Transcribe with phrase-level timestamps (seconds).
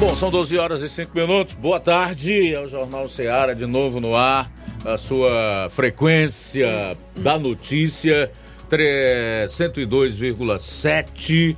[0.00, 1.54] Bom, são 12 horas e 5 minutos.
[1.54, 2.54] Boa tarde.
[2.54, 4.50] É o Jornal Ceará de novo no ar.
[4.82, 8.32] A sua frequência da notícia
[8.70, 11.54] 102,7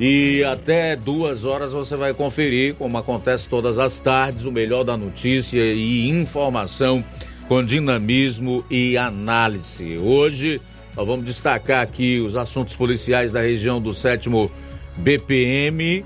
[0.00, 4.96] e até duas horas você vai conferir, como acontece todas as tardes, o melhor da
[4.96, 7.04] notícia e informação
[7.46, 9.96] com dinamismo e análise.
[9.96, 10.60] Hoje
[10.96, 14.50] nós vamos destacar aqui os assuntos policiais da região do sétimo
[14.96, 16.04] BPM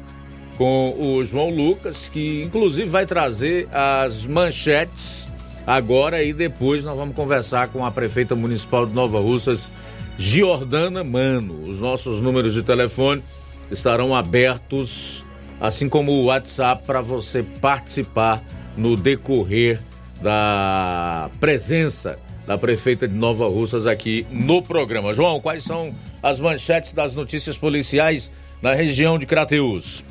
[0.56, 5.27] com o João Lucas, que inclusive vai trazer as manchetes
[5.66, 9.70] agora e depois nós vamos conversar com a prefeita municipal de Nova Russas,
[10.19, 11.69] Giordana Mano.
[11.69, 13.22] Os nossos números de telefone
[13.70, 15.25] estarão abertos,
[15.60, 18.42] assim como o WhatsApp, para você participar
[18.77, 19.80] no decorrer
[20.22, 25.14] da presença da prefeita de Nova Russas aqui no programa.
[25.14, 30.05] João, quais são as manchetes das notícias policiais na região de Crateus?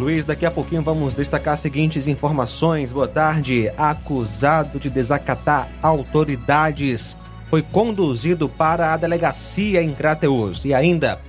[0.00, 2.90] Luiz, daqui a pouquinho vamos destacar as seguintes informações.
[2.90, 3.70] Boa tarde.
[3.76, 7.18] Acusado de desacatar autoridades
[7.50, 10.64] foi conduzido para a delegacia em Crateus.
[10.64, 11.20] E ainda,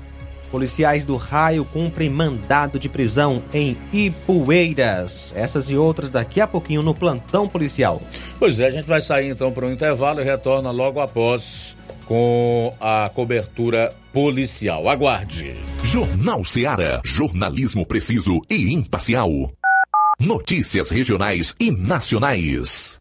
[0.50, 5.34] policiais do raio cumprem mandado de prisão em Ipueiras.
[5.36, 8.02] Essas e outras daqui a pouquinho no plantão policial.
[8.40, 11.76] Pois é, a gente vai sair então para um intervalo e retorna logo após
[12.12, 14.90] com a cobertura policial.
[14.90, 15.56] Aguarde.
[15.82, 17.02] Jornal Ceará.
[17.06, 19.30] Jornalismo preciso e imparcial.
[20.20, 23.01] Notícias regionais e nacionais.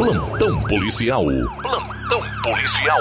[0.00, 1.26] Plantão policial.
[1.60, 3.00] Plantão policial.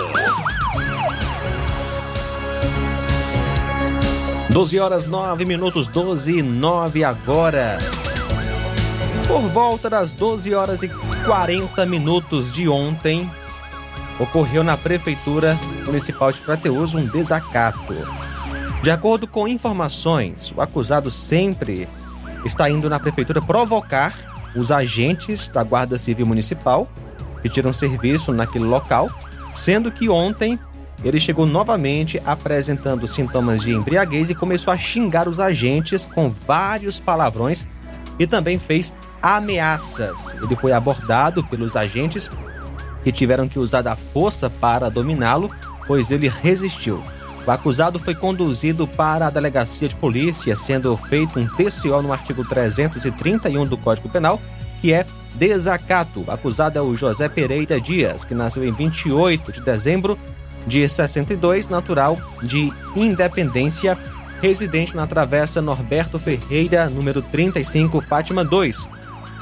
[4.50, 7.78] 12 horas 9 minutos, 12 e 9 agora.
[9.26, 10.90] Por volta das 12 horas e
[11.26, 13.32] 40 minutos de ontem,
[14.20, 17.96] ocorreu na Prefeitura Municipal de Crateus um desacato.
[18.84, 21.88] De acordo com informações, o acusado sempre
[22.44, 26.88] está indo na Prefeitura provocar os agentes da Guarda Civil Municipal
[27.42, 29.10] que tiram serviço naquele local,
[29.54, 30.60] sendo que ontem
[31.04, 37.00] ele chegou novamente apresentando sintomas de embriaguez e começou a xingar os agentes com vários
[37.00, 37.66] palavrões
[38.18, 40.36] e também fez ameaças.
[40.44, 42.30] Ele foi abordado pelos agentes
[43.02, 45.50] que tiveram que usar da força para dominá-lo,
[45.88, 47.02] pois ele resistiu.
[47.50, 52.46] O acusado foi conduzido para a delegacia de polícia, sendo feito um TCO no artigo
[52.46, 54.40] 331 do Código Penal,
[54.80, 55.04] que é
[55.34, 56.24] desacato.
[56.28, 60.16] O acusado é o José Pereira Dias, que nasceu em 28 de dezembro
[60.68, 63.98] de 62, natural de Independência,
[64.40, 68.88] residente na Travessa Norberto Ferreira, número 35, Fátima 2.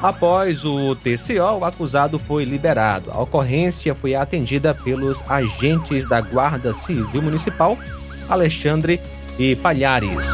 [0.02, 3.10] Após o TCO, o acusado foi liberado.
[3.12, 7.78] A ocorrência foi atendida pelos agentes da Guarda Civil Municipal,
[8.30, 9.02] Alexandre
[9.40, 10.32] e Palhares.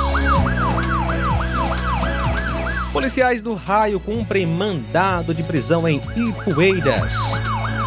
[2.91, 7.15] Policiais do Raio cumprem mandado de prisão em Ipueiras.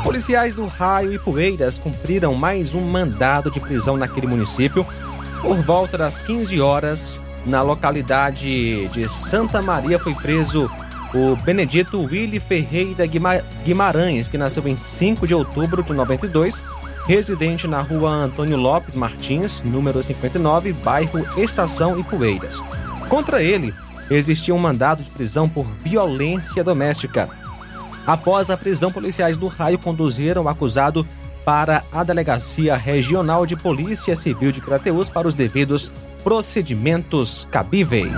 [0.02, 4.87] Policiais do Raio e Poeiras cumpriram mais um mandado de prisão naquele município
[5.43, 7.20] por volta das 15 horas.
[7.44, 10.69] Na localidade de Santa Maria foi preso
[11.17, 13.05] o Benedito Willy Ferreira
[13.65, 16.63] Guimarães, que nasceu em 5 de outubro de 92,
[17.07, 22.63] residente na rua Antônio Lopes Martins, número 59, bairro Estação Ipueiras.
[23.09, 23.75] Contra ele,
[24.11, 27.31] existia um mandado de prisão por violência doméstica.
[28.07, 31.07] Após a prisão, policiais do raio conduziram o acusado
[31.45, 35.91] para a Delegacia Regional de Polícia Civil de Crateus para os devidos
[36.23, 38.12] procedimentos cabíveis.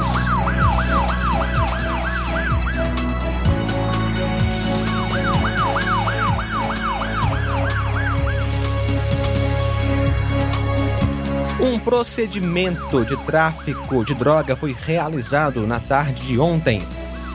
[11.78, 16.82] Um procedimento de tráfico de droga foi realizado na tarde de ontem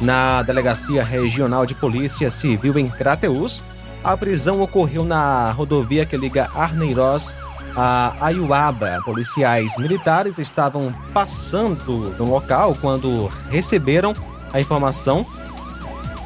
[0.01, 3.63] na Delegacia Regional de Polícia Civil em Crateus.
[4.03, 7.33] A prisão ocorreu na rodovia que liga Arneiroz
[7.73, 9.01] a Ayuaba.
[9.05, 14.11] Policiais militares estavam passando no local quando receberam
[14.51, 15.25] a informação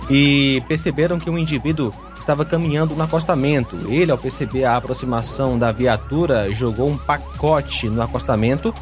[0.09, 1.93] e perceberam que um indivíduo
[2.27, 3.77] estava caminhando no acostamento.
[3.87, 8.73] Ele, ao perceber a aproximação da viatura, jogou um pacote no acostamento.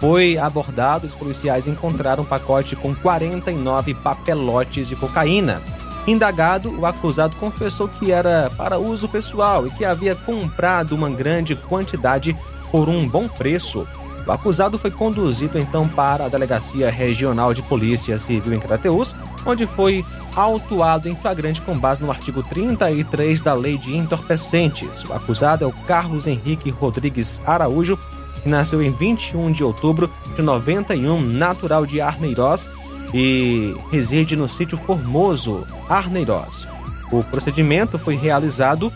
[0.00, 5.60] Foi abordado, os policiais encontraram um pacote com 49 papelotes de cocaína.
[6.06, 11.54] Indagado, o acusado confessou que era para uso pessoal e que havia comprado uma grande
[11.54, 12.34] quantidade
[12.70, 13.86] por um bom preço.
[14.26, 19.66] O acusado foi conduzido então para a Delegacia Regional de Polícia Civil em Crateus, onde
[19.66, 20.04] foi
[20.34, 25.04] autuado em flagrante com base no artigo 33 da Lei de Entorpecentes.
[25.04, 27.98] O acusado é o Carlos Henrique Rodrigues Araújo,
[28.42, 32.70] que nasceu em 21 de outubro de 91, natural de Arneiroz
[33.12, 36.66] e reside no sítio Formoso, Arneiroz.
[37.12, 38.90] O procedimento foi realizado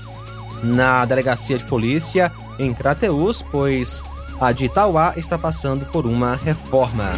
[0.63, 4.03] na Delegacia de Polícia em Crateus, pois
[4.41, 7.11] a de Itauá está passando por uma reforma.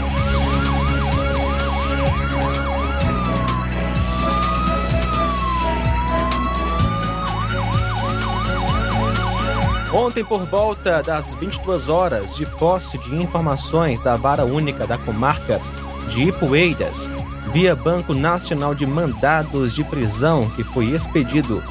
[9.93, 15.61] Ontem, por volta das 22 horas, de posse de informações da Vara Única da Comarca
[16.09, 17.11] de Ipueiras,
[17.53, 21.62] via Banco Nacional de Mandados de Prisão, que foi expedido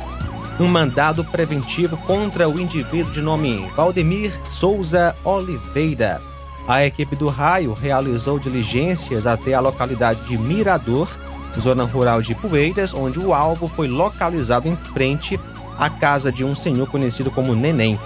[0.59, 6.21] um mandado preventivo contra o indivíduo de nome Valdemir Souza Oliveira.
[6.67, 11.09] A equipe do Raio realizou diligências até a localidade de Mirador,
[11.57, 15.39] zona rural de Poeiras, onde o alvo foi localizado em frente
[15.77, 17.97] à casa de um senhor conhecido como Neném,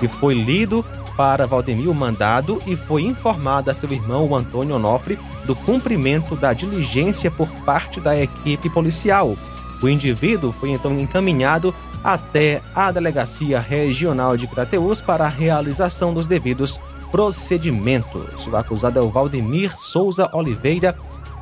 [0.00, 0.84] que foi lido
[1.14, 6.34] para Valdemir o mandado e foi informado a seu irmão, o Antônio Onofre, do cumprimento
[6.34, 9.36] da diligência por parte da equipe policial.
[9.82, 16.26] O indivíduo foi então encaminhado até a Delegacia Regional de Crateus para a realização dos
[16.26, 18.46] devidos procedimentos.
[18.46, 20.96] O acusado é o Valdemir Souza Oliveira,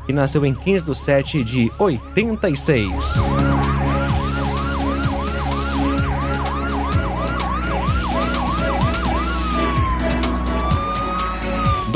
[0.07, 3.66] que nasceu em 15 de 7 de 86.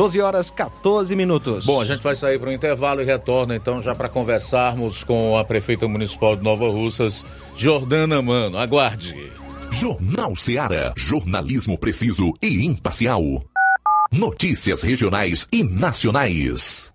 [0.00, 1.66] 12 horas 14 minutos.
[1.66, 5.36] Bom, a gente vai sair para o intervalo e retorna então já para conversarmos com
[5.36, 7.22] a prefeita municipal de Nova Russas,
[7.54, 8.56] Jordana Mano.
[8.56, 9.30] Aguarde.
[9.70, 10.94] Jornal Seara.
[10.96, 13.44] Jornalismo preciso e imparcial.
[14.10, 16.94] Notícias regionais e nacionais.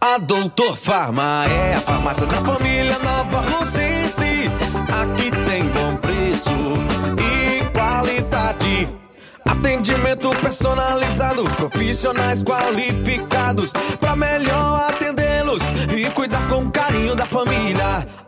[0.00, 4.50] A Doutor Farma é a farmácia da família Nova Rosense.
[5.00, 6.50] Aqui tem bom preço
[7.20, 8.88] e qualidade.
[9.44, 15.62] Atendimento personalizado, profissionais qualificados para melhor atendê-los
[15.96, 18.06] e cuidar com carinho da família.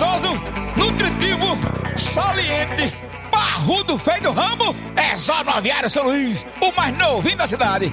[0.00, 0.32] gostoso,
[0.78, 1.58] nutritivo,
[1.94, 2.90] saliente,
[3.30, 7.92] barrudo feio do ramo, é só no Aviário São Luís, o mais novinho da cidade.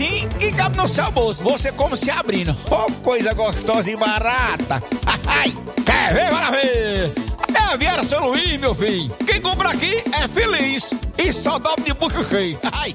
[0.01, 1.43] precinho que cabe no seu bolso.
[1.43, 2.55] Você como se abrindo.
[2.69, 4.81] Oh, coisa gostosa e barata.
[5.27, 5.53] Ai,
[5.85, 7.13] quer ver, para ver?
[7.53, 9.11] É a Viera São Luís, meu filho.
[9.25, 10.93] Quem compra aqui é feliz.
[11.17, 12.59] E só dobra de bucho cheio.
[12.73, 12.93] Ai.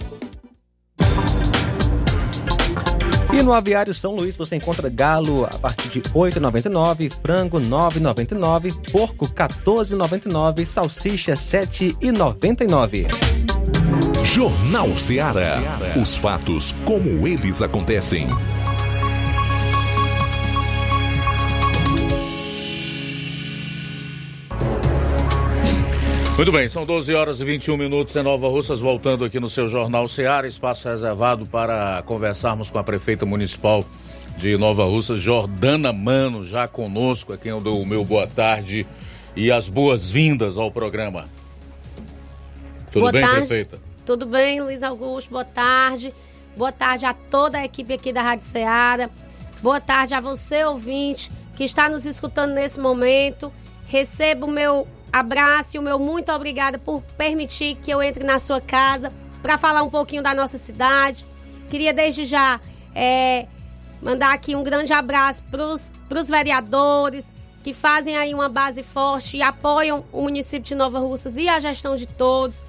[3.32, 7.66] E no Aviário São Luís você encontra galo a partir de R$ 8,99, frango R$
[7.66, 13.25] 9,99, porco R$ 14,99, salsicha R$ 7,99.
[14.36, 15.62] Jornal Seara.
[15.98, 18.28] Os fatos como eles acontecem.
[26.36, 29.70] Muito bem, são 12 horas e 21 minutos em Nova Russas, voltando aqui no seu
[29.70, 33.82] Jornal Seara, espaço reservado para conversarmos com a prefeita municipal
[34.36, 38.86] de Nova Russas, Jordana Mano, já conosco, a quem eu dou o meu boa tarde
[39.34, 41.26] e as boas-vindas ao programa.
[42.92, 43.36] Tudo Boa bem, tarde.
[43.38, 43.85] prefeita?
[44.06, 45.30] Tudo bem, Luiz Augusto?
[45.30, 46.14] Boa tarde.
[46.56, 49.10] Boa tarde a toda a equipe aqui da Rádio Ceará.
[49.60, 53.52] Boa tarde a você, ouvinte, que está nos escutando nesse momento.
[53.84, 58.38] Receba o meu abraço e o meu muito obrigada por permitir que eu entre na
[58.38, 61.26] sua casa para falar um pouquinho da nossa cidade.
[61.68, 62.60] Queria desde já
[62.94, 63.48] é,
[64.00, 65.64] mandar aqui um grande abraço para
[66.20, 67.32] os vereadores
[67.64, 71.58] que fazem aí uma base forte e apoiam o município de Nova Russas e a
[71.58, 72.62] gestão de todos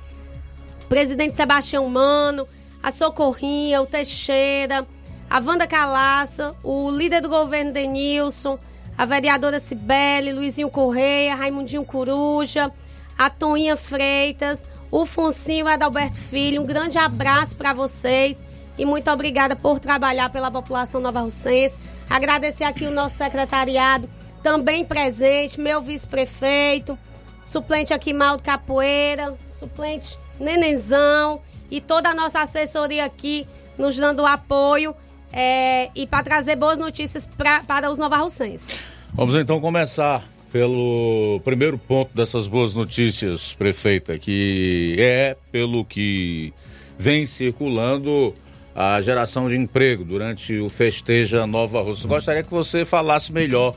[0.88, 2.48] presidente Sebastião Mano,
[2.82, 4.88] a Socorrinha, o Teixeira,
[5.30, 8.58] a Wanda Calaça, o líder do governo Denilson,
[8.98, 12.72] a vereadora Cibele, Luizinho Correia, Raimundinho Coruja,
[13.18, 16.62] a Toninha Freitas, o Foncinho e o Adalberto Filho.
[16.62, 18.42] Um grande abraço para vocês
[18.78, 21.76] e muito obrigada por trabalhar pela população nova russense.
[22.10, 24.10] Agradecer aqui o nosso secretariado,
[24.42, 26.98] também presente, meu vice-prefeito,
[27.42, 34.96] suplente aqui Maldo Capoeira, suplente Nenenzão e toda a nossa assessoria aqui nos dando apoio
[35.32, 38.80] é, e para trazer boas notícias pra, para os novarrocenses.
[39.14, 46.54] Vamos então começar pelo primeiro ponto dessas boas notícias, prefeita, que é pelo que
[46.98, 48.34] vem circulando
[48.74, 52.08] a geração de emprego durante o Festeja Nova Russa.
[52.08, 53.76] Gostaria que você falasse melhor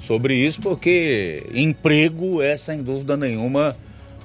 [0.00, 3.76] sobre isso, porque emprego é, sem dúvida nenhuma,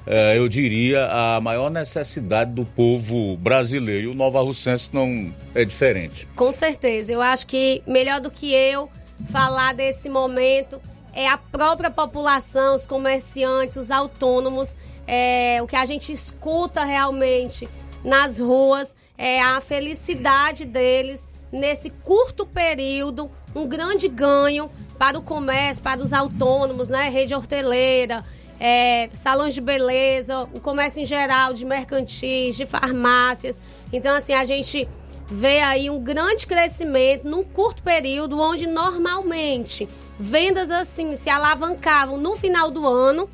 [0.06, 4.08] é, eu diria, a maior necessidade do povo brasileiro.
[4.08, 6.26] E o Nova Russense não é diferente.
[6.34, 7.12] Com certeza.
[7.12, 8.88] Eu acho que melhor do que eu
[9.30, 10.80] falar desse momento
[11.12, 14.76] é a própria população, os comerciantes, os autônomos,
[15.06, 17.68] é, o que a gente escuta realmente
[18.04, 25.82] nas ruas, é a felicidade deles nesse curto período, um grande ganho para o comércio,
[25.82, 27.08] para os autônomos, né?
[27.08, 28.24] Rede horteleira,
[28.60, 33.60] é, salões de beleza, o comércio em geral, de mercantis, de farmácias.
[33.92, 34.88] Então, assim, a gente
[35.30, 42.34] vê aí um grande crescimento num curto período, onde normalmente vendas assim se alavancavam no
[42.34, 43.28] final do ano,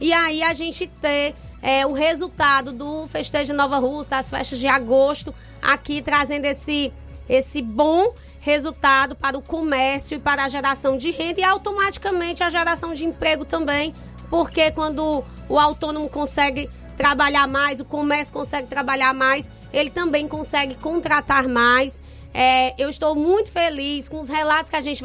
[0.00, 4.66] e aí a gente ter é, o resultado do Festejo Nova Russa, as festas de
[4.66, 6.92] agosto, aqui trazendo esse,
[7.28, 12.48] esse bom resultado para o comércio e para a geração de renda e automaticamente a
[12.48, 13.94] geração de emprego também,
[14.30, 20.76] porque quando o autônomo consegue trabalhar mais, o comércio consegue trabalhar mais, ele também consegue
[20.76, 22.00] contratar mais.
[22.32, 25.02] É, eu estou muito feliz com os relatos que a gente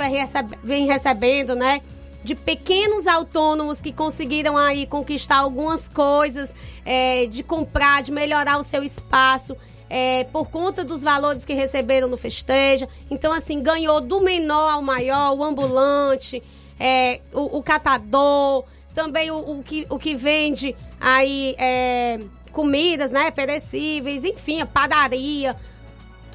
[0.63, 1.81] vem recebendo, né?
[2.23, 6.53] De pequenos autônomos que conseguiram aí conquistar algumas coisas,
[6.85, 9.57] é, de comprar, de melhorar o seu espaço.
[9.87, 12.89] É, por conta dos valores que receberam no festeja.
[13.09, 16.41] Então, assim, ganhou do menor ao maior, o ambulante,
[16.79, 22.19] é, o, o catador, também o, o, que, o que vende aí é,
[22.51, 25.55] comidas, né, perecíveis, enfim, a padaria.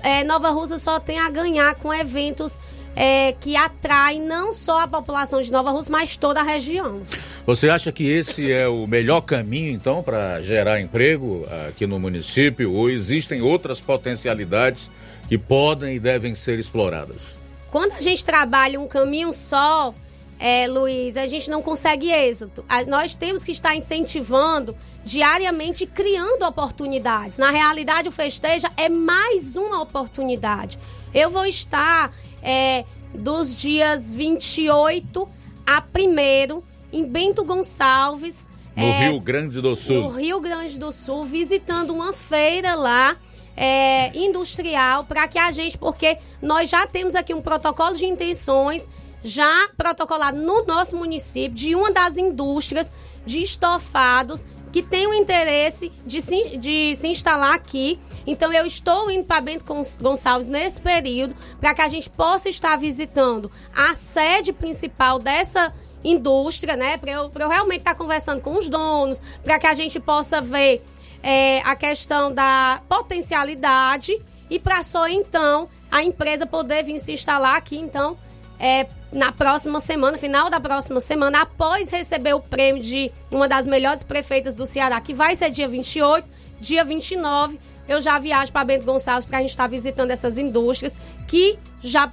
[0.02, 2.58] É, Nova Russa só tem a ganhar com eventos
[2.94, 7.02] é, que atraem não só a população de Nova Russa, mas toda a região.
[7.46, 12.72] Você acha que esse é o melhor caminho, então, para gerar emprego aqui no município?
[12.72, 14.90] Ou existem outras potencialidades
[15.28, 17.38] que podem e devem ser exploradas?
[17.70, 19.94] Quando a gente trabalha um caminho só,
[20.40, 22.64] é, Luiz, a gente não consegue êxito.
[22.66, 24.74] A, nós temos que estar incentivando
[25.04, 27.36] diariamente, criando oportunidades.
[27.36, 30.78] Na realidade, o Festeja é mais uma oportunidade.
[31.12, 32.10] Eu vou estar
[32.42, 35.28] é, dos dias 28
[35.66, 38.48] a 1 em Bento Gonçalves.
[38.74, 40.04] No é, Rio Grande do Sul.
[40.04, 43.14] No Rio Grande do Sul, visitando uma feira lá.
[43.62, 48.88] É, industrial para que a gente, porque nós já temos aqui um protocolo de intenções
[49.22, 52.92] já protocolado no nosso município de uma das indústrias
[53.24, 57.98] de estofados que tem o interesse de se, de se instalar aqui.
[58.26, 59.64] Então, eu estou indo para Bento
[60.00, 66.76] Gonçalves nesse período para que a gente possa estar visitando a sede principal dessa indústria,
[66.76, 66.96] né?
[66.98, 70.82] Para eu, eu realmente estar conversando com os donos, para que a gente possa ver
[71.22, 77.56] é, a questão da potencialidade e para só então a empresa poder vir se instalar
[77.56, 78.16] aqui, então,
[78.60, 83.66] é, na próxima semana, final da próxima semana, após receber o prêmio de uma das
[83.66, 86.28] melhores prefeitas do Ceará, que vai ser dia 28,
[86.60, 90.38] dia 29, eu já viajo para Bento Gonçalves para a gente estar tá visitando essas
[90.38, 90.96] indústrias
[91.26, 92.08] que já,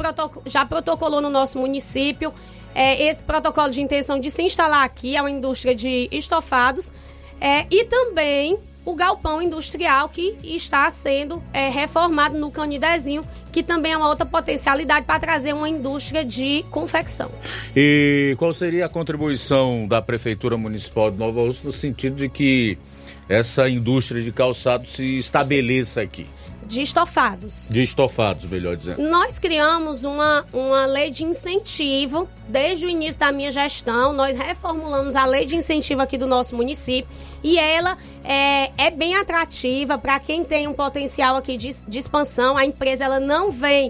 [0.45, 2.33] já protocolou no nosso município
[2.73, 6.91] é, esse protocolo de intenção de se instalar aqui, é uma indústria de estofados.
[7.41, 8.57] É, e também
[8.87, 13.21] o galpão industrial que está sendo é, reformado no Canidezinho,
[13.51, 17.29] que também é uma outra potencialidade para trazer uma indústria de confecção.
[17.75, 22.77] E qual seria a contribuição da Prefeitura Municipal de Nova Rússia no sentido de que
[23.27, 26.25] essa indústria de calçado se estabeleça aqui?
[26.67, 27.69] De estofados.
[27.71, 29.01] De estofados, melhor dizendo.
[29.01, 34.11] Nós criamos uma, uma lei de incentivo desde o início da minha gestão.
[34.11, 37.09] Nós reformulamos a lei de incentivo aqui do nosso município
[37.41, 42.57] e ela é, é bem atrativa para quem tem um potencial aqui de, de, expansão.
[42.57, 43.89] A empresa ela não vem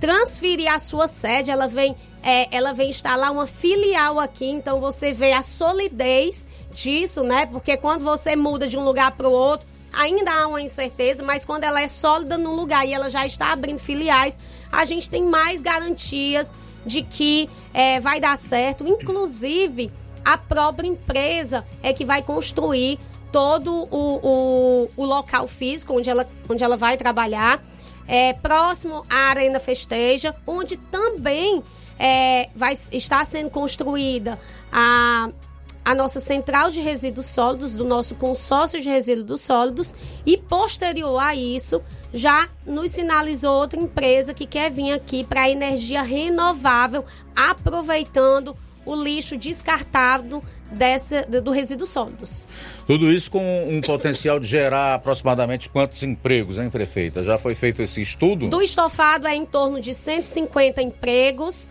[0.00, 4.46] transferir a sua sede, ela vem, é, ela vem instalar uma filial aqui.
[4.46, 7.44] Então você vê a solidez disso, né?
[7.44, 11.44] Porque quando você muda de um lugar para o outro ainda há uma incerteza, mas
[11.44, 14.38] quando ela é sólida no lugar e ela já está abrindo filiais,
[14.70, 16.52] a gente tem mais garantias
[16.84, 18.86] de que é, vai dar certo.
[18.86, 19.92] Inclusive,
[20.24, 22.98] a própria empresa é que vai construir
[23.32, 27.62] todo o, o, o local físico onde ela, onde ela vai trabalhar,
[28.06, 31.62] é, próximo à Arena Festeja, onde também
[31.98, 34.38] é, vai estar sendo construída
[34.72, 35.30] a
[35.84, 39.94] a nossa central de resíduos sólidos, do nosso consórcio de resíduos sólidos,
[40.24, 46.02] e posterior a isso, já nos sinalizou outra empresa que quer vir aqui para energia
[46.02, 47.04] renovável,
[47.36, 52.44] aproveitando o lixo descartado dessa, do resíduos sólidos.
[52.86, 57.24] Tudo isso com um potencial de gerar aproximadamente quantos empregos, hein, prefeita?
[57.24, 58.48] Já foi feito esse estudo?
[58.48, 61.68] Do estofado é em torno de 150 empregos,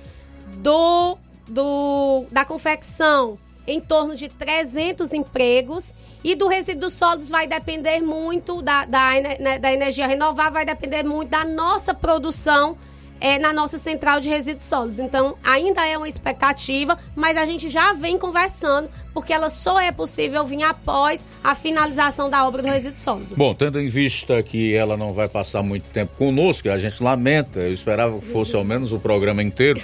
[0.58, 8.00] do, do da confecção em torno de 300 empregos e do resíduo sólidos vai depender
[8.02, 12.78] muito da, da, né, da energia renovável, vai depender muito da nossa produção
[13.24, 15.00] é, na nossa central de resíduos sólidos.
[15.00, 19.94] Então, ainda é uma expectativa, mas a gente já vem conversando, porque ela só é
[19.94, 23.38] possível vir após a finalização da obra do resíduos sólidos.
[23.38, 27.62] Bom, tendo em vista que ela não vai passar muito tempo conosco, a gente lamenta,
[27.62, 29.82] eu esperava que fosse ao menos o programa inteiro.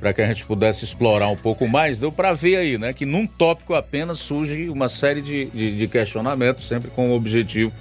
[0.00, 3.04] Para que a gente pudesse explorar um pouco mais, deu para ver aí, né, que
[3.04, 7.72] num tópico apenas surge uma série de, de, de, questionamentos, sempre com o objetivo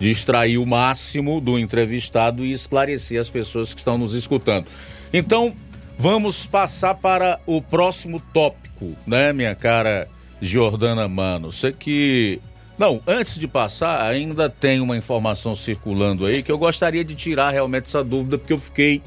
[0.00, 4.66] de extrair o máximo do entrevistado e esclarecer as pessoas que estão nos escutando.
[5.12, 5.52] Então,
[5.98, 10.08] vamos passar para o próximo tópico, né, minha cara
[10.40, 11.52] Jordana Mano.
[11.52, 12.40] Você que.
[12.78, 17.50] Não, antes de passar, ainda tem uma informação circulando aí que eu gostaria de tirar
[17.50, 19.02] realmente essa dúvida, porque eu fiquei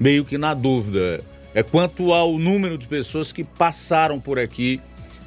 [0.00, 1.20] meio que na dúvida
[1.54, 4.80] é quanto ao número de pessoas que passaram por aqui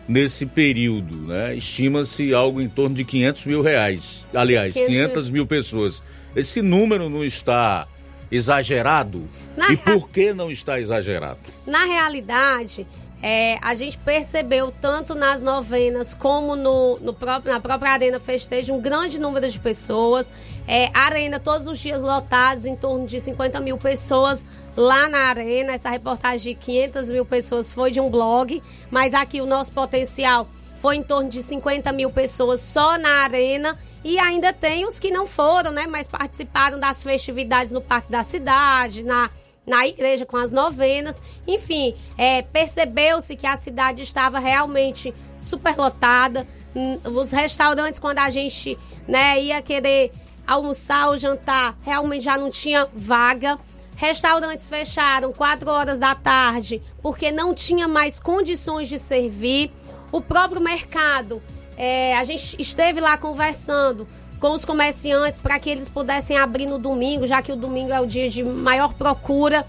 [0.07, 1.55] nesse período, né?
[1.55, 4.25] Estima-se algo em torno de 500 mil reais.
[4.33, 6.03] Aliás, 500, 500 mil pessoas.
[6.35, 7.87] Esse número não está
[8.29, 9.27] exagerado?
[9.55, 11.39] Na e por que não está exagerado?
[11.65, 12.85] Na realidade,
[13.21, 18.73] é, a gente percebeu tanto nas novenas como no, no próprio, na própria Arena Festejo
[18.73, 20.31] um grande número de pessoas.
[20.67, 24.45] É, arena todos os dias lotados, em torno de 50 mil pessoas
[24.77, 25.73] lá na Arena.
[25.73, 30.47] Essa reportagem de 500 mil pessoas foi de um blog, mas aqui o nosso potencial
[30.77, 33.77] foi em torno de 50 mil pessoas só na Arena.
[34.03, 35.85] E ainda tem os que não foram, né?
[35.87, 39.29] Mas participaram das festividades no Parque da Cidade, na
[39.67, 41.21] na igreja com as novenas.
[41.45, 46.47] Enfim, é, percebeu-se que a cidade estava realmente superlotada.
[46.73, 50.13] Hum, os restaurantes, quando a gente né, ia querer
[50.47, 53.59] almoçar ou jantar, realmente já não tinha vaga.
[53.97, 59.73] Restaurantes fecharam 4 horas da tarde porque não tinha mais condições de servir.
[60.11, 61.41] O próprio mercado,
[61.75, 64.07] é, a gente esteve lá conversando
[64.39, 67.99] com os comerciantes para que eles pudessem abrir no domingo, já que o domingo é
[67.99, 69.65] o dia de maior procura.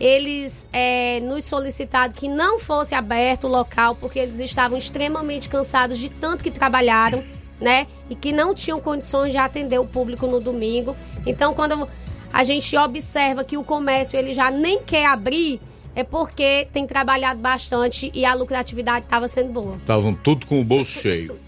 [0.00, 5.98] Eles é, nos solicitaram que não fosse aberto o local, porque eles estavam extremamente cansados
[5.98, 7.22] de tanto que trabalharam,
[7.60, 7.86] né?
[8.08, 10.96] E que não tinham condições de atender o público no domingo.
[11.26, 11.86] Então, quando
[12.32, 15.60] a gente observa que o comércio ele já nem quer abrir,
[15.94, 19.76] é porque tem trabalhado bastante e a lucratividade estava sendo boa.
[19.76, 21.38] Estavam tudo com o bolso cheio.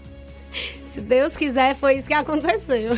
[0.83, 2.97] Se Deus quiser, foi isso que aconteceu.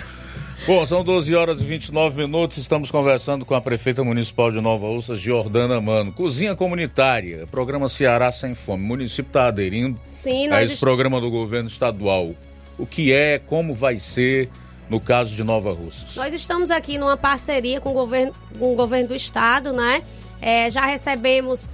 [0.68, 2.60] Bom, são 12 horas e 29 minutos.
[2.60, 6.12] Estamos conversando com a prefeita municipal de Nova Ursa, Jordana Mano.
[6.12, 8.84] Cozinha comunitária, programa Ceará Sem Fome.
[8.84, 10.80] O município está aderindo Sim, a esse est...
[10.80, 12.36] programa do governo estadual.
[12.78, 14.50] O que é, como vai ser
[14.92, 16.16] no caso de Nova Russas?
[16.16, 20.04] Nós estamos aqui numa parceria com o governo, com o governo do estado, né?
[20.40, 21.68] É, já recebemos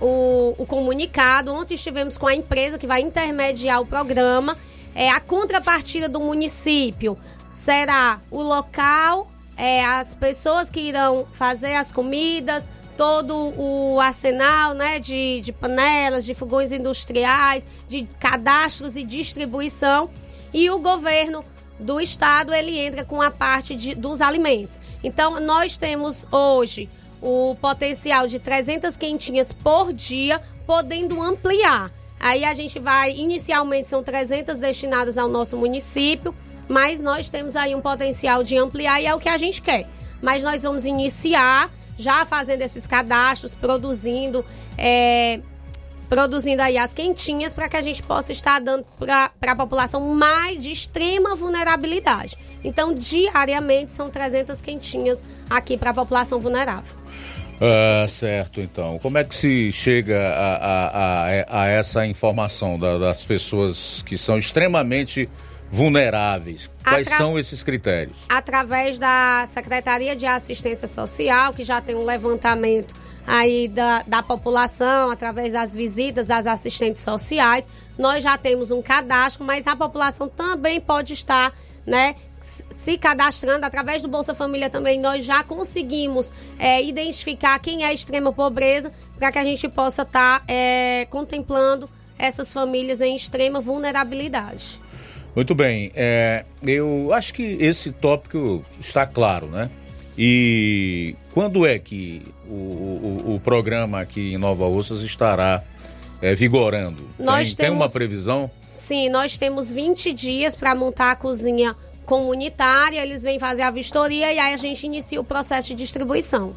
[0.00, 1.52] o, o comunicado.
[1.52, 4.56] Ontem estivemos com a empresa que vai intermediar o programa
[4.94, 7.18] é, a contrapartida do município
[7.50, 12.64] será o local, é, as pessoas que irão fazer as comidas,
[12.96, 20.08] todo o arsenal né, de, de panelas, de fogões industriais, de cadastros e distribuição.
[20.52, 21.40] e o governo
[21.78, 24.80] do estado ele entra com a parte de, dos alimentos.
[25.02, 26.88] Então nós temos hoje
[27.20, 31.90] o potencial de 300 quentinhas por dia, podendo ampliar.
[32.20, 36.34] Aí a gente vai, inicialmente são 300 destinadas ao nosso município,
[36.68, 39.88] mas nós temos aí um potencial de ampliar e é o que a gente quer.
[40.22, 44.44] Mas nós vamos iniciar já fazendo esses cadastros, produzindo,
[44.76, 45.40] é,
[46.08, 50.62] produzindo aí as quentinhas para que a gente possa estar dando para a população mais
[50.62, 52.36] de extrema vulnerabilidade.
[52.62, 56.94] Então, diariamente são 300 quentinhas aqui para a população vulnerável.
[57.60, 58.98] Ah, certo, então.
[58.98, 64.18] Como é que se chega a, a, a, a essa informação da, das pessoas que
[64.18, 65.53] são extremamente vulneráveis?
[66.82, 68.18] Quais Atra- são esses critérios?
[68.28, 72.94] através da Secretaria de Assistência Social, que já tem um levantamento
[73.26, 77.68] aí da, da população, através das visitas às assistentes sociais.
[77.98, 81.52] Nós já temos um cadastro, mas a população também pode estar,
[81.86, 82.14] né?
[82.76, 88.32] Se cadastrando através do Bolsa Família também, nós já conseguimos é, identificar quem é extrema
[88.32, 94.78] pobreza para que a gente possa estar é, contemplando essas famílias em extrema vulnerabilidade.
[95.34, 99.68] Muito bem, é, eu acho que esse tópico está claro, né?
[100.16, 105.62] E quando é que o, o, o programa aqui em Nova Russas estará
[106.22, 107.08] é, vigorando?
[107.18, 108.50] Nós tem, tem uma temos- previsão?
[108.76, 111.74] Sim, nós temos 20 dias para montar a cozinha
[112.06, 116.54] comunitária, eles vêm fazer a vistoria e aí a gente inicia o processo de distribuição.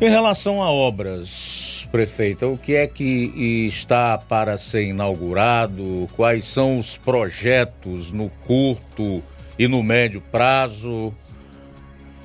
[0.00, 6.08] Em relação a obras, prefeita, o que é que está para ser inaugurado?
[6.16, 9.22] Quais são os projetos no curto
[9.56, 11.14] e no médio prazo?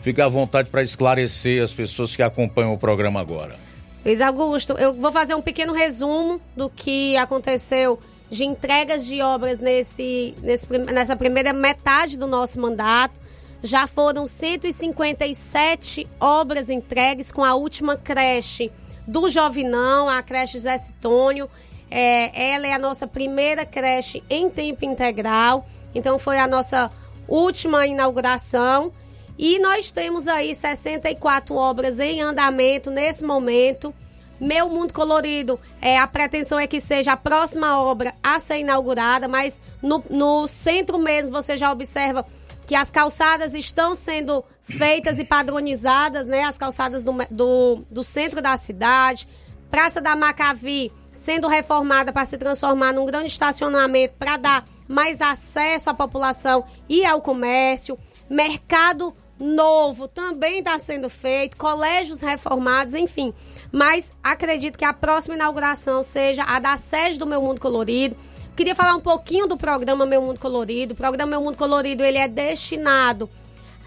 [0.02, 3.56] Fique à vontade para esclarecer as pessoas que acompanham o programa agora.
[4.04, 9.60] Luiz Augusto, eu vou fazer um pequeno resumo do que aconteceu de entregas de obras
[9.60, 13.20] nesse, nesse nessa primeira metade do nosso mandato.
[13.62, 18.72] Já foram 157 obras entregues com a última creche
[19.10, 21.50] do Jovinão, a creche Zé Citônio.
[21.90, 25.68] É, ela é a nossa primeira creche em tempo integral.
[25.96, 26.92] Então foi a nossa
[27.28, 28.94] última inauguração.
[29.38, 33.94] E nós temos aí 64 obras em andamento nesse momento.
[34.40, 39.28] Meu Mundo Colorido, é, a pretensão é que seja a próxima obra a ser inaugurada,
[39.28, 42.26] mas no, no centro mesmo você já observa
[42.70, 46.44] que as calçadas estão sendo feitas e padronizadas, né?
[46.44, 49.28] As calçadas do, do, do centro da cidade.
[49.72, 55.90] Praça da Macavi sendo reformada para se transformar num grande estacionamento para dar mais acesso
[55.90, 57.98] à população e ao comércio.
[58.30, 63.34] Mercado novo também está sendo feito, colégios reformados, enfim.
[63.72, 68.16] Mas acredito que a próxima inauguração seja a da sede do Meu Mundo Colorido.
[68.60, 70.92] Queria falar um pouquinho do programa Meu Mundo Colorido.
[70.94, 73.30] O programa Meu Mundo Colorido ele é destinado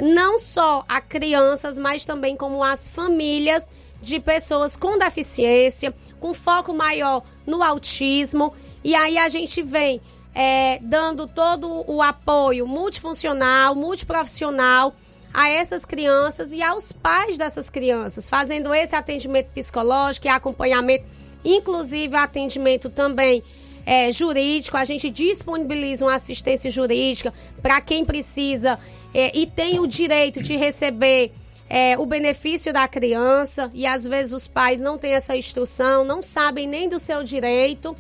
[0.01, 3.69] não só a crianças, mas também como as famílias
[4.01, 8.55] de pessoas com deficiência, com foco maior no autismo.
[8.83, 10.01] E aí a gente vem
[10.35, 14.97] é, dando todo o apoio multifuncional, multiprofissional
[15.35, 21.05] a essas crianças e aos pais dessas crianças, fazendo esse atendimento psicológico e acompanhamento,
[21.45, 23.45] inclusive atendimento também
[23.85, 24.77] é, jurídico.
[24.77, 28.79] A gente disponibiliza uma assistência jurídica para quem precisa
[29.15, 31.33] é, e tem o direito de receber
[31.69, 36.23] é, o benefício da criança e às vezes os pais não têm essa instrução, não
[36.23, 37.97] sabem nem do seu direito.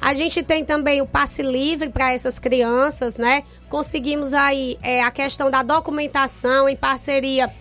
[0.00, 3.42] A gente tem também o passe livre para essas crianças, né?
[3.68, 7.52] Conseguimos aí é, a questão da documentação em parceria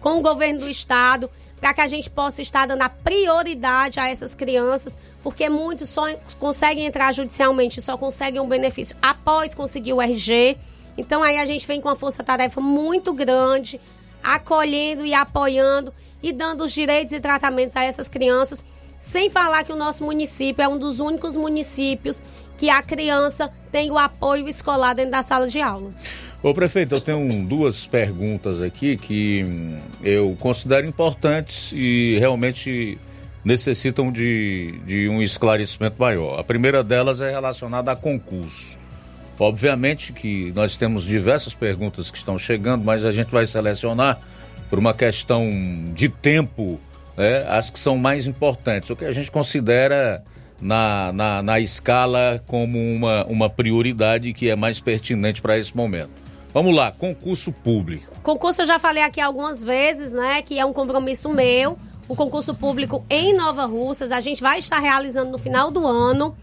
[0.00, 4.08] com o governo do estado, para que a gente possa estar dando a prioridade a
[4.08, 6.04] essas crianças, porque muitos só
[6.38, 10.58] conseguem entrar judicialmente, só conseguem um benefício após conseguir o RG.
[10.98, 13.80] Então aí a gente vem com uma força-tarefa muito grande,
[14.22, 15.92] acolhendo e apoiando
[16.22, 18.64] e dando os direitos e tratamentos a essas crianças,
[18.98, 22.22] sem falar que o nosso município é um dos únicos municípios
[22.56, 25.92] que a criança tem o apoio escolar dentro da sala de aula.
[26.46, 29.44] Ô prefeito, eu tenho duas perguntas aqui que
[30.00, 32.96] eu considero importantes e realmente
[33.44, 36.38] necessitam de, de um esclarecimento maior.
[36.38, 38.78] A primeira delas é relacionada a concurso.
[39.40, 44.20] Obviamente que nós temos diversas perguntas que estão chegando, mas a gente vai selecionar
[44.70, 45.50] por uma questão
[45.96, 46.78] de tempo
[47.16, 50.22] né, as que são mais importantes, o que a gente considera
[50.62, 56.25] na, na, na escala como uma, uma prioridade que é mais pertinente para esse momento.
[56.56, 58.18] Vamos lá, concurso público.
[58.22, 60.40] Concurso eu já falei aqui algumas vezes, né?
[60.40, 61.78] Que é um compromisso meu.
[62.08, 66.34] O concurso público em Nova Russas, a gente vai estar realizando no final do ano.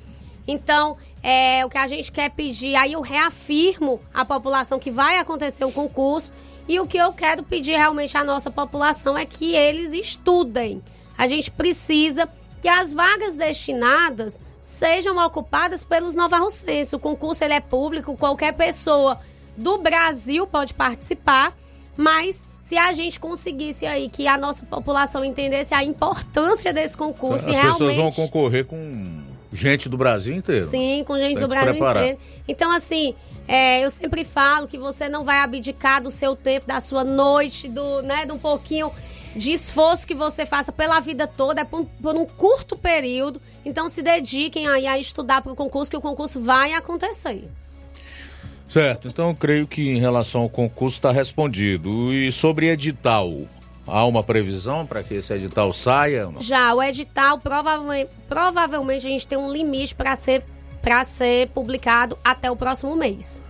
[0.47, 5.17] Então, é o que a gente quer pedir, aí eu reafirmo à população que vai
[5.17, 6.31] acontecer o concurso
[6.67, 10.83] e o que eu quero pedir realmente à nossa população é que eles estudem.
[11.17, 12.29] A gente precisa
[12.61, 16.93] que as vagas destinadas sejam ocupadas pelos novarrocenses.
[16.93, 19.19] O concurso ele é público, qualquer pessoa
[19.57, 21.55] do Brasil pode participar,
[21.95, 27.49] mas se a gente conseguisse aí que a nossa população entendesse a importância desse concurso
[27.49, 30.65] As e pessoas realmente vão concorrer com gente do Brasil inteiro.
[30.65, 32.03] Sim, com gente Tem do Brasil preparar.
[32.03, 32.19] inteiro.
[32.47, 33.13] Então, assim,
[33.47, 37.67] é, eu sempre falo que você não vai abdicar do seu tempo, da sua noite,
[37.67, 38.91] do, né, de um pouquinho
[39.35, 43.41] de esforço que você faça pela vida toda, é por, por um curto período.
[43.65, 47.49] Então, se dediquem aí a estudar para o concurso, que o concurso vai acontecer.
[48.73, 52.11] Certo, então creio que em relação ao concurso está respondido.
[52.11, 53.31] E sobre edital,
[53.85, 56.27] há uma previsão para que esse edital saia?
[56.39, 60.43] Já, o edital, provavelmente, provavelmente a gente tem um limite para ser,
[60.81, 63.45] pra ser publicado até o próximo mês.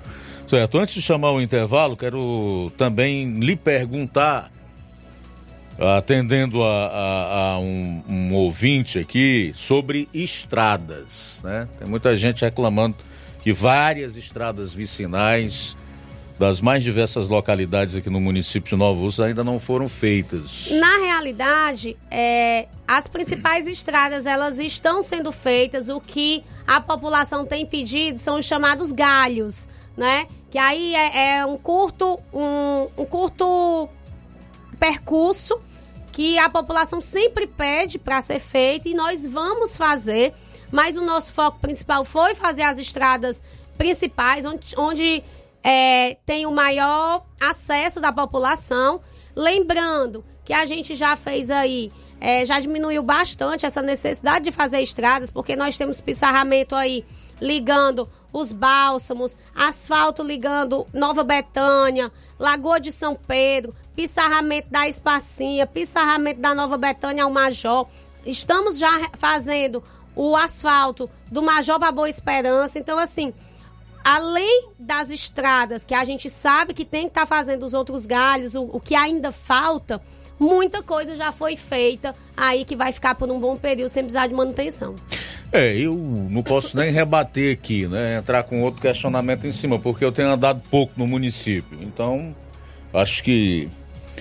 [0.45, 4.51] Certo, antes de chamar o intervalo, quero também lhe perguntar,
[5.97, 11.39] atendendo a, a- a um, um ouvinte aqui, sobre estradas.
[11.45, 11.65] Né?
[11.79, 12.97] Tem muita gente reclamando
[13.43, 15.75] que várias estradas vicinais
[16.39, 20.69] das mais diversas localidades aqui no município de Nova Rússia ainda não foram feitas.
[20.71, 25.89] Na realidade, é, as principais estradas elas estão sendo feitas.
[25.89, 30.27] O que a população tem pedido são os chamados galhos, né?
[30.49, 33.89] Que aí é, é um curto, um, um curto
[34.79, 35.59] percurso
[36.11, 40.33] que a população sempre pede para ser feito e nós vamos fazer.
[40.73, 43.43] Mas o nosso foco principal foi fazer as estradas
[43.77, 45.23] principais, onde, onde
[45.63, 48.99] é, tem o maior acesso da população.
[49.35, 54.81] Lembrando que a gente já fez aí, é, já diminuiu bastante essa necessidade de fazer
[54.81, 57.05] estradas, porque nós temos pissarramento aí
[57.39, 66.41] ligando os bálsamos, asfalto ligando Nova Betânia, Lagoa de São Pedro, pissarramento da Espacinha, pissarramento
[66.41, 67.87] da Nova Betânia ao Major.
[68.25, 69.83] Estamos já fazendo
[70.15, 72.77] o asfalto do Major para Boa Esperança.
[72.77, 73.33] Então, assim,
[74.03, 78.55] além das estradas que a gente sabe que tem que estar fazendo os outros galhos,
[78.55, 80.01] o, o que ainda falta,
[80.39, 84.27] muita coisa já foi feita aí que vai ficar por um bom período sem precisar
[84.27, 84.95] de manutenção.
[85.51, 88.17] É, eu não posso nem rebater aqui, né?
[88.17, 91.77] Entrar com outro questionamento em cima, porque eu tenho andado pouco no município.
[91.81, 92.35] Então,
[92.93, 93.69] acho que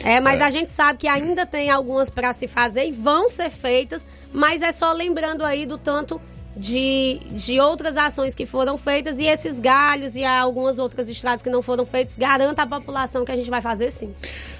[0.04, 3.50] É, mas a gente sabe que ainda tem algumas para se fazer e vão ser
[3.50, 6.20] feitas, mas é só lembrando aí do tanto
[6.56, 11.48] de, de outras ações que foram feitas e esses galhos e algumas outras estradas que
[11.48, 14.12] não foram feitas, garanta à população que a gente vai fazer sim.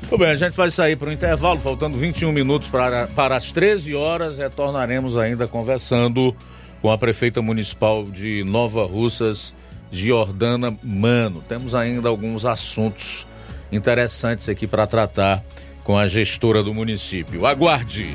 [0.02, 3.52] Tudo bem, a gente vai sair para o intervalo, faltando 21 minutos para, para as
[3.52, 4.38] 13 horas.
[4.38, 6.34] Retornaremos ainda conversando
[6.80, 9.54] com a prefeita municipal de Nova Russas,
[9.90, 11.44] Giordana Mano.
[11.46, 13.26] Temos ainda alguns assuntos
[13.72, 15.42] interessantes aqui para tratar
[15.82, 17.46] com a gestora do município.
[17.46, 18.10] Aguarde!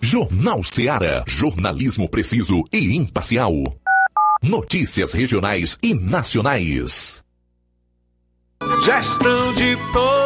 [0.00, 1.24] Jornal Seara.
[1.26, 3.52] Jornalismo preciso e imparcial.
[4.42, 7.24] Notícias regionais e nacionais.
[8.84, 10.25] Gestão de todos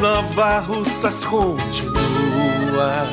[0.00, 3.04] Nova Russas continua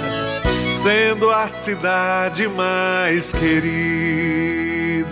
[0.71, 5.11] sendo a cidade mais querida.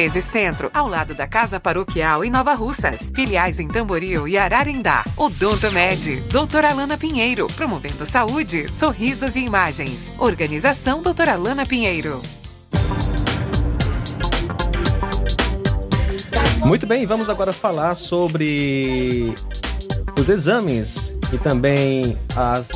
[0.00, 3.12] 1213 Centro, ao lado da Casa Paroquial em Nova Russas.
[3.14, 5.04] Filiais em Tamboril e Ararindá.
[5.14, 10.10] Odonto Med, doutora Alana Pinheiro, promovendo saúde, sorrisos e imagens.
[10.18, 12.22] Organização doutora Alana Pinheiro.
[16.64, 19.34] Muito bem, vamos agora falar sobre
[20.18, 22.68] os exames e também as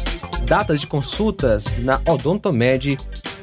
[0.44, 2.98] datas de consultas na Odontomed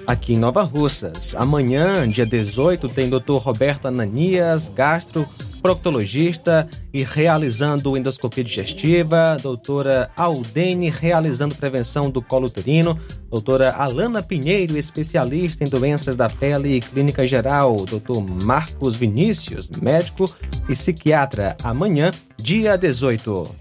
[0.08, 1.36] aqui em Nova Russas.
[1.36, 3.38] Amanhã, dia 18, tem Dr.
[3.38, 5.28] Roberto Ananias, gastro
[5.62, 13.00] proctologista e realizando endoscopia digestiva, doutora Aldene realizando prevenção do colo uterino,
[13.30, 20.26] doutora Alana Pinheiro, especialista em doenças da pele e clínica geral, doutor Marcos Vinícius, médico
[20.68, 23.61] e psiquiatra, amanhã, dia 18.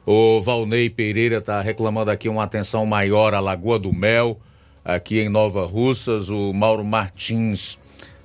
[0.05, 4.39] O Valnei Pereira está reclamando aqui uma atenção maior à Lagoa do Mel,
[4.85, 6.29] aqui em Nova Russas.
[6.29, 7.77] O Mauro Martins,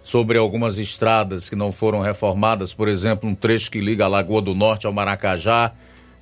[0.04, 4.40] sobre algumas estradas que não foram reformadas, por exemplo, um trecho que liga a Lagoa
[4.40, 5.72] do Norte ao Maracajá.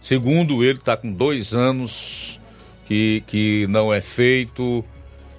[0.01, 2.41] Segundo ele, está com dois anos
[2.87, 4.83] que, que não é feito.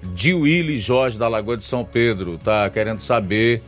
[0.02, 3.62] De Willy Jorge da Lagoa de São Pedro tá querendo saber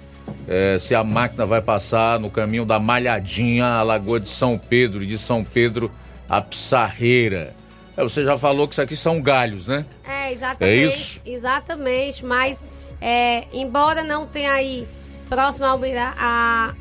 [0.49, 5.03] é, se a máquina vai passar no caminho da Malhadinha à Lagoa de São Pedro
[5.03, 5.91] e de São Pedro
[6.29, 7.55] a Pissarreira.
[7.97, 9.85] É, você já falou que isso aqui são galhos, né?
[10.09, 10.65] É, exatamente.
[10.65, 11.21] É isso?
[11.27, 12.65] Exatamente, mas
[13.01, 14.89] é, embora não tenha aí
[15.29, 15.81] próximo ao
[16.19, 16.75] a,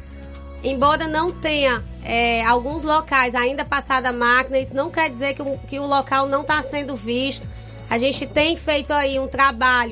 [0.63, 5.41] embora não tenha é, alguns locais ainda passada a máquina, isso não quer dizer que,
[5.41, 7.47] o, que o local não está sendo visto
[7.91, 9.91] a gente tem feito aí um trabalho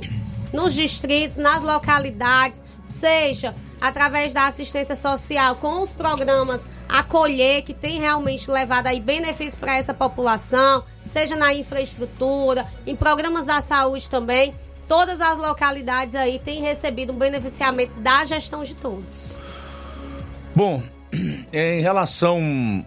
[0.53, 7.99] nos distritos, nas localidades, seja através da assistência social com os programas acolher que tem
[7.99, 14.55] realmente levado aí benefícios para essa população, seja na infraestrutura, em programas da saúde também.
[14.87, 19.35] Todas as localidades aí têm recebido um beneficiamento da gestão de todos.
[20.55, 20.81] Bom,
[21.51, 22.39] em relação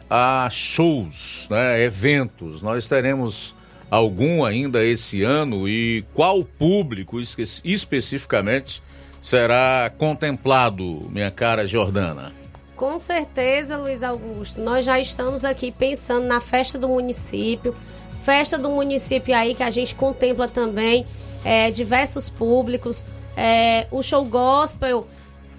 [0.08, 3.54] a shows, né, eventos, nós teremos
[3.92, 8.82] algum ainda esse ano e qual público espe especificamente
[9.20, 12.32] será contemplado, minha cara Jordana?
[12.74, 14.62] Com certeza, Luiz Augusto.
[14.62, 17.76] Nós já estamos aqui pensando na festa do município.
[18.22, 21.06] Festa do município aí que a gente contempla também
[21.44, 23.04] é, diversos públicos.
[23.36, 25.06] É, o show gospel,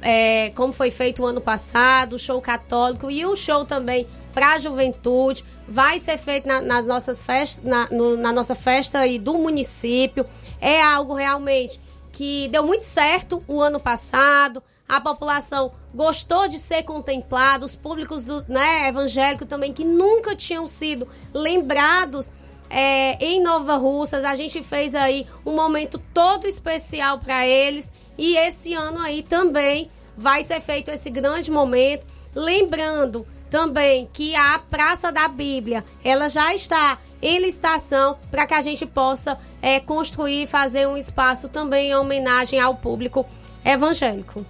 [0.01, 4.53] é, como foi feito o ano passado, o show católico e o show também para
[4.53, 9.17] a juventude vai ser feito na, nas nossas festas, na, no, na nossa festa aí
[9.19, 10.25] do município.
[10.59, 11.79] É algo realmente
[12.11, 14.61] que deu muito certo o ano passado.
[14.87, 20.67] A população gostou de ser contemplada, os públicos do né, evangélico também que nunca tinham
[20.67, 22.31] sido lembrados
[22.69, 24.25] é, em Nova Russas.
[24.25, 29.89] A gente fez aí um momento todo especial para eles e esse ano aí também
[30.15, 32.05] vai ser feito esse grande momento.
[32.35, 38.63] Lembrando também que a Praça da Bíblia, ela já está em licitação para que a
[38.63, 43.23] gente possa é, construir e fazer um espaço também em homenagem ao público
[43.63, 44.43] evangélico.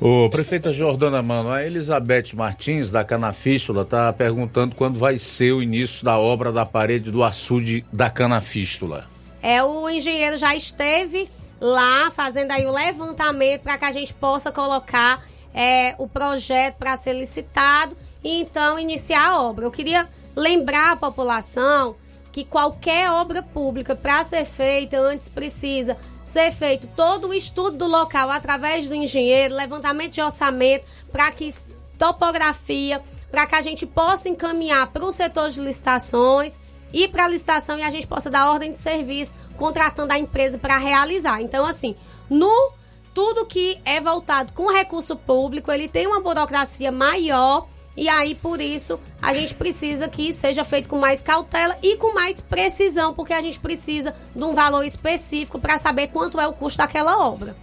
[0.00, 5.62] O prefeita Jordana Mano, a Elizabeth Martins, da Canafístula, está perguntando quando vai ser o
[5.62, 9.06] início da obra da parede do açude da Canafístula.
[9.40, 11.28] É, o engenheiro já esteve
[11.60, 15.22] lá fazendo aí o levantamento para que a gente possa colocar
[15.58, 19.64] é, o projeto para ser licitado e então iniciar a obra.
[19.64, 21.96] Eu queria lembrar a população
[22.30, 27.86] que qualquer obra pública para ser feita antes precisa ser feito todo o estudo do
[27.86, 31.52] local através do engenheiro, levantamento de orçamento, para que
[31.98, 36.60] topografia, para que a gente possa encaminhar para o setor de licitações
[36.92, 40.56] e para a licitação e a gente possa dar ordem de serviço contratando a empresa
[40.56, 41.42] para realizar.
[41.42, 41.96] Então, assim,
[42.30, 42.77] no
[43.18, 47.66] tudo que é voltado com recurso público, ele tem uma burocracia maior
[47.96, 52.14] e aí por isso a gente precisa que seja feito com mais cautela e com
[52.14, 56.52] mais precisão, porque a gente precisa de um valor específico para saber quanto é o
[56.52, 57.56] custo daquela obra.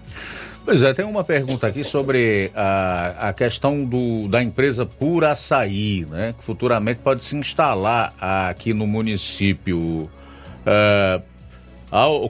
[0.66, 6.06] Pois é, tem uma pergunta aqui sobre a, a questão do, da empresa Pura Açaí,
[6.06, 6.36] né?
[6.38, 9.78] Que futuramente pode se instalar aqui no município.
[9.80, 11.35] Uh,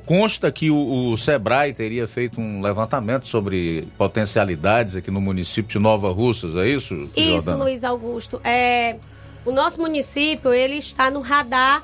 [0.05, 5.79] consta que o, o, Sebrae teria feito um levantamento sobre potencialidades aqui no município de
[5.79, 7.09] Nova Russas, é isso?
[7.15, 7.63] Isso, Jordana?
[7.63, 8.41] Luiz Augusto.
[8.43, 8.97] É,
[9.45, 11.83] o nosso município ele está no radar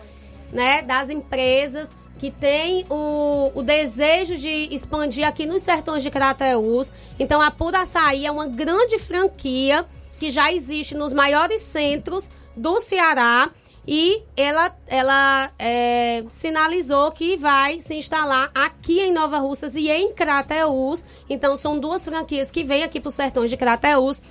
[0.52, 6.94] né, das empresas que tem o, o desejo de expandir aqui nos sertões de Crateús.
[7.18, 9.84] Então, a Pura Açaí é uma grande franquia
[10.20, 13.50] que já existe nos maiores centros do Ceará
[13.88, 20.14] e ela, ela é, sinalizou que vai se instalar aqui em Nova Russas e em
[20.14, 21.04] Crateús.
[21.30, 24.22] Então, são duas franquias que vêm aqui para os sertões de Crateús.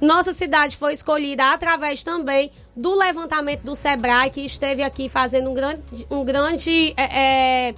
[0.00, 5.54] Nossa cidade foi escolhida através também do levantamento do Sebrae, que esteve aqui fazendo um
[5.54, 7.74] grande, um grande é, é,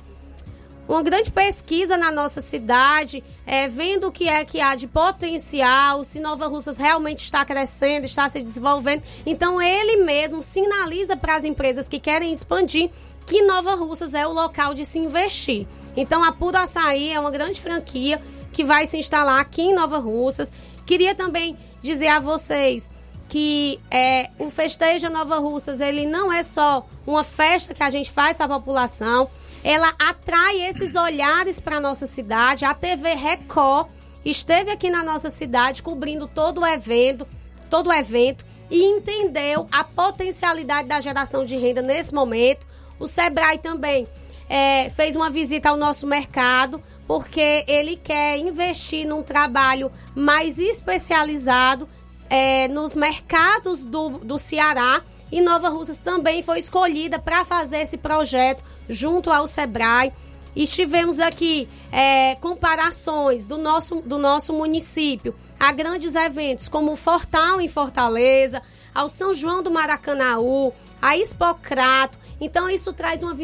[0.91, 6.05] uma grande pesquisa na nossa cidade, é, vendo o que é que há de potencial,
[6.05, 9.03] se Nova Russas realmente está crescendo, está se desenvolvendo.
[9.25, 12.91] Então ele mesmo sinaliza para as empresas que querem expandir
[13.25, 15.65] que Nova Russas é o local de se investir.
[15.97, 18.21] Então a Puro Açaí é uma grande franquia
[18.53, 20.51] que vai se instalar aqui em Nova Russas.
[20.85, 22.91] Queria também dizer a vocês
[23.29, 28.11] que é, o Festeja Nova Russas ele não é só uma festa que a gente
[28.11, 29.31] faz para a população,
[29.63, 32.65] ela atrai esses olhares para nossa cidade.
[32.65, 33.89] A TV Record
[34.25, 37.27] esteve aqui na nossa cidade cobrindo todo o evento,
[37.69, 42.67] todo o evento e entendeu a potencialidade da geração de renda nesse momento.
[42.99, 44.07] O Sebrae também
[44.49, 51.89] é, fez uma visita ao nosso mercado porque ele quer investir num trabalho mais especializado
[52.29, 57.99] é, nos mercados do, do Ceará e Nova Russas também foi escolhida para fazer esse
[57.99, 60.13] projeto junto ao Sebrae.
[60.55, 67.61] Estivemos aqui é, comparações do nosso, do nosso município a grandes eventos como o Fortal
[67.61, 68.63] em Fortaleza,
[68.95, 72.19] ao São João do Maracanaú, a Expocrato.
[72.41, 73.37] Então, isso traz uma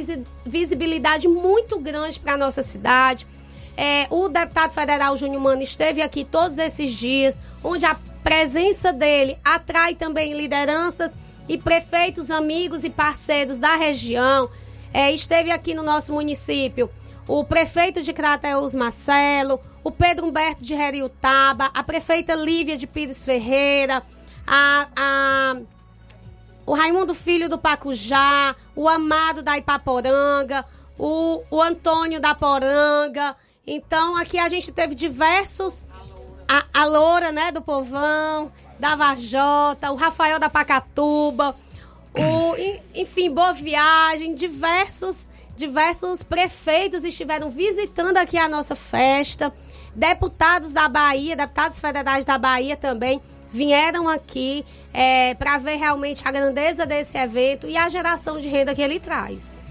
[0.45, 3.26] visibilidade muito grande para a nossa cidade.
[3.76, 9.39] É, o deputado federal Júnior Mano esteve aqui todos esses dias, onde a presença dele
[9.45, 11.12] atrai também lideranças
[11.49, 14.51] e prefeitos amigos e parceiros da região.
[14.92, 16.90] É, esteve aqui no nosso município
[17.28, 23.24] o prefeito de Crateus Marcelo, o Pedro Humberto de Heriutaba, a prefeita Lívia de Pires
[23.24, 24.03] Ferreira,
[24.47, 25.57] a, a,
[26.64, 30.64] o Raimundo Filho do Pacujá, o Amado da Ipaporanga,
[30.99, 33.36] o, o Antônio da Poranga.
[33.66, 35.84] Então, aqui a gente teve diversos.
[36.49, 41.57] A, a Loura, né, do Povão da Vajota, o Rafael da Pacatuba,
[42.14, 42.55] o,
[43.01, 49.53] enfim, Boa Viagem, diversos, diversos prefeitos estiveram visitando aqui a nossa festa.
[49.95, 53.20] Deputados da Bahia, deputados federais da Bahia também
[53.51, 58.74] vieram aqui é, para ver realmente a grandeza desse evento e a geração de renda
[58.74, 59.66] que ele traz.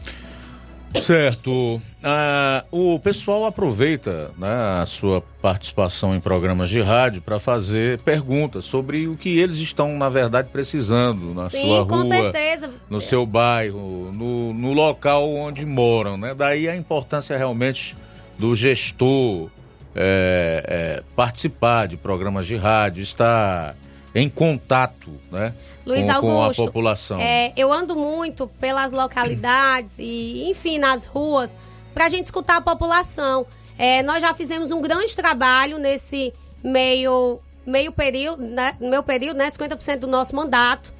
[1.01, 1.81] Certo.
[2.03, 4.47] Ah, o pessoal aproveita né,
[4.81, 9.97] a sua participação em programas de rádio para fazer perguntas sobre o que eles estão,
[9.97, 12.71] na verdade, precisando na Sim, sua rua, certeza.
[12.89, 16.17] no seu bairro, no, no local onde moram.
[16.17, 16.33] Né?
[16.33, 17.95] Daí a importância realmente
[18.37, 19.49] do gestor
[19.95, 23.75] é, é, participar de programas de rádio, estar
[24.13, 25.53] em contato, né?
[25.85, 27.19] Luiz com, Augusto, com a população.
[27.19, 31.55] É, eu ando muito pelas localidades e, enfim, nas ruas,
[31.93, 33.45] para a gente escutar a população.
[33.77, 36.33] É, nós já fizemos um grande trabalho nesse
[36.63, 40.93] meio meio período, né, no meu período, né, 50% do nosso mandato.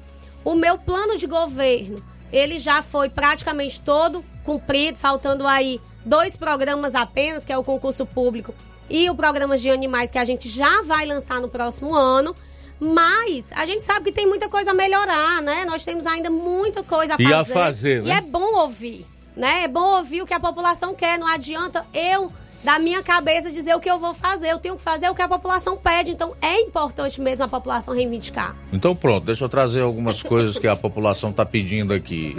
[0.44, 6.94] O meu plano de governo, ele já foi praticamente todo cumprido, faltando aí dois programas
[6.94, 8.52] apenas, que é o concurso público
[8.88, 12.34] e o programa de animais que a gente já vai lançar no próximo ano.
[12.80, 15.64] Mas a gente sabe que tem muita coisa a melhorar, né?
[15.64, 17.34] Nós temos ainda muita coisa a E fazer.
[17.34, 18.08] a fazer, né?
[18.08, 19.06] E é bom ouvir,
[19.36, 19.64] né?
[19.64, 21.18] É bom ouvir o que a população quer.
[21.18, 22.30] Não adianta eu,
[22.62, 24.50] da minha cabeça, dizer o que eu vou fazer.
[24.50, 26.10] Eu tenho que fazer o que a população pede.
[26.10, 28.54] Então é importante mesmo a população reivindicar.
[28.72, 32.36] Então pronto, deixa eu trazer algumas coisas que a população está pedindo aqui.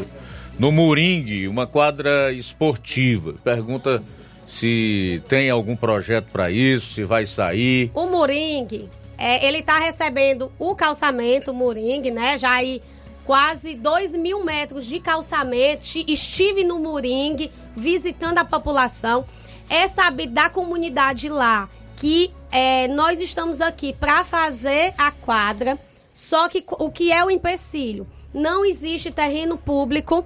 [0.59, 3.33] No Moringue, uma quadra esportiva.
[3.43, 4.03] Pergunta
[4.47, 7.91] se tem algum projeto para isso, se vai sair.
[7.93, 11.74] O Moringue, é, ele tá recebendo o calçamento, o
[12.11, 12.38] né?
[12.38, 12.82] Já aí
[13.26, 15.84] quase 2 mil metros de calçamento.
[16.07, 19.26] Estive no Moringue visitando a população.
[19.70, 25.78] É saber da comunidade lá que é, nós estamos aqui para fazer a quadra.
[26.13, 28.07] Só que o que é o empecilho?
[28.34, 30.26] Não existe terreno público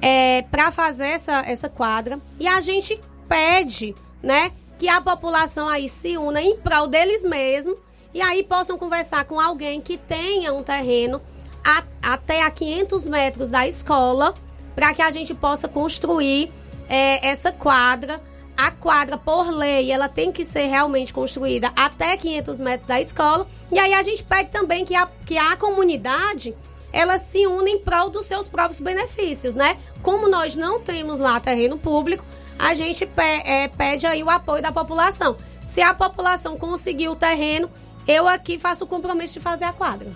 [0.00, 2.20] é, para fazer essa, essa quadra.
[2.38, 2.98] E a gente
[3.28, 7.76] pede, né, que a população aí se una em prol deles mesmos
[8.12, 11.20] e aí possam conversar com alguém que tenha um terreno
[11.64, 14.34] a- até a 500 metros da escola
[14.74, 16.52] para que a gente possa construir
[16.88, 18.20] é, essa quadra.
[18.56, 23.46] A quadra, por lei, ela tem que ser realmente construída até 500 metros da escola.
[23.72, 26.54] E aí a gente pede também que a, que a comunidade
[26.92, 29.78] ela se une em prol dos seus próprios benefícios, né?
[30.02, 32.24] Como nós não temos lá terreno público,
[32.58, 35.36] a gente é, pede aí o apoio da população.
[35.62, 37.70] Se a população conseguir o terreno,
[38.06, 40.08] eu aqui faço o compromisso de fazer a quadra.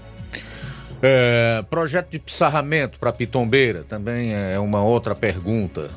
[1.03, 5.91] É, projeto de pissarramento para Pitombeira também é uma outra pergunta.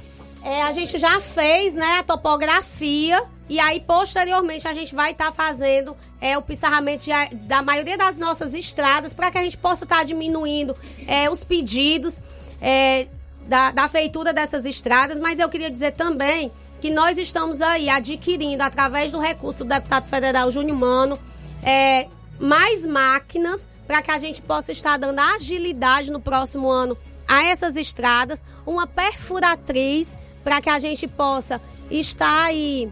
[0.44, 5.32] É, a gente já fez, né, a topografia e aí posteriormente a gente vai estar
[5.32, 9.86] fazendo é, o pissarramento de- da maioria das nossas estradas para que a gente possa
[9.86, 10.76] estar diminuindo
[11.06, 12.22] é, os pedidos
[12.62, 13.08] é,
[13.48, 15.18] da, da feitura dessas estradas.
[15.18, 20.08] Mas eu queria dizer também que nós estamos aí adquirindo através do recurso do deputado
[20.10, 21.20] federal Júnior Mano
[21.64, 22.08] é,
[22.40, 26.98] mais máquinas para que a gente possa estar dando agilidade no próximo ano
[27.28, 30.10] a essas estradas, uma perfuratriz
[30.44, 32.92] para que a gente possa estar aí,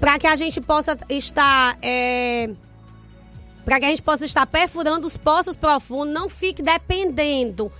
[0.00, 2.50] para que a gente possa estar, é,
[3.64, 7.72] para que a gente possa estar perfurando os poços profundos, não fique dependendo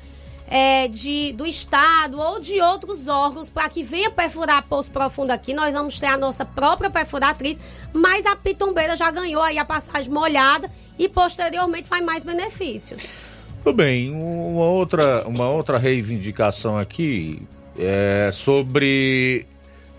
[0.53, 5.55] é, de, do Estado ou de outros órgãos para que venha perfurar poço profundo aqui.
[5.55, 7.59] Nós vamos ter a nossa própria perfuratriz,
[7.90, 13.20] mas a Pitombeira já ganhou aí a passagem molhada e posteriormente faz mais benefícios.
[13.64, 17.40] Tudo bem, uma outra, uma outra reivindicação aqui
[17.78, 19.46] é sobre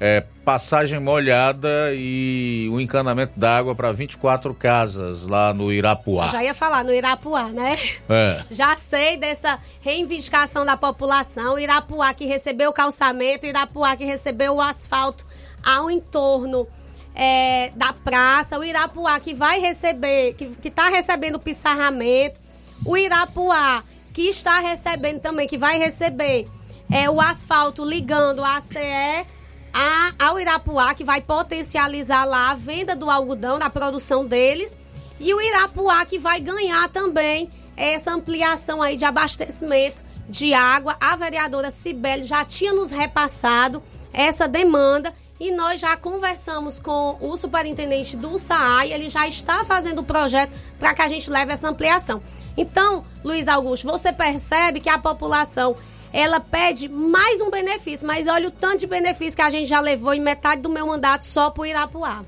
[0.06, 6.28] é, passagem molhada e o encanamento d'água para 24 casas lá no Irapuá.
[6.28, 7.78] Já ia falar no Irapuá, né?
[8.10, 8.44] É.
[8.52, 11.58] Já sei dessa reivindicação da população.
[11.58, 15.26] Irapuá que recebeu o calçamento, Irapuá que recebeu o asfalto
[15.66, 16.68] ao entorno
[17.16, 22.42] é, da praça, o Irapuá que vai receber, que está recebendo o pissarramento,
[22.86, 23.82] o Irapuá
[24.14, 26.46] que está recebendo também, que vai receber
[26.92, 29.26] é, o asfalto ligando a ACE
[29.74, 34.78] a, ao Irapuá, que vai potencializar lá a venda do algodão, da produção deles.
[35.20, 40.96] E o Irapuá que vai ganhar também essa ampliação aí de abastecimento de água.
[41.00, 43.82] A vereadora Cibele já tinha nos repassado
[44.14, 50.00] essa demanda e nós já conversamos com o superintendente do SAAI, ele já está fazendo
[50.00, 52.22] o projeto para que a gente leve essa ampliação.
[52.56, 55.76] Então, Luiz Augusto, você percebe que a população
[56.14, 59.80] ela pede mais um benefício, mas olha o tanto de benefício que a gente já
[59.80, 62.24] levou em metade do meu mandato só pro Irapuá.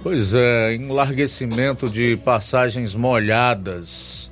[0.00, 4.30] Pois é, enlarguecimento de passagens molhadas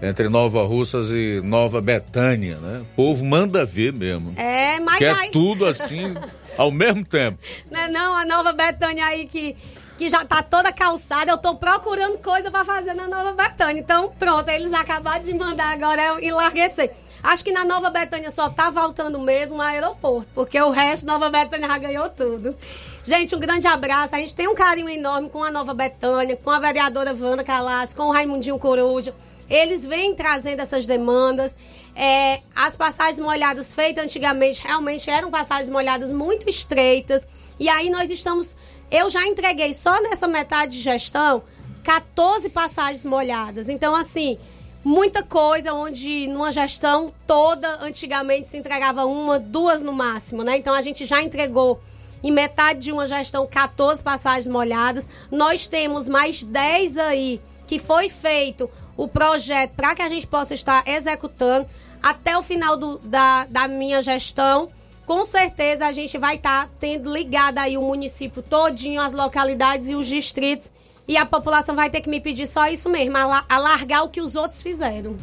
[0.00, 2.82] entre Nova Russas e Nova Betânia, né?
[2.82, 4.34] O povo manda ver mesmo.
[4.36, 5.30] É, mas Quer aí...
[5.30, 6.14] tudo assim
[6.56, 7.38] ao mesmo tempo.
[7.70, 9.56] Não, é não, a Nova Betânia aí que,
[9.98, 13.80] que já tá toda calçada, eu tô procurando coisa pra fazer na Nova Betânia.
[13.80, 16.92] Então, pronto, eles acabaram de mandar agora eu enlarguecer.
[17.22, 21.28] Acho que na Nova Betânia só tá faltando mesmo o aeroporto, porque o resto Nova
[21.28, 22.56] Betânia já ganhou tudo.
[23.04, 24.14] Gente, um grande abraço.
[24.14, 27.92] A gente tem um carinho enorme com a Nova Betânia, com a vereadora Wanda Calas,
[27.92, 29.14] com o Raimundinho Coruja.
[29.48, 31.54] Eles vêm trazendo essas demandas.
[31.94, 37.26] É, as passagens molhadas feitas antigamente realmente eram passagens molhadas muito estreitas.
[37.58, 38.56] E aí nós estamos.
[38.90, 41.42] Eu já entreguei só nessa metade de gestão
[41.82, 43.68] 14 passagens molhadas.
[43.68, 44.38] Então, assim,
[44.84, 50.56] muita coisa onde numa gestão toda, antigamente se entregava uma, duas no máximo, né?
[50.56, 51.80] Então a gente já entregou
[52.22, 55.08] em metade de uma gestão 14 passagens molhadas.
[55.30, 60.54] Nós temos mais 10 aí que foi feito o projeto para que a gente possa
[60.54, 61.66] estar executando
[62.02, 64.68] até o final do, da, da minha gestão.
[65.06, 69.88] Com certeza a gente vai estar tá tendo ligado aí o município todinho, as localidades
[69.88, 70.72] e os distritos.
[71.08, 73.16] E a população vai ter que me pedir só isso mesmo,
[73.48, 75.16] alargar o que os outros fizeram.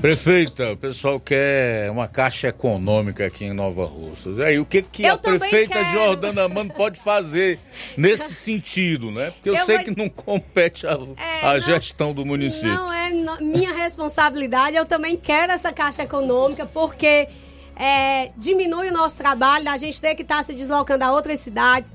[0.00, 4.36] Prefeita, o pessoal quer uma caixa econômica aqui em Nova Russas.
[4.38, 5.90] E aí, o que, que Eu a prefeita quero.
[5.92, 7.58] Jordana Mano pode fazer
[7.96, 9.30] nesse sentido, né?
[9.30, 12.68] Porque eu, Eu sei vou- que não compete a, É, a não- gestão do município.
[12.74, 14.76] Não é no- minha responsabilidade.
[14.76, 17.26] Eu também quero essa caixa econômica, porque
[17.74, 21.94] é, diminui o nosso trabalho, da gente ter que estar se deslocando a outras cidades.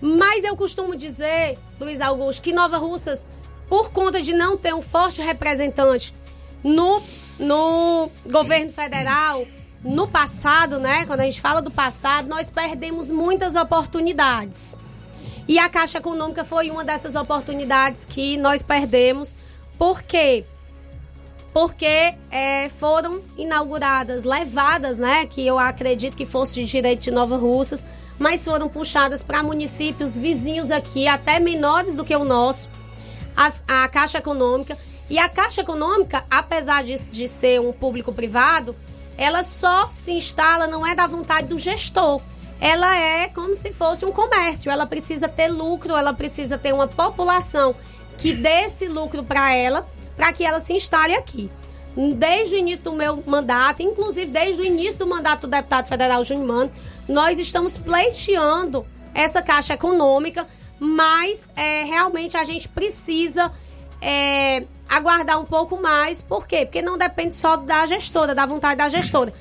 [0.00, 3.28] Mas eu costumo dizer, Luiz Augusto, que Nova Russas,
[3.68, 6.14] por conta de não ter um forte representante
[6.62, 7.02] no,
[7.38, 9.46] no governo federal,
[9.82, 11.04] no passado, né?
[11.06, 14.78] Quando a gente fala do passado, nós perdemos muitas oportunidades.
[15.48, 19.36] E a Caixa Econômica foi uma dessas oportunidades que nós perdemos.
[19.76, 20.44] Por quê?
[21.52, 25.26] Porque é, foram inauguradas, levadas, né?
[25.26, 27.84] Que eu acredito que fosse de direito de Nova Russas,
[28.22, 32.70] mas foram puxadas para municípios vizinhos aqui, até menores do que o nosso,
[33.36, 34.78] as- a Caixa Econômica.
[35.10, 38.74] E a Caixa Econômica, apesar de, de ser um público privado,
[39.18, 42.20] ela só se instala, não é da vontade do gestor.
[42.60, 44.70] Ela é como se fosse um comércio.
[44.70, 47.74] Ela precisa ter lucro, ela precisa ter uma população
[48.16, 51.50] que dê esse lucro para ela, para que ela se instale aqui.
[52.16, 56.24] Desde o início do meu mandato, inclusive desde o início do mandato do deputado federal
[56.24, 56.70] Júnior
[57.12, 58.84] nós estamos pleiteando
[59.14, 60.46] essa caixa econômica,
[60.80, 63.52] mas é, realmente a gente precisa
[64.00, 66.22] é, aguardar um pouco mais.
[66.22, 66.64] Por quê?
[66.64, 69.32] Porque não depende só da gestora, da vontade da gestora.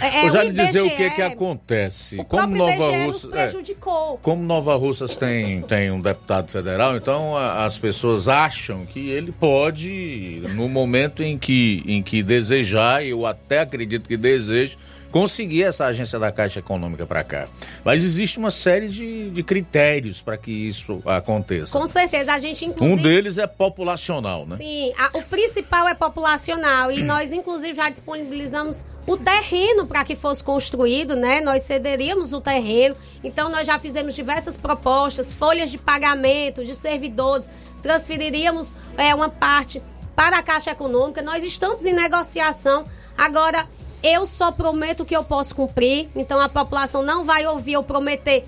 [0.00, 2.16] É, Vou já lhe dizer o que, IBGE que acontece.
[2.18, 4.18] O Como Nova IBGE Russa, é, prejudicou.
[4.22, 9.30] como Nova Russas tem, tem um deputado federal, então a- as pessoas acham que ele
[9.30, 14.74] pode, no momento em que, em que desejar, eu até acredito que deseja,
[15.14, 17.46] conseguir essa agência da Caixa Econômica para cá.
[17.84, 21.78] Mas existe uma série de, de critérios para que isso aconteça.
[21.78, 22.98] Com certeza, a gente inclusive...
[22.98, 24.56] Um deles é populacional, né?
[24.56, 30.16] Sim, a- o principal é populacional e nós inclusive já disponibilizamos o terreno para que
[30.16, 31.40] fosse construído, né?
[31.40, 32.96] Nós cederíamos o terreno.
[33.22, 37.48] Então nós já fizemos diversas propostas, folhas de pagamento de servidores,
[37.80, 39.80] transferiríamos é, uma parte
[40.16, 41.22] para a Caixa Econômica.
[41.22, 42.84] Nós estamos em negociação.
[43.16, 43.64] Agora
[44.04, 46.10] eu só prometo que eu posso cumprir.
[46.14, 48.46] Então a população não vai ouvir eu prometer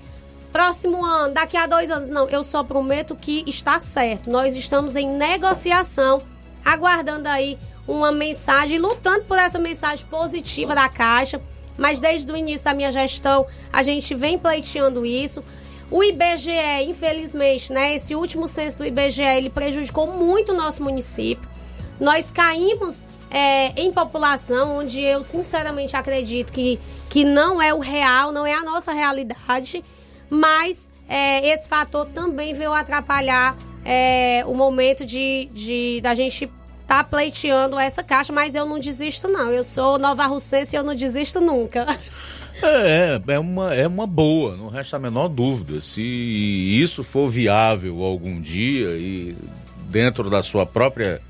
[0.53, 2.09] próximo ano, daqui a dois anos.
[2.09, 4.29] Não, eu só prometo que está certo.
[4.29, 6.21] Nós estamos em negociação,
[6.63, 11.41] aguardando aí uma mensagem, lutando por essa mensagem positiva da Caixa.
[11.75, 15.43] Mas desde o início da minha gestão, a gente vem pleiteando isso.
[15.89, 17.95] O IBGE, infelizmente, né?
[17.95, 21.49] Esse último censo do IBGE, ele prejudicou muito o nosso município.
[21.99, 28.31] Nós caímos é, em população, onde eu sinceramente acredito que, que não é o real,
[28.31, 29.83] não é a nossa realidade,
[30.29, 33.55] mas é, esse fator também veio atrapalhar
[33.85, 36.51] é, o momento de, de da gente
[36.81, 40.83] estar pleiteando essa caixa, mas eu não desisto não, eu sou nova russense e eu
[40.83, 41.85] não desisto nunca.
[42.59, 45.79] É, é uma, é uma boa, não resta a menor dúvida.
[45.79, 49.37] Se isso for viável algum dia e
[49.89, 51.21] dentro da sua própria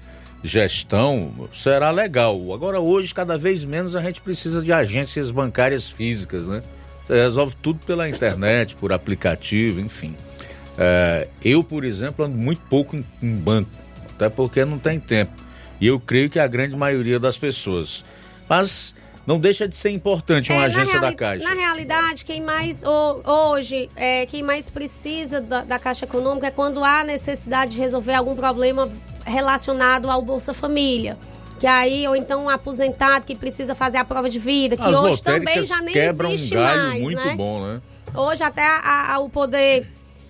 [0.44, 2.54] gestão, será legal.
[2.54, 6.62] Agora, hoje, cada vez menos a gente precisa de agências bancárias físicas, né?
[7.06, 10.16] Você resolve tudo pela internet, por aplicativo, enfim.
[10.78, 13.70] É, eu, por exemplo, ando muito pouco em, em banco,
[14.16, 15.32] até porque não tem tempo.
[15.80, 18.04] E eu creio que a grande maioria das pessoas.
[18.50, 18.94] Mas
[19.26, 21.44] não deixa de ser importante uma É, agência da Caixa.
[21.48, 26.52] Na realidade, quem mais ho- hoje, é, quem mais precisa da, da Caixa Econômica é
[26.52, 28.90] quando há necessidade de resolver algum problema
[29.28, 31.18] relacionado ao Bolsa Família.
[31.60, 34.96] Que aí, ou então um aposentado que precisa fazer a prova de vida, que As
[34.96, 37.36] hoje também já nem quebram existe um galho mais, muito né?
[37.36, 37.82] bom, né?
[38.16, 39.88] Hoje até a- a- o poder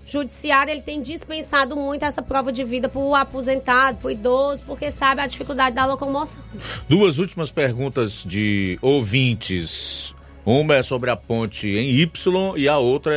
[0.10, 4.64] judiciário ele tem dispensado muito essa prova de vida para o aposentado, para o idoso,
[4.66, 6.42] porque sabe a dificuldade da locomoção.
[6.88, 10.16] Duas últimas perguntas de ouvintes.
[10.46, 13.14] Uma é sobre a ponte em Y e a outra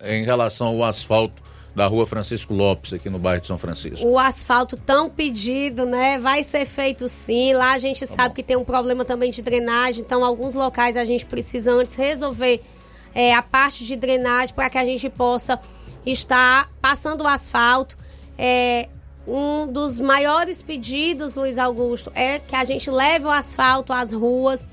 [0.00, 1.42] é em relação ao asfalto
[1.74, 4.04] da rua Francisco Lopes, aqui no bairro de São Francisco.
[4.06, 6.18] O asfalto tão pedido, né?
[6.18, 7.52] Vai ser feito sim.
[7.52, 11.04] Lá a gente sabe que tem um problema também de drenagem, então alguns locais a
[11.04, 12.62] gente precisa antes resolver
[13.14, 15.60] é, a parte de drenagem para que a gente possa
[16.04, 17.96] estar passando o asfalto.
[18.36, 18.88] É,
[19.26, 24.66] um dos maiores pedidos, Luiz Augusto, é que a gente leve o asfalto às ruas.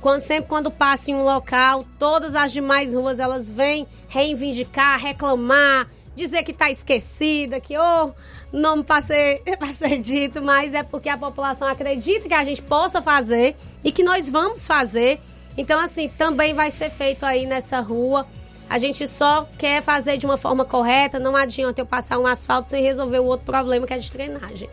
[0.00, 5.88] quando, sempre quando passa em um local, todas as demais ruas elas vêm reivindicar, reclamar,
[6.14, 8.12] dizer que está esquecida, que oh,
[8.52, 9.42] não pra ser
[10.00, 14.30] dito, mas é porque a população acredita que a gente possa fazer e que nós
[14.30, 15.20] vamos fazer.
[15.56, 18.26] Então, assim, também vai ser feito aí nessa rua.
[18.68, 22.70] A gente só quer fazer de uma forma correta, não adianta eu passar um asfalto
[22.70, 24.68] sem resolver o outro problema que é de drenagem.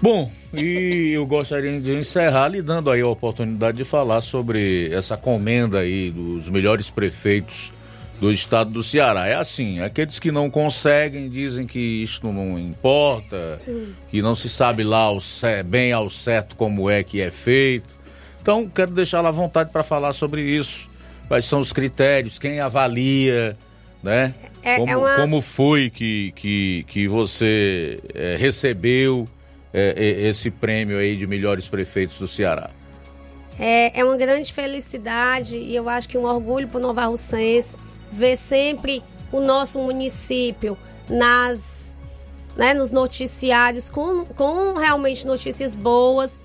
[0.00, 5.16] Bom, e eu gostaria de encerrar lhe dando aí a oportunidade de falar sobre essa
[5.16, 7.72] comenda aí dos melhores prefeitos
[8.20, 9.26] do estado do Ceará.
[9.26, 13.58] É assim, aqueles que não conseguem dizem que isto não importa,
[14.10, 15.18] que não se sabe lá ao
[15.66, 17.96] bem ao certo como é que é feito.
[18.40, 20.88] Então, quero deixá-la à vontade para falar sobre isso.
[21.28, 23.56] Quais são os critérios, quem avalia,
[24.02, 24.34] né?
[24.62, 29.28] É- como, é uma- como foi que, que, que você eh, recebeu
[29.74, 32.70] eh, eh, esse prêmio aí de melhores prefeitos do Ceará?
[33.60, 37.78] É, é uma grande felicidade e eu acho que um orgulho para o Nova Russense
[38.10, 40.76] ver sempre o nosso município
[41.08, 42.00] nas,
[42.56, 46.40] né, nos noticiários com, com realmente notícias boas.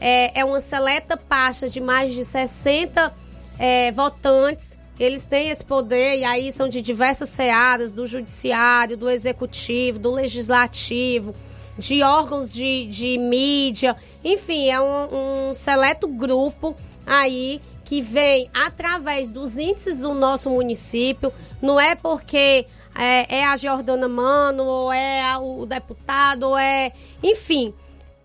[0.00, 3.14] É, é uma seleta pasta de mais de 60
[3.58, 4.78] é, votantes.
[4.98, 10.10] Eles têm esse poder e aí são de diversas searas, do judiciário, do executivo, do
[10.10, 11.34] legislativo,
[11.78, 13.96] de órgãos de, de mídia.
[14.22, 17.60] Enfim, é um, um seleto grupo aí
[17.90, 21.32] que vem através dos índices do nosso município.
[21.60, 22.64] Não é porque
[22.94, 26.92] é, é a Jordana Mano, ou é a- o deputado, ou é.
[27.20, 27.74] Enfim,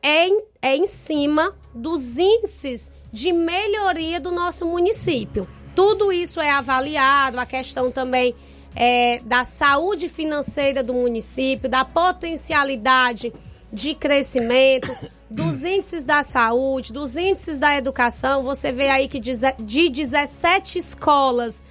[0.03, 5.47] é em, é em cima dos índices de melhoria do nosso município.
[5.75, 8.35] Tudo isso é avaliado, a questão também
[8.75, 13.33] é, da saúde financeira do município, da potencialidade
[13.75, 14.89] de crescimento,
[15.29, 18.43] dos índices da saúde, dos índices da educação.
[18.43, 21.63] Você vê aí que de 17 escolas,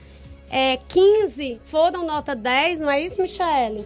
[0.50, 3.84] é, 15 foram nota 10, não é isso, Michele?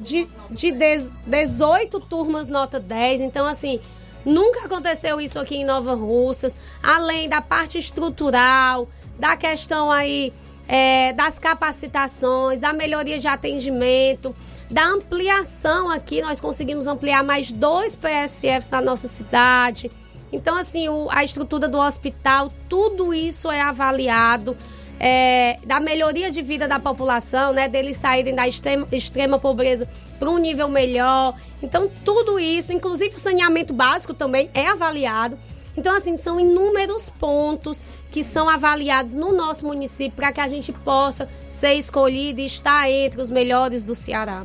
[0.00, 3.20] De, de dez- 18 turmas nota 10.
[3.20, 3.78] Então, assim,
[4.24, 6.56] nunca aconteceu isso aqui em Nova Russas.
[6.82, 8.88] Além da parte estrutural,
[9.18, 10.32] da questão aí
[10.66, 14.34] é, das capacitações, da melhoria de atendimento,
[14.70, 16.22] da ampliação aqui.
[16.22, 19.90] Nós conseguimos ampliar mais dois PSFs na nossa cidade.
[20.32, 24.56] Então, assim, o- a estrutura do hospital, tudo isso é avaliado.
[25.02, 27.66] é, da melhoria de vida da população, né?
[27.66, 31.34] Deles saírem da extrema, extrema pobreza para um nível melhor.
[31.62, 35.38] Então, tudo isso, inclusive o saneamento básico também é avaliado.
[35.74, 40.70] Então, assim, são inúmeros pontos que são avaliados no nosso município para que a gente
[40.70, 44.44] possa ser escolhido e estar entre os melhores do Ceará.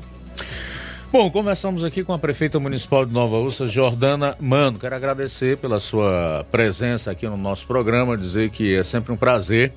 [1.12, 4.78] Bom, conversamos aqui com a prefeita municipal de Nova Russa, Jordana Mano.
[4.78, 9.72] Quero agradecer pela sua presença aqui no nosso programa, dizer que é sempre um prazer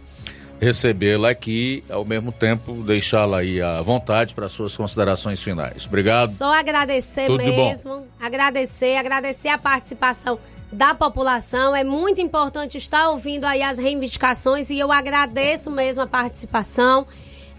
[0.60, 5.86] recebê-la aqui, ao mesmo tempo deixá-la aí à vontade para suas considerações finais.
[5.86, 6.28] Obrigado.
[6.30, 10.38] Só agradecer Tudo mesmo, agradecer, agradecer a participação
[10.72, 11.74] da população.
[11.74, 17.06] É muito importante estar ouvindo aí as reivindicações e eu agradeço mesmo a participação.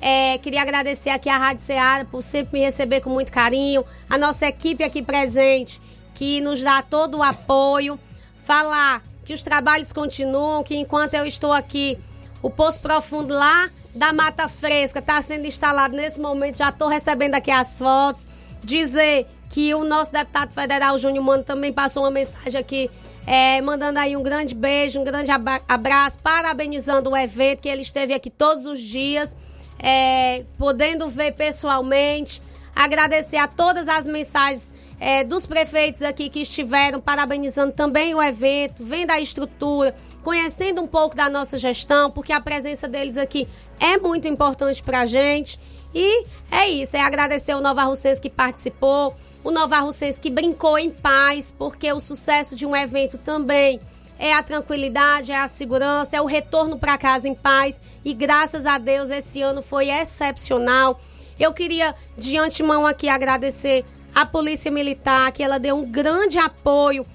[0.02, 4.18] É, queria agradecer aqui a Rádio Ceará por sempre me receber com muito carinho, a
[4.18, 5.82] nossa equipe aqui presente,
[6.14, 8.00] que nos dá todo o apoio.
[8.44, 11.98] Falar que os trabalhos continuam, que enquanto eu estou aqui,
[12.42, 17.36] o Poço Profundo lá da Mata Fresca está sendo instalado nesse momento, já estou recebendo
[17.36, 18.28] aqui as fotos.
[18.64, 22.90] Dizer que o nosso deputado federal, Júnior Mano, também passou uma mensagem aqui,
[23.26, 25.32] é, mandando aí um grande beijo, um grande
[25.68, 29.36] abraço, parabenizando o evento, que ele esteve aqui todos os dias,
[29.80, 32.42] é, podendo ver pessoalmente.
[32.76, 38.84] Agradecer a todas as mensagens é, dos prefeitos aqui que estiveram parabenizando também o evento,
[38.84, 43.48] vendo a estrutura, conhecendo um pouco da nossa gestão, porque a presença deles aqui
[43.80, 45.60] é muito importante para a gente.
[45.94, 50.78] E é isso, é agradecer o Nova Russense que participou, o Nova Russense que brincou
[50.78, 53.80] em paz, porque o sucesso de um evento também
[54.20, 57.80] é a tranquilidade, é a segurança, é o retorno para casa em paz.
[58.04, 61.00] E graças a Deus esse ano foi excepcional.
[61.40, 67.06] Eu queria de antemão aqui agradecer a Polícia Militar, que ela deu um grande apoio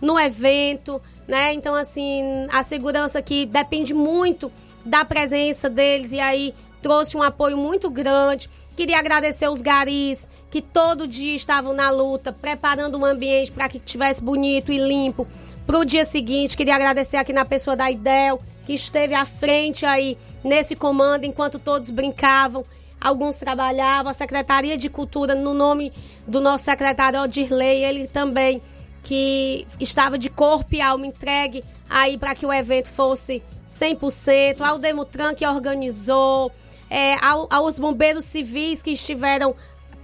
[0.00, 1.52] no evento, né?
[1.52, 4.50] Então, assim, a segurança aqui depende muito
[4.84, 8.48] da presença deles e aí trouxe um apoio muito grande.
[8.74, 13.78] Queria agradecer os garis que todo dia estavam na luta, preparando o ambiente para que
[13.78, 15.26] tivesse bonito e limpo
[15.66, 16.56] para o dia seguinte.
[16.56, 21.58] Queria agradecer aqui na pessoa da IDEL, que esteve à frente aí nesse comando enquanto
[21.58, 22.64] todos brincavam.
[23.00, 25.92] Alguns trabalhavam, a Secretaria de Cultura, no nome
[26.26, 28.62] do nosso secretário Odirley, ele também,
[29.02, 34.78] que estava de corpo e alma entregue aí para que o evento fosse 100%, ao
[34.78, 36.50] Demutran que organizou,
[36.88, 39.54] é, ao, aos bombeiros civis que estiveram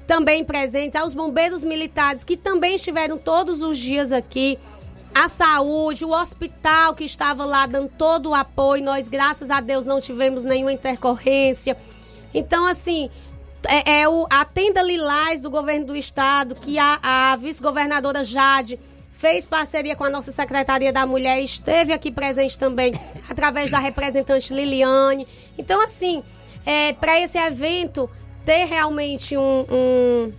[0.07, 4.59] também presentes, aos bombeiros militares que também estiveram todos os dias aqui,
[5.15, 8.85] a saúde, o hospital que estava lá dando todo o apoio.
[8.85, 11.77] Nós, graças a Deus, não tivemos nenhuma intercorrência.
[12.33, 13.11] Então, assim,
[13.69, 18.79] é, é o, a tenda Lilás do governo do estado, que a, a vice-governadora Jade
[19.13, 22.95] fez parceria com a nossa Secretaria da Mulher, esteve aqui presente também
[23.29, 25.29] através da representante Liliane.
[25.59, 26.25] Então, assim,
[26.65, 28.09] é, para esse evento
[28.47, 30.33] ter realmente um, um,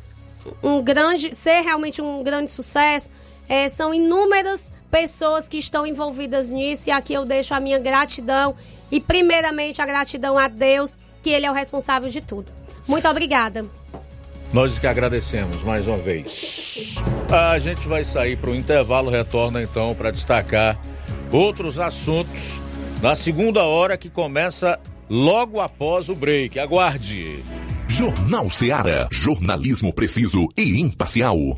[0.64, 3.12] um, grande, ser realmente um grande sucesso,
[3.52, 8.56] é, são inúmeras pessoas que estão envolvidas nisso e aqui eu deixo a minha gratidão
[8.90, 12.50] e primeiramente a gratidão a Deus, que Ele é o responsável de tudo.
[12.88, 13.66] Muito obrigada.
[14.54, 16.96] Nós que agradecemos mais uma vez.
[17.30, 20.80] A gente vai sair para o intervalo, retorna então para destacar
[21.30, 22.62] outros assuntos
[23.02, 24.80] na segunda hora que começa
[25.10, 26.58] logo após o break.
[26.58, 27.44] Aguarde.
[27.86, 29.10] Jornal Seara.
[29.12, 31.58] Jornalismo preciso e imparcial.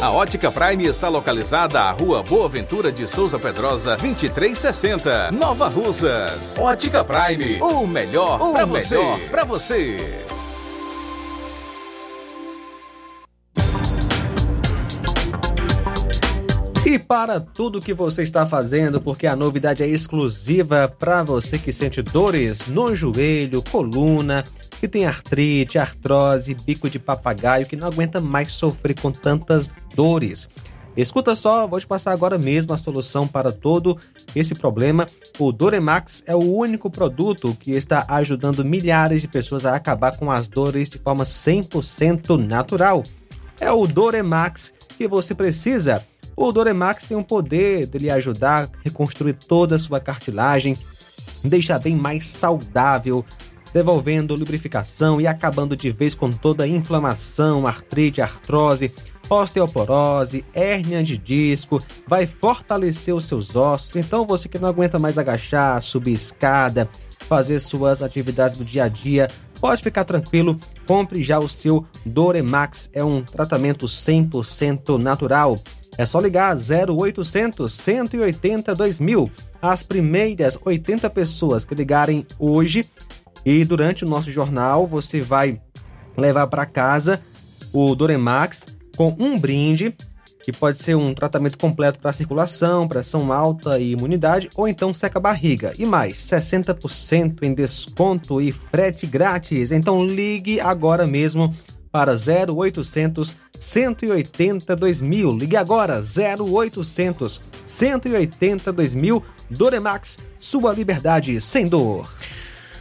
[0.00, 6.56] A Ótica Prime está localizada à Rua Boa Ventura de Souza Pedrosa, 2360, Nova Russas.
[6.58, 8.96] Ótica Prime, o melhor para você.
[9.30, 10.24] Pra você.
[16.86, 21.72] E para tudo que você está fazendo, porque a novidade é exclusiva para você que
[21.72, 24.44] sente dores no joelho, coluna,
[24.78, 30.48] que tem artrite, artrose, bico de papagaio, que não aguenta mais sofrer com tantas dores.
[30.96, 33.98] Escuta só, vou te passar agora mesmo a solução para todo
[34.34, 35.06] esse problema.
[35.38, 40.30] O Doremax é o único produto que está ajudando milhares de pessoas a acabar com
[40.30, 43.02] as dores de forma 100% natural.
[43.60, 46.02] É o Doremax que você precisa.
[46.34, 50.78] O Doremax tem o poder de lhe ajudar a reconstruir toda a sua cartilagem,
[51.42, 53.24] deixa bem mais saudável,
[53.72, 58.92] devolvendo lubrificação e acabando de vez com toda a inflamação, artrite, artrose,
[59.28, 63.96] osteoporose, hérnia de disco, vai fortalecer os seus ossos.
[63.96, 66.88] Então você que não aguenta mais agachar, subir escada,
[67.28, 69.28] fazer suas atividades do dia a dia,
[69.60, 70.56] pode ficar tranquilo,
[70.86, 75.58] compre já o seu Doremax, é um tratamento 100% natural.
[75.98, 79.30] É só ligar 0800 180 2000.
[79.62, 82.84] As primeiras 80 pessoas que ligarem hoje
[83.46, 85.62] e durante o nosso jornal você vai
[86.16, 87.22] levar para casa
[87.72, 88.66] o Doremax
[88.96, 89.94] com um brinde
[90.42, 95.18] que pode ser um tratamento completo para circulação, pressão alta e imunidade, ou então seca
[95.18, 95.72] barriga.
[95.76, 99.72] E mais, 60% em desconto e frete grátis.
[99.72, 101.52] Então ligue agora mesmo
[101.90, 105.36] para 0800 180 2000.
[105.36, 109.24] Ligue agora 0800 180 2000.
[109.50, 112.08] Doremax, sua liberdade sem dor.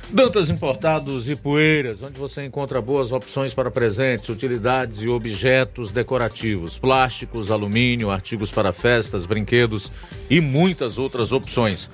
[0.10, 6.78] Dantas Importados e Poeiras, onde você encontra boas opções para presentes, utilidades e objetos decorativos,
[6.78, 9.91] plásticos, alumínio, artigos para festas, brinquedos
[10.30, 11.89] e muitas outras opções.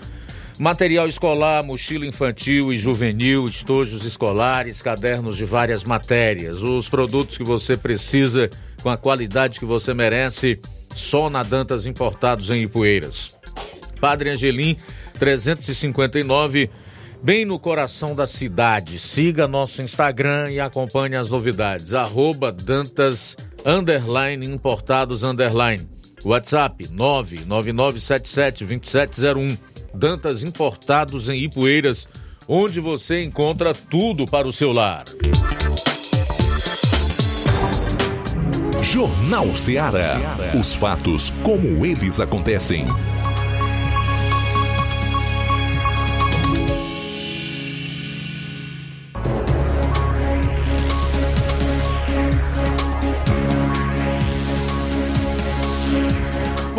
[0.60, 6.62] Material escolar, mochila infantil e juvenil, estojos escolares, cadernos de várias matérias.
[6.62, 8.50] Os produtos que você precisa
[8.84, 10.60] com a qualidade que você merece,
[10.94, 13.36] só na Dantas Importados em Ipueiras.
[14.00, 14.76] Padre Angelim,
[15.18, 16.70] 359
[17.24, 18.98] bem no coração da cidade.
[19.00, 21.94] Siga nosso Instagram e acompanhe as novidades.
[21.94, 25.88] Arroba Dantas underline importados underline.
[26.24, 29.58] WhatsApp 999772701.
[29.94, 32.08] Dantas Importados em Ipueiras,
[32.48, 35.04] onde você encontra tudo para o seu lar.
[38.82, 40.18] Jornal Ceará.
[40.60, 42.88] Os fatos como eles acontecem.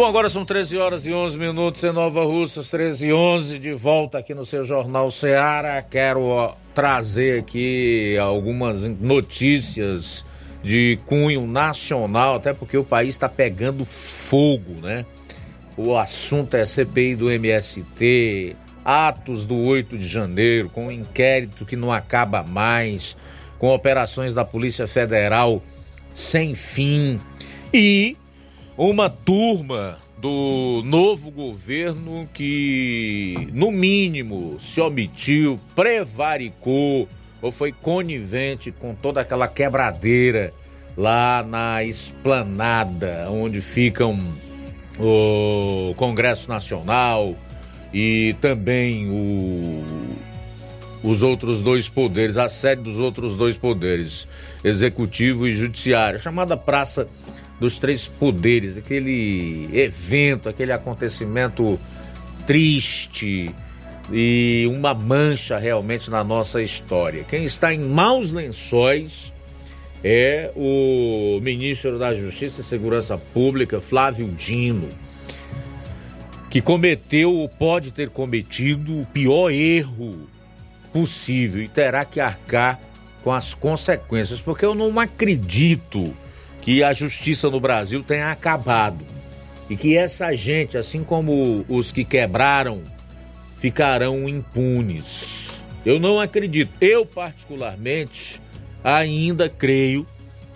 [0.03, 3.72] Bom, agora são 13 horas e 11 minutos em Nova Russas, 13 e 11, de
[3.72, 5.80] volta aqui no seu Jornal Seara.
[5.80, 10.26] Quero ó, trazer aqui algumas notícias
[10.61, 15.07] de cunho nacional, até porque o país está pegando fogo, né?
[15.76, 21.76] O assunto é CPI do MST, atos do 8 de janeiro, com um inquérito que
[21.76, 23.16] não acaba mais,
[23.57, 25.62] com operações da Polícia Federal
[26.12, 27.20] sem fim
[27.72, 28.16] e
[28.91, 37.09] uma turma do novo governo que, no mínimo, se omitiu, prevaricou
[37.41, 40.53] ou foi conivente com toda aquela quebradeira
[40.97, 44.18] lá na esplanada onde ficam
[44.99, 47.37] o Congresso Nacional
[47.95, 49.85] e também o,
[51.05, 54.26] os outros dois poderes, a sede dos outros dois poderes,
[54.64, 57.09] executivo e judiciário, chamada Praça
[57.63, 61.79] dos Três Poderes, aquele evento, aquele acontecimento
[62.45, 63.55] triste
[64.13, 67.23] e uma mancha realmente na nossa história.
[67.23, 69.33] Quem está em maus lençóis
[70.03, 74.89] é o ministro da Justiça e Segurança Pública, Flávio Dino,
[76.51, 80.29] que cometeu ou pode ter cometido o pior erro
[80.93, 82.81] possível e terá que arcar
[83.23, 86.13] com as consequências, porque eu não acredito
[86.63, 89.05] que a justiça no Brasil tenha acabado
[89.69, 92.83] e que essa gente, assim como os que quebraram,
[93.59, 95.63] ficarão impunes.
[95.84, 96.72] Eu não acredito.
[96.80, 98.41] Eu, particularmente,
[98.83, 100.07] ainda creio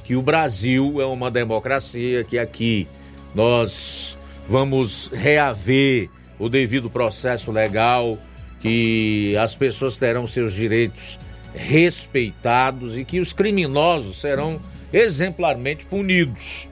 [0.05, 2.87] que o Brasil é uma democracia, que aqui
[3.35, 4.17] nós
[4.47, 6.09] vamos reaver
[6.39, 8.19] o devido processo legal,
[8.61, 11.19] que as pessoas terão seus direitos
[11.55, 14.61] respeitados e que os criminosos serão
[14.93, 16.69] exemplarmente punidos.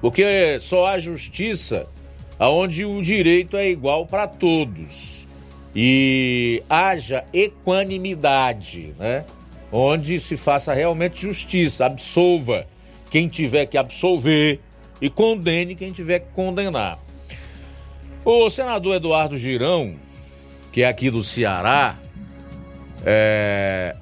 [0.00, 1.86] Porque só há justiça
[2.38, 5.26] onde o direito é igual para todos
[5.74, 9.24] e haja equanimidade, né?
[9.70, 12.66] Onde se faça realmente justiça, absolva
[13.10, 14.60] quem tiver que absolver
[15.00, 16.98] e condene quem tiver que condenar.
[18.24, 19.94] O senador Eduardo Girão,
[20.72, 21.98] que é aqui do Ceará,
[23.04, 23.96] é,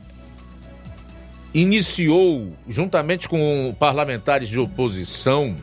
[1.60, 5.56] iniciou, juntamente com parlamentares de oposição,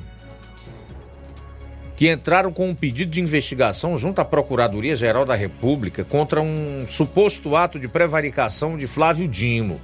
[1.95, 7.55] que entraram com um pedido de investigação junto à Procuradoria-Geral da República contra um suposto
[7.55, 9.79] ato de prevaricação de Flávio Dino.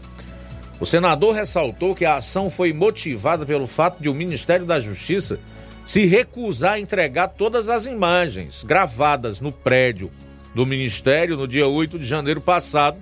[0.82, 5.40] O senador ressaltou que a ação foi motivada pelo fato de o Ministério da Justiça
[5.86, 10.12] se recusar a entregar todas as imagens gravadas no prédio
[10.54, 12.98] do Ministério no dia 8 de janeiro passado,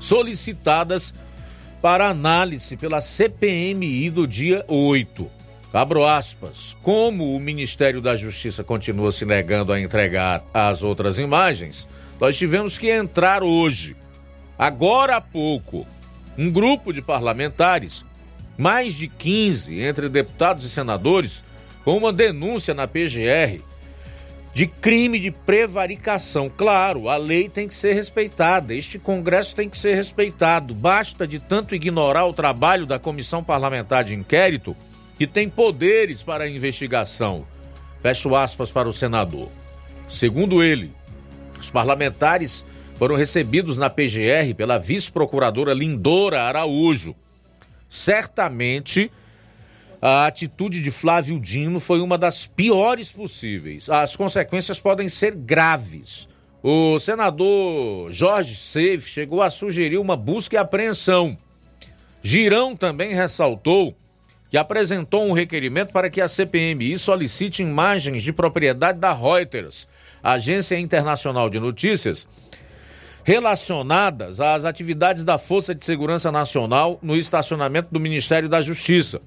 [0.00, 1.14] solicitadas
[1.80, 5.30] para análise pela CPMI do dia 8.
[5.72, 6.76] Abro aspas.
[6.82, 11.88] Como o Ministério da Justiça continua se negando a entregar as outras imagens,
[12.18, 13.94] nós tivemos que entrar hoje,
[14.58, 15.86] agora há pouco,
[16.38, 18.04] um grupo de parlamentares,
[18.56, 21.44] mais de 15 entre deputados e senadores,
[21.84, 23.60] com uma denúncia na PGR
[24.56, 26.48] de crime de prevaricação.
[26.48, 30.72] Claro, a lei tem que ser respeitada, este Congresso tem que ser respeitado.
[30.72, 34.74] Basta de tanto ignorar o trabalho da Comissão Parlamentar de Inquérito,
[35.18, 37.46] que tem poderes para a investigação.
[38.00, 39.50] Fecho aspas para o senador.
[40.08, 40.90] Segundo ele,
[41.60, 42.64] os parlamentares
[42.96, 47.14] foram recebidos na PGR pela vice-procuradora Lindora Araújo.
[47.90, 49.12] Certamente
[50.08, 53.90] a atitude de Flávio Dino foi uma das piores possíveis.
[53.90, 56.28] As consequências podem ser graves.
[56.62, 61.36] O senador Jorge Seif chegou a sugerir uma busca e apreensão.
[62.22, 63.96] Girão também ressaltou
[64.48, 69.88] que apresentou um requerimento para que a CPMI solicite imagens de propriedade da Reuters,
[70.22, 72.28] agência internacional de notícias,
[73.24, 79.20] relacionadas às atividades da Força de Segurança Nacional no estacionamento do Ministério da Justiça.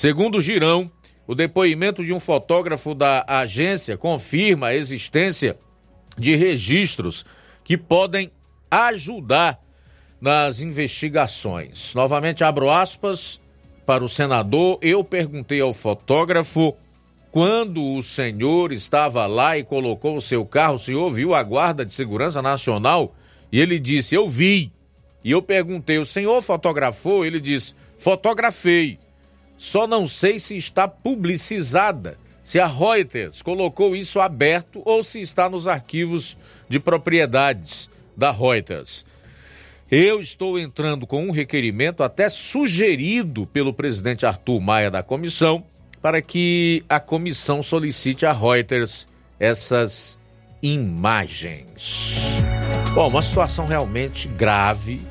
[0.00, 0.90] Segundo o Girão,
[1.26, 5.58] o depoimento de um fotógrafo da agência confirma a existência
[6.16, 7.26] de registros
[7.62, 8.30] que podem
[8.70, 9.60] ajudar
[10.18, 11.92] nas investigações.
[11.92, 13.42] Novamente abro aspas
[13.84, 14.78] para o senador.
[14.80, 16.74] Eu perguntei ao fotógrafo
[17.30, 21.84] quando o senhor estava lá e colocou o seu carro, o senhor viu a Guarda
[21.84, 23.14] de Segurança Nacional?
[23.52, 24.72] E ele disse: Eu vi.
[25.22, 27.22] E eu perguntei: O senhor fotografou?
[27.22, 28.98] Ele disse: Fotografei.
[29.60, 35.50] Só não sei se está publicizada, se a Reuters colocou isso aberto ou se está
[35.50, 36.34] nos arquivos
[36.66, 39.04] de propriedades da Reuters.
[39.90, 45.62] Eu estou entrando com um requerimento até sugerido pelo presidente Arthur Maia da comissão
[46.00, 49.06] para que a comissão solicite a Reuters
[49.38, 50.18] essas
[50.62, 52.42] imagens.
[52.94, 55.02] Bom, uma situação realmente grave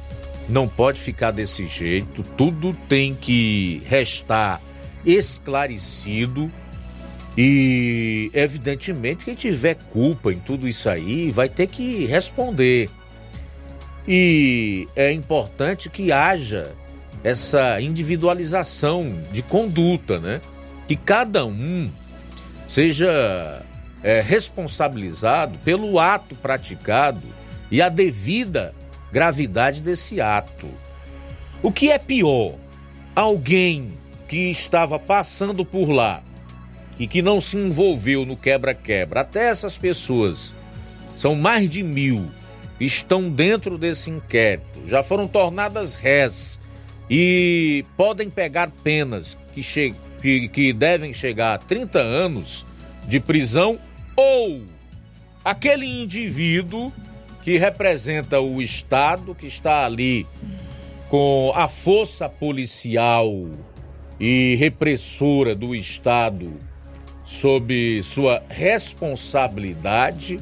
[0.50, 4.62] não pode ficar desse jeito, tudo tem que restar
[5.06, 6.52] esclarecido
[7.38, 12.90] e, evidentemente, quem tiver culpa em tudo isso aí vai ter que responder.
[14.08, 16.74] E é importante que haja
[17.24, 20.42] essa individualização de conduta, né?
[20.88, 21.90] Que cada um
[22.68, 23.64] seja
[24.04, 27.28] é, responsabilizado pelo ato praticado
[27.70, 28.74] e a devida
[29.12, 30.68] gravidade desse ato.
[31.62, 32.56] O que é pior?
[33.16, 36.24] Alguém que estava passando por lá
[36.98, 40.56] e que não se envolveu no quebra-quebra, até essas pessoas,
[41.16, 42.30] são mais de mil,
[42.80, 46.60] estão dentro desse inquérito, já foram tornadas rés
[47.10, 52.66] e podem pegar penas que, che que, que devem chegar a 30 anos
[53.08, 53.80] de prisão
[54.16, 54.64] ou
[55.44, 56.92] aquele indivíduo
[57.42, 60.28] que representa o Estado, que está ali
[61.08, 63.30] com a força policial
[64.20, 66.54] e repressora do Estado
[67.26, 70.40] sob sua responsabilidade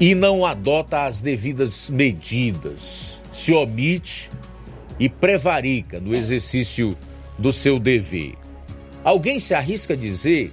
[0.00, 4.30] e não adota as devidas medidas, se omite
[4.98, 6.96] e prevarica no exercício
[7.38, 8.34] do seu dever.
[9.04, 10.52] Alguém se arrisca a dizer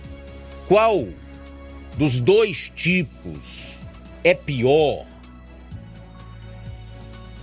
[0.68, 1.08] qual
[1.98, 3.82] dos dois tipos
[4.24, 5.06] é pior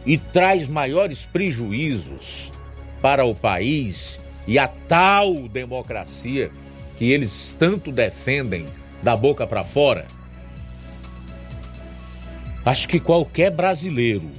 [0.06, 2.52] e traz maiores prejuízos
[3.02, 6.50] para o país e a tal democracia
[6.96, 8.66] que eles tanto defendem
[9.02, 10.06] da boca para fora?
[12.64, 14.30] Acho que qualquer brasileiro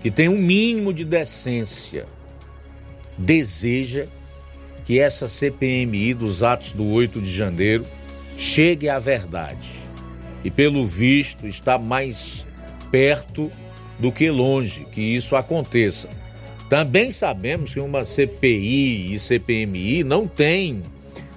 [0.00, 2.06] que tem um mínimo de decência
[3.16, 4.06] deseja
[4.84, 7.86] que essa CPMI dos atos do 8 de janeiro
[8.40, 9.68] chegue à verdade.
[10.42, 12.46] E pelo visto está mais
[12.90, 13.50] perto
[13.98, 16.08] do que longe que isso aconteça.
[16.70, 20.82] Também sabemos que uma CPI e CPMI não tem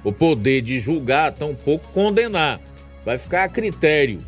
[0.02, 2.62] o poder de julgar, tampouco condenar.
[3.04, 4.20] Vai ficar a critério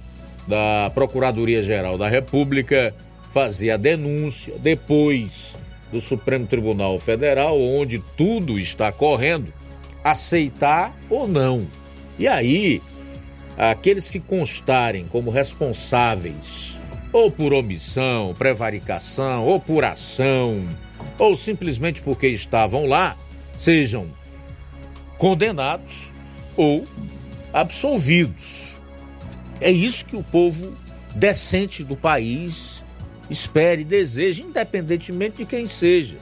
[0.46, 2.94] da Procuradoria-Geral da República
[3.32, 5.56] fazer a denúncia depois
[5.94, 9.54] do Supremo Tribunal Federal, onde tudo está correndo,
[10.04, 11.66] aceitar ou não.
[12.18, 12.82] E aí,
[13.58, 16.80] aqueles que constarem como responsáveis,
[17.12, 20.66] ou por omissão, prevaricação, ou por ação,
[21.18, 23.18] ou simplesmente porque estavam lá,
[23.58, 24.12] sejam
[25.18, 26.12] condenados
[26.58, 26.86] ou
[27.54, 28.80] absolvidos.
[29.62, 30.76] É isso que o povo
[31.16, 32.84] decente do país
[33.30, 36.18] espera e deseja, independentemente de quem seja.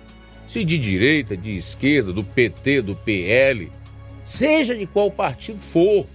[0.47, 3.71] Se de direita, de esquerda, do PT, do PL,
[4.23, 6.05] seja de qual partido for.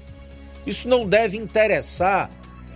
[0.66, 2.30] Isso não deve interessar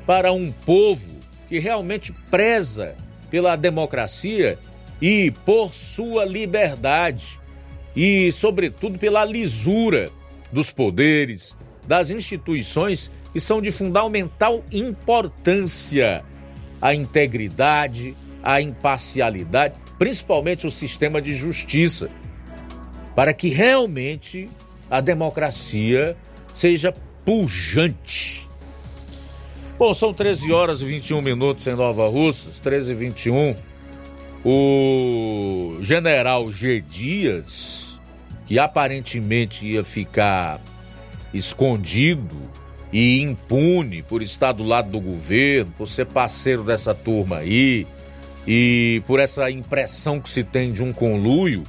[0.06, 1.10] para um povo
[1.48, 2.96] que realmente preza
[3.30, 4.58] pela democracia
[5.00, 7.38] e por sua liberdade
[7.94, 10.10] e, sobretudo, pela lisura
[10.50, 11.56] dos poderes,
[11.86, 16.24] das instituições que são de fundamental importância
[16.80, 22.10] a integridade, a imparcialidade, principalmente o sistema de justiça,
[23.14, 24.50] para que realmente
[24.92, 26.14] a democracia
[26.52, 26.92] seja
[27.24, 28.46] pujante.
[29.78, 33.56] Bom, são 13 horas e 21 minutos em Nova Russas, 13 e 21.
[34.44, 36.82] O general G.
[36.82, 37.98] Dias,
[38.46, 40.60] que aparentemente ia ficar
[41.32, 42.36] escondido
[42.92, 47.86] e impune por estar do lado do governo, por ser parceiro dessa turma aí
[48.46, 51.64] e por essa impressão que se tem de um conluio,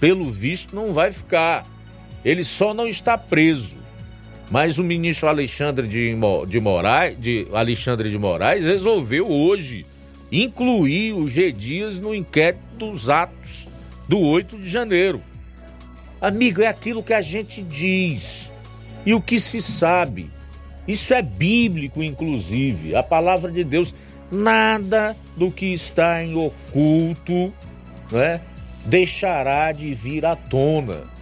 [0.00, 1.75] pelo visto não vai ficar.
[2.26, 3.76] Ele só não está preso.
[4.50, 6.12] Mas o ministro Alexandre de,
[6.48, 9.86] de Moraes, de Alexandre de Moraes resolveu hoje
[10.30, 13.68] incluir o G Dias no inquérito dos atos
[14.08, 15.22] do 8 de janeiro.
[16.20, 18.50] Amigo, é aquilo que a gente diz
[19.04, 20.28] e o que se sabe.
[20.86, 22.96] Isso é bíblico, inclusive.
[22.96, 23.94] A palavra de Deus,
[24.32, 27.54] nada do que está em oculto,
[28.10, 28.40] né,
[28.84, 31.15] deixará de vir à tona.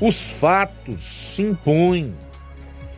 [0.00, 2.14] Os fatos se impõem.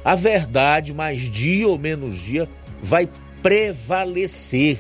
[0.05, 2.49] A verdade, mais dia ou menos dia,
[2.83, 3.09] vai
[3.43, 4.79] prevalecer.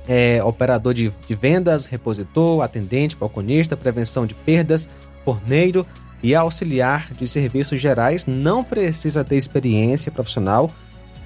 [0.09, 4.89] é, operador de, de vendas, repositor, atendente, balconista, prevenção de perdas,
[5.23, 5.85] forneiro,
[6.21, 8.25] e auxiliar de serviços gerais.
[8.25, 10.69] Não precisa ter experiência profissional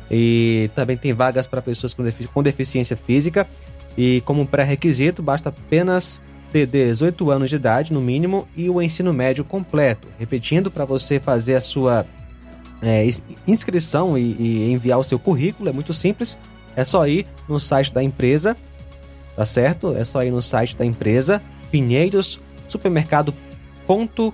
[0.10, 3.48] e também tem vagas para pessoas com, defici com deficiência física.
[3.98, 9.14] E como pré-requisito basta apenas ter 18 anos de idade no mínimo e o ensino
[9.14, 10.08] médio completo.
[10.20, 12.06] Repetindo, para você fazer a sua
[12.82, 13.08] é,
[13.48, 16.38] inscrição e, e enviar o seu currículo é muito simples,
[16.76, 18.56] é só ir no site da empresa,
[19.36, 19.96] tá certo?
[19.96, 21.42] É só ir no site da empresa
[21.72, 24.34] Pinheiros Supermercado.com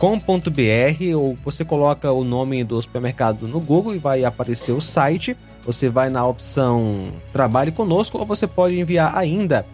[0.00, 5.36] com.br ou você coloca o nome do supermercado no Google e vai aparecer o site.
[5.62, 9.66] Você vai na opção Trabalhe conosco ou você pode enviar ainda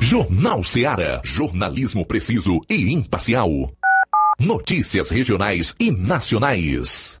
[0.00, 3.50] Jornal Seara, jornalismo preciso e imparcial.
[4.38, 7.20] Notícias regionais e nacionais.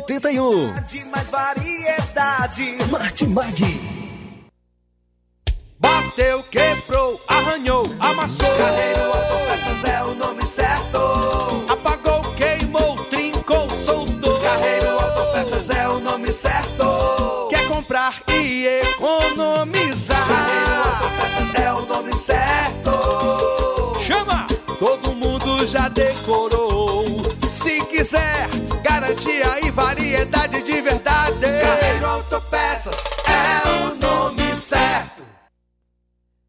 [0.07, 0.73] 1981.
[0.87, 2.77] De mais variedade.
[2.89, 3.81] Martimag.
[5.79, 8.49] Bateu, quebrou, arranhou, amassou.
[8.57, 10.97] Carreiro Autopeças é o nome certo.
[11.69, 14.39] Apagou, queimou, trincou, soltou.
[14.39, 17.47] Carreiro Autopeças é o nome certo.
[17.49, 20.27] Quer comprar e economizar.
[20.27, 22.91] Carreiro Autopeças é o nome certo.
[24.01, 24.47] Chama!
[24.79, 27.05] Todo mundo já decorou.
[27.47, 28.49] Se quiser,
[29.11, 31.39] garantia e variedade de verdade.
[31.41, 35.23] Carreiro Autopeças é o nome certo.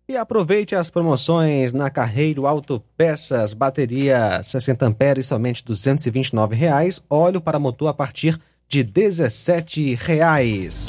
[0.08, 7.58] E aproveite as promoções na Carreiro Autopeças, bateria 60 amperes somente 229 reais, óleo para
[7.58, 10.88] motor a partir de 17 reais.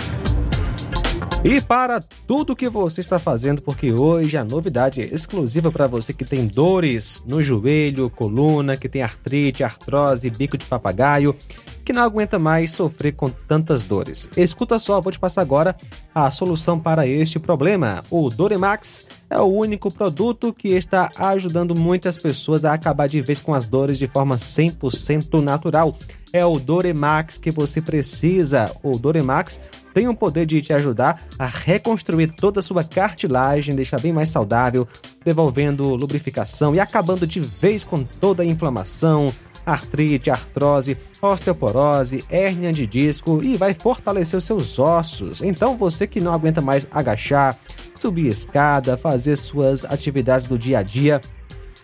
[1.44, 6.14] E para tudo que você está fazendo, porque hoje a novidade é exclusiva para você
[6.14, 11.36] que tem dores no joelho, coluna, que tem artrite, artrose, bico de papagaio,
[11.84, 14.30] que não aguenta mais sofrer com tantas dores.
[14.38, 15.76] Escuta só, vou te passar agora
[16.16, 18.06] a solução para este problema.
[18.10, 23.42] O Doremax é o único produto que está ajudando muitas pessoas a acabar de vez
[23.42, 25.98] com as dores de forma 100% natural.
[26.32, 28.74] É o Doremax que você precisa.
[28.82, 29.60] O Doremax
[29.94, 34.30] tem o poder de te ajudar a reconstruir toda a sua cartilagem, deixar bem mais
[34.30, 34.88] saudável,
[35.24, 39.34] devolvendo lubrificação e acabando de vez com toda a inflamação,
[39.66, 45.42] artrite, artrose, osteoporose, hérnia de disco e vai fortalecer os seus ossos.
[45.42, 47.58] Então você que não aguenta mais agachar,
[47.96, 51.22] subir escada, fazer suas atividades do dia a dia,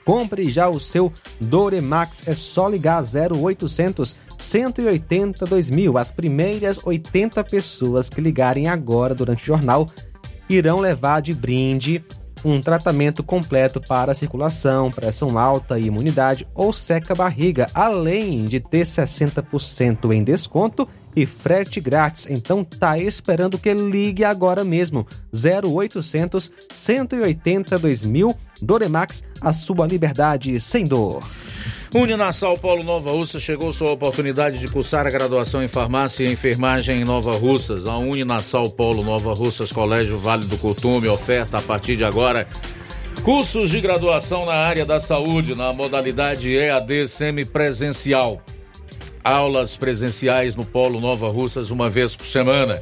[0.04, 2.28] compre já o seu Doremax.
[2.28, 5.98] É só ligar 0800 180 2000.
[5.98, 9.88] As primeiras 80 pessoas que ligarem agora durante o jornal
[10.50, 12.04] irão levar de brinde
[12.44, 20.14] um tratamento completo para circulação, pressão alta imunidade ou seca barriga, além de ter 60%
[20.14, 22.28] em desconto e frete grátis.
[22.30, 25.06] Então tá esperando que ligue agora mesmo.
[25.34, 31.24] 0800 180 2000 Doremax, a sua liberdade sem dor.
[31.94, 37.02] Uninasal Paulo Nova Russa chegou sua oportunidade de cursar a graduação em farmácia e enfermagem
[37.02, 37.88] em Nova Russas.
[37.88, 42.48] A Uninasal Paulo Nova Russas, Colégio Vale do Cotume, oferta a partir de agora
[43.24, 48.42] Cursos de graduação na área da saúde, na modalidade EAD semipresencial.
[49.22, 52.82] Aulas presenciais no Polo Nova Russas uma vez por semana.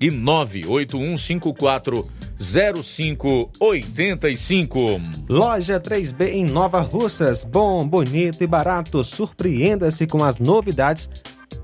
[0.00, 2.08] e 98154
[2.40, 5.00] 0585.
[5.28, 7.44] Loja 3B em Nova Russas.
[7.44, 9.04] Bom, bonito e barato.
[9.04, 11.10] Surpreenda-se com as novidades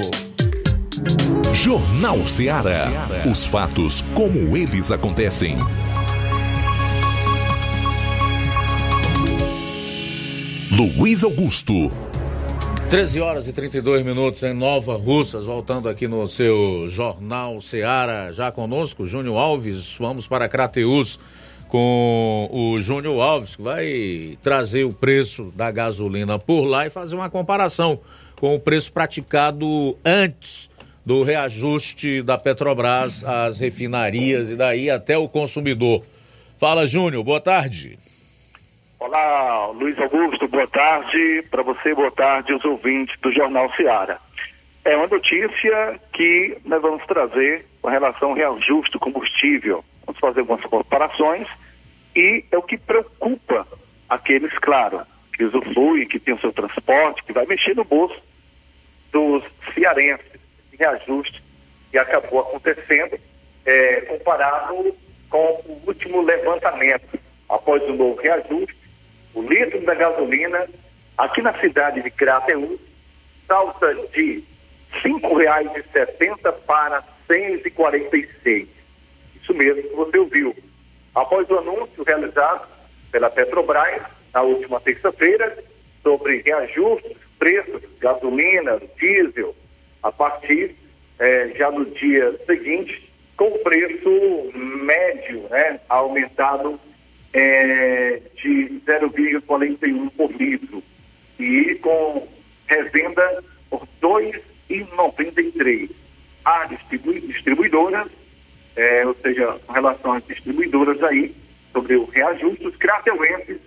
[1.54, 3.08] Jornal Ceará.
[3.30, 5.58] Os fatos como eles acontecem.
[10.72, 11.92] Luiz Augusto.
[12.90, 18.52] 13 horas e 32 minutos em Nova Russas, voltando aqui no seu Jornal Seara, já
[18.52, 21.20] conosco, Júnior Alves, vamos para Crateus
[21.68, 27.16] com o Júnior Alves, que vai trazer o preço da gasolina por lá e fazer
[27.16, 28.00] uma comparação
[28.40, 30.70] com o preço praticado antes
[31.06, 36.04] do reajuste da Petrobras às refinarias e daí até o consumidor.
[36.58, 38.00] Fala, Júnior, boa tarde.
[39.00, 44.20] Olá, Luiz Augusto, boa tarde para você, boa tarde aos ouvintes do Jornal Seara.
[44.84, 49.86] É uma notícia que nós vamos trazer com relação ao reajuste do combustível.
[50.08, 51.48] Vamos fazer algumas comparações
[52.16, 53.68] e é o que preocupa
[54.10, 55.02] aqueles, claro,
[55.34, 58.20] que usufruem, que tem o seu transporte, que vai mexer no bolso
[59.12, 60.35] dos cearenses.
[60.78, 61.44] Reajuste
[61.92, 63.20] que acabou acontecendo
[63.66, 64.96] é, comparado
[65.30, 67.20] com o último levantamento.
[67.50, 68.76] Após o novo reajuste,
[69.34, 70.68] o litro da gasolina
[71.18, 72.80] aqui na cidade de Crateús
[73.48, 74.44] salta de
[74.90, 78.68] R$ 5,70 para R$ 6,46.
[79.42, 80.56] Isso mesmo que você ouviu.
[81.14, 82.68] Após o anúncio realizado
[83.12, 84.02] pela Petrobras
[84.34, 85.58] na última terça-feira
[86.04, 89.56] sobre reajustes, preços, gasolina, diesel,
[90.06, 90.76] a partir
[91.18, 96.80] eh, já no dia seguinte, com o preço médio né, aumentado
[97.34, 100.84] é, de 0,41 por litro
[101.40, 102.28] e com
[102.68, 105.90] revenda por R$ 2,93.
[106.46, 108.08] Há distribui distribuidoras,
[108.76, 111.36] é, ou seja, com relação às distribuidoras aí,
[111.74, 113.58] sobre o reajuste, os crateuenses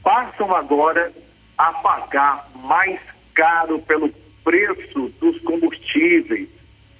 [0.00, 1.12] passam agora
[1.58, 3.00] a pagar mais
[3.34, 4.08] caro pelo
[4.44, 6.48] preço dos combustíveis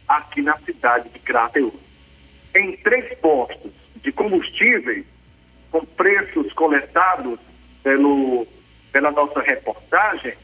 [0.09, 1.73] aqui na cidade de Crateús.
[2.55, 5.05] Em três postos de combustíveis,
[5.71, 7.39] com preços coletados
[7.83, 8.47] pelo,
[8.93, 10.35] pela nossa reportagem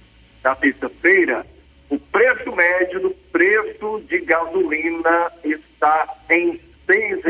[0.42, 1.46] da terça-feira,
[1.90, 7.22] o preço médio do preço de gasolina está em R$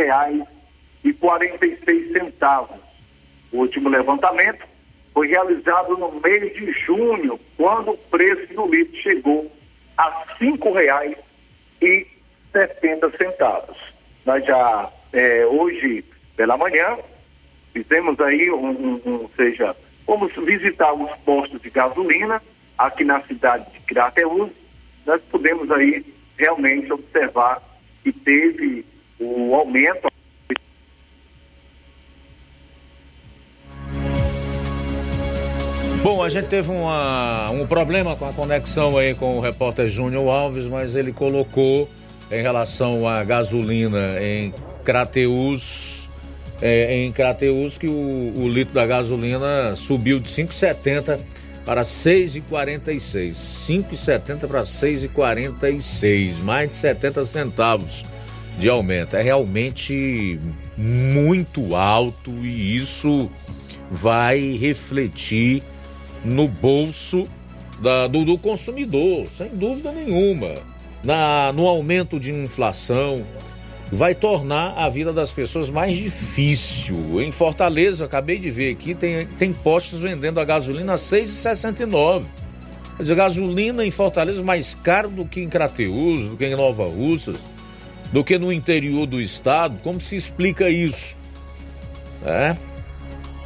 [1.05, 2.69] 6,46.
[3.51, 4.67] O último levantamento
[5.13, 9.51] foi realizado no mês de junho, quando o preço do litro chegou
[9.99, 10.47] a R$
[11.83, 13.77] 5,70.
[14.25, 16.03] Nós já, é, hoje
[16.37, 16.97] pela manhã,
[17.73, 22.43] Fizemos aí, um, um, um, seja, vamos visitar os postos de gasolina
[22.77, 24.51] aqui na cidade de Crateús,
[25.07, 26.05] nós podemos aí
[26.37, 27.63] realmente observar
[28.03, 28.85] que teve
[29.21, 30.09] o aumento
[36.11, 40.27] Bom, a gente teve uma, um problema com a conexão aí com o repórter Júnior
[40.35, 41.87] Alves, mas ele colocou
[42.31, 46.09] em relação à gasolina em Crateús
[46.63, 51.21] é, em Crateus que o, o, litro da gasolina subiu de 5,70
[51.63, 53.35] para 6,46.
[53.35, 58.07] 5,70 para 6,46, mais de 70 centavos
[58.59, 59.15] de aumento.
[59.15, 60.41] É realmente
[60.75, 63.31] muito alto e isso
[63.91, 65.63] vai refletir
[66.25, 67.27] no bolso
[67.81, 70.55] da- do, do consumidor, sem dúvida nenhuma.
[71.03, 73.25] Na, no aumento de inflação,
[73.93, 77.21] vai tornar a vida das pessoas mais difícil.
[77.21, 82.25] Em Fortaleza, acabei de ver aqui, tem, tem postos vendendo a gasolina a R$ 6,69.
[82.97, 86.85] Quer dizer, gasolina em Fortaleza mais caro do que em Crateús, do que em Nova
[86.85, 87.39] Russas,
[88.13, 89.79] do que no interior do estado.
[89.85, 91.17] Como se explica isso?
[92.25, 92.57] É?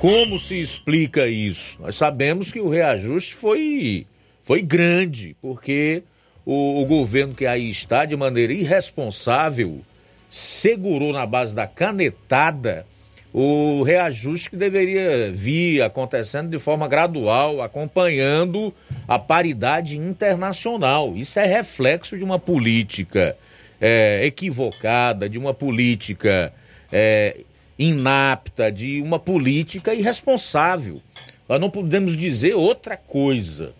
[0.02, 1.80] Como se explica isso?
[1.80, 4.04] Nós sabemos que o reajuste foi,
[4.42, 6.02] foi grande, porque
[6.44, 9.80] o, o governo que aí está, de maneira irresponsável,
[10.28, 12.84] segurou na base da canetada
[13.32, 18.74] o reajuste que deveria vir acontecendo de forma gradual, acompanhando
[19.06, 21.14] a paridade internacional.
[21.14, 23.36] Isso é reflexo de uma política
[23.80, 26.52] é, equivocada, de uma política
[26.90, 27.36] é,
[27.78, 31.00] inapta, de uma política irresponsável.
[31.48, 33.74] Nós não podemos dizer outra coisa.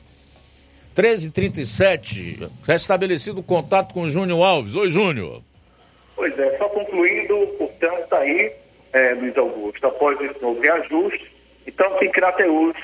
[0.94, 4.74] 13h37, restabelecido o contato com o Júnior Alves.
[4.74, 5.42] Oi, Júnior.
[6.14, 8.52] Pois é, só concluindo, portanto, tá aí,
[8.92, 11.32] é, Luiz Augusto, após esse novo reajuste,
[11.66, 12.76] então em Crateús,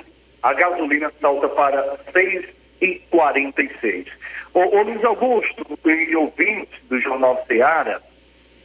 [0.43, 4.07] a gasolina salta para 6,46.
[4.55, 8.01] Ô, ô Luiz Augusto e ouvintes do Jornal Ceará,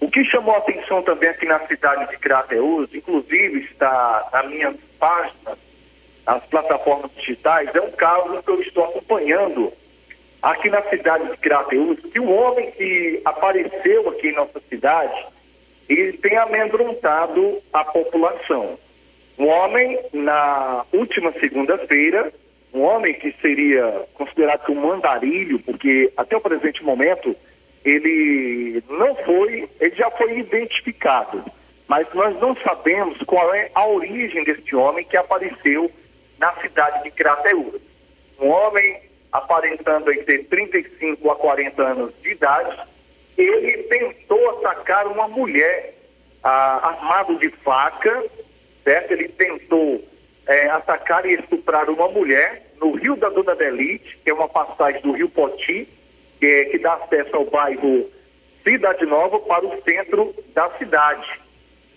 [0.04, 4.76] o que chamou a atenção também aqui na cidade de Crateús, inclusive está na minha
[5.00, 5.58] página,
[6.28, 9.72] nas plataformas digitais, é um caso que eu estou acompanhando
[10.42, 15.26] aqui na cidade de Crateús, que um homem que apareceu aqui em nossa cidade,
[15.88, 18.78] ele tem amedrontado a população.
[19.40, 22.34] Um homem, na última segunda-feira,
[22.74, 27.34] um homem que seria considerado como andarilho, porque até o presente momento
[27.84, 31.43] ele não foi, ele já foi identificado,
[31.88, 35.91] mas nós não sabemos qual é a origem deste homem que apareceu
[36.39, 37.81] na cidade de Crateús.
[38.39, 39.01] Um homem
[39.31, 42.77] aparentando ter 35 a 40 anos de idade,
[43.38, 45.95] ele tentou atacar uma mulher
[46.43, 48.23] ah, armado de faca,
[48.84, 49.11] certo?
[49.11, 50.03] Ele tentou
[50.45, 55.01] eh, atacar e estuprar uma mulher no Rio da Dona Delite, que é uma passagem
[55.01, 55.88] do Rio Poti,
[56.44, 58.11] que, que dá acesso ao bairro
[58.65, 61.40] Cidade Nova para o centro da cidade.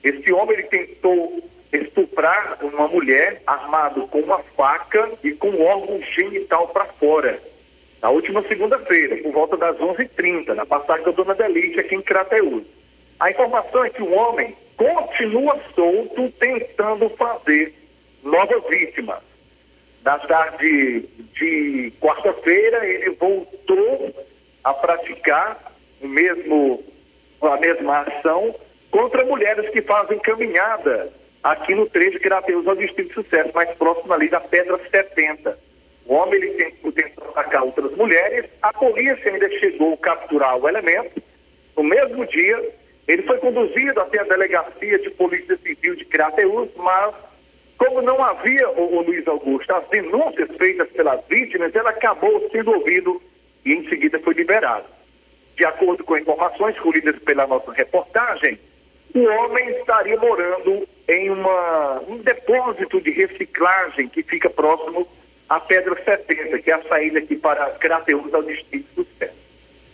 [0.05, 1.43] Esse homem ele tentou
[1.73, 7.43] estuprar uma mulher armado com uma faca e com um órgão genital para fora.
[8.01, 12.63] Na última segunda-feira, por volta das 11h30, na passagem da Dona Delite, aqui em Crateús.
[13.19, 17.75] A informação é que o homem continua solto tentando fazer
[18.23, 19.23] novas vítimas.
[20.05, 21.05] Na tarde
[21.35, 24.15] de quarta-feira, ele voltou
[24.67, 25.73] a praticar
[26.03, 26.83] o mesmo,
[27.41, 28.53] a mesma ação
[28.91, 34.13] contra mulheres que fazem caminhada aqui no trecho Crateus ao Distrito de Sucesso, mais próximo
[34.13, 35.57] ali da Pedra 70.
[36.07, 40.69] O homem ele tentou, tentou atacar outras mulheres, a polícia ainda chegou a capturar o
[40.69, 41.23] elemento.
[41.77, 42.75] No mesmo dia,
[43.07, 47.15] ele foi conduzido até a delegacia de Polícia Civil de Crateus, mas
[47.79, 53.23] como não havia, o, Luiz Augusto, as denúncias feitas pelas vítimas, ele acabou sendo ouvido
[53.67, 54.87] e em seguida foi liberado.
[55.57, 58.59] De acordo com informações colhidas pela nossa reportagem,
[59.13, 65.09] o homem estaria morando em uma, um depósito de reciclagem que fica próximo
[65.49, 69.31] à Pedra 70, que é a saída aqui para Crateus ao Distrito do Céu.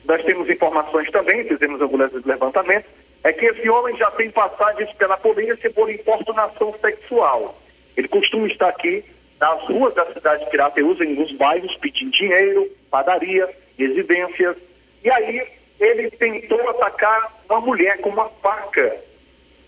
[0.04, 2.90] Nós temos informações também, fizemos alguns levantamentos,
[3.24, 7.56] é que esse homem já tem passagens pela polícia por importunação sexual.
[7.96, 9.04] Ele costuma estar aqui
[9.40, 13.48] nas ruas da cidade de Crateus, em alguns bairros, pedindo dinheiro, padaria,
[13.86, 14.56] residências.
[15.04, 15.46] E aí
[15.80, 18.96] ele tentou atacar uma mulher com uma faca.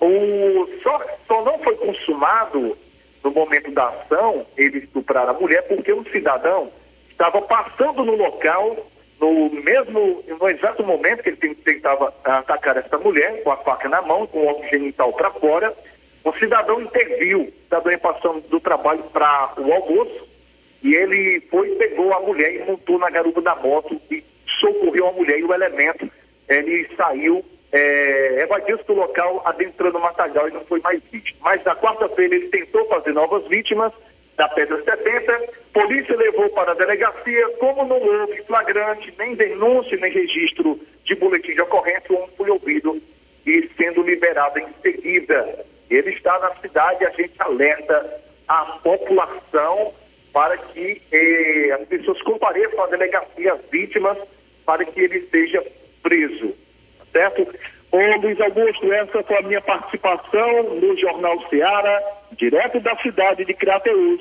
[0.00, 2.76] O, só, só não foi consumado
[3.22, 6.70] no momento da ação ele estuprar a mulher porque um cidadão
[7.10, 8.86] estava passando no local
[9.20, 14.02] no mesmo, no exato momento que ele tentava atacar essa mulher, com a faca na
[14.02, 15.74] mão, com o órgão genital para fora,
[16.24, 20.28] o cidadão interviu, o cidadão passando do trabalho para o almoço,
[20.84, 24.22] e ele foi, pegou a mulher e montou na garupa da moto e
[24.60, 26.08] socorreu a mulher e o elemento,
[26.46, 27.42] ele saiu,
[27.72, 31.38] é, evadiu-se do local, adentrando o matagal e não foi mais vítima.
[31.42, 33.92] Mas na quarta-feira ele tentou fazer novas vítimas,
[34.36, 40.12] da Pedra 70, polícia levou para a delegacia, como não houve flagrante, nem denúncia, nem
[40.12, 43.00] registro de boletim de ocorrência, o homem foi ouvido
[43.46, 45.64] e sendo liberado em seguida.
[45.88, 49.94] Ele está na cidade, a gente alerta a população
[50.34, 54.18] para que eh, as pessoas compareçam à delegacia, as vítimas,
[54.66, 55.64] para que ele seja
[56.02, 56.48] preso.
[56.98, 57.48] Tá certo?
[57.90, 62.02] Ô Luiz Augusto, essa foi a minha participação no Jornal Seara,
[62.36, 64.20] direto da cidade de Crateús,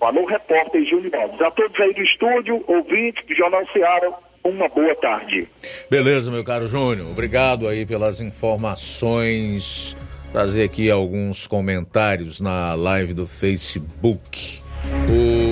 [0.00, 1.42] Falou repórter Júlio Alves.
[1.42, 4.10] A todos aí do estúdio, ouvintes do Jornal Ceará,
[4.42, 5.46] uma boa tarde.
[5.90, 7.06] Beleza, meu caro Júnior.
[7.10, 9.94] Obrigado aí pelas informações.
[10.32, 14.62] Trazer aqui alguns comentários na live do Facebook.
[15.10, 15.49] O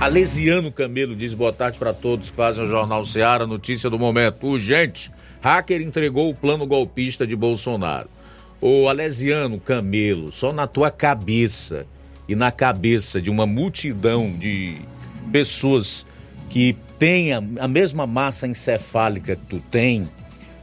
[0.00, 3.44] Alesiano Camelo diz boa tarde para todos que fazem o Jornal Ceará.
[3.48, 4.46] Notícia do momento.
[4.46, 5.10] Urgente.
[5.40, 8.08] Hacker entregou o plano golpista de Bolsonaro.
[8.60, 11.84] O Alesiano Camelo, só na tua cabeça
[12.28, 14.76] e na cabeça de uma multidão de
[15.32, 16.06] pessoas
[16.48, 20.08] que têm a mesma massa encefálica que tu tem,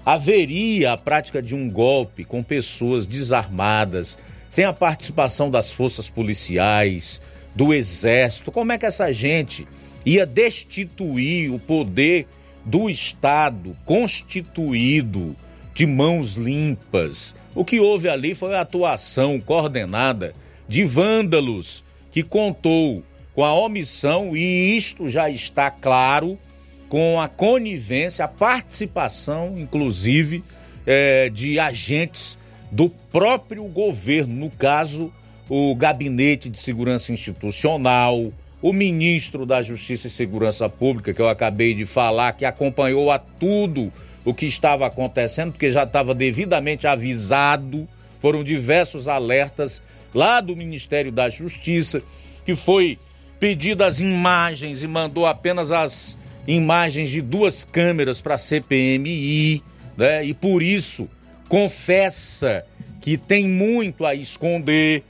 [0.06, 4.18] haveria a prática de um golpe com pessoas desarmadas,
[4.50, 7.22] sem a participação das forças policiais,
[7.56, 8.52] do exército.
[8.52, 9.68] Como é que essa gente
[10.06, 12.28] ia destituir o poder
[12.66, 15.36] do Estado constituído
[15.74, 17.36] de mãos limpas?
[17.56, 20.36] O que houve ali foi a atuação coordenada
[20.68, 23.04] de vândalos que contou
[23.34, 26.40] com a omissão, e isto já está claro,
[26.88, 30.44] com a conivência, a participação, inclusive,
[30.86, 32.38] é, de agentes
[32.72, 35.12] do próprio governo, no caso,
[35.50, 38.32] o Gabinete de Segurança Institucional,
[38.62, 43.20] o ministro da Justiça e Segurança Pública, que eu acabei de falar, que acompanhou a
[43.20, 43.92] tudo
[44.24, 47.88] o que estava acontecendo, porque já estava devidamente avisado,
[48.20, 52.02] foram diversos alertas lá do Ministério da Justiça,
[52.44, 52.98] que foi
[53.40, 56.18] pedido as imagens e mandou apenas as
[56.48, 59.62] imagens de duas câmeras para a CPMI,
[59.96, 60.26] né?
[60.26, 61.08] E por isso
[61.48, 62.66] confessa
[63.02, 65.04] que tem muito a esconder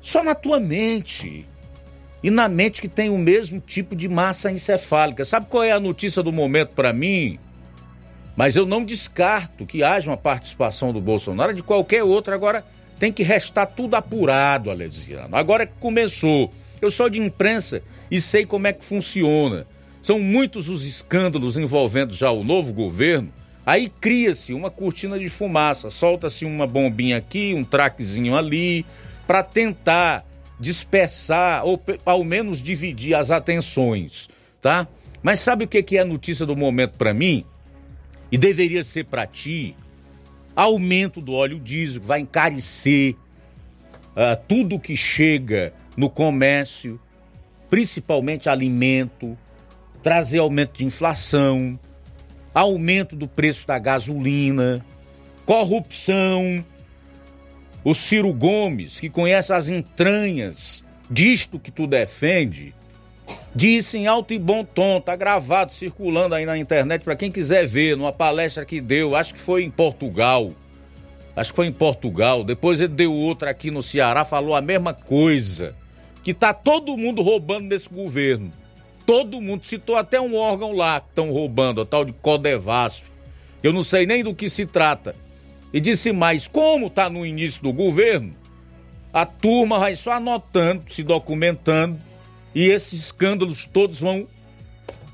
[0.00, 1.46] só na tua mente.
[2.22, 5.24] E na mente que tem o mesmo tipo de massa encefálica.
[5.24, 7.38] Sabe qual é a notícia do momento para mim?
[8.36, 12.34] Mas eu não descarto que haja uma participação do Bolsonaro de qualquer outra.
[12.34, 12.64] Agora,
[12.98, 15.36] tem que restar tudo apurado, Alesiano.
[15.36, 16.50] Agora que começou,
[16.80, 19.66] eu sou de imprensa e sei como é que funciona.
[20.02, 23.32] São muitos os escândalos envolvendo já o novo governo.
[23.64, 28.86] Aí cria-se uma cortina de fumaça, solta-se uma bombinha aqui, um traquezinho ali,
[29.28, 30.26] para tentar
[30.58, 34.28] dispersar ou ao menos dividir as atenções,
[34.60, 34.88] tá?
[35.22, 37.44] Mas sabe o que é a notícia do momento para mim?
[38.32, 39.76] E deveria ser para ti?
[40.58, 47.00] aumento do óleo diesel, vai encarecer uh, tudo que chega no comércio,
[47.70, 49.38] principalmente alimento,
[50.02, 51.78] trazer aumento de inflação,
[52.52, 54.84] aumento do preço da gasolina,
[55.46, 56.64] corrupção.
[57.84, 62.74] O Ciro Gomes, que conhece as entranhas disto que tu defende,
[63.54, 67.66] disse em alto e bom tom, tá gravado, circulando aí na internet para quem quiser
[67.66, 70.52] ver, numa palestra que deu, acho que foi em Portugal.
[71.38, 72.42] Acho que foi em Portugal.
[72.42, 75.72] Depois ele deu outra aqui no Ceará, falou a mesma coisa.
[76.24, 78.50] Que tá todo mundo roubando desse governo.
[79.06, 83.04] Todo mundo citou até um órgão lá que estão roubando, a tal de Codevasf.
[83.62, 85.14] Eu não sei nem do que se trata.
[85.72, 88.34] E disse mais, como tá no início do governo,
[89.12, 91.98] a turma vai só anotando, se documentando
[92.54, 94.26] e esses escândalos todos vão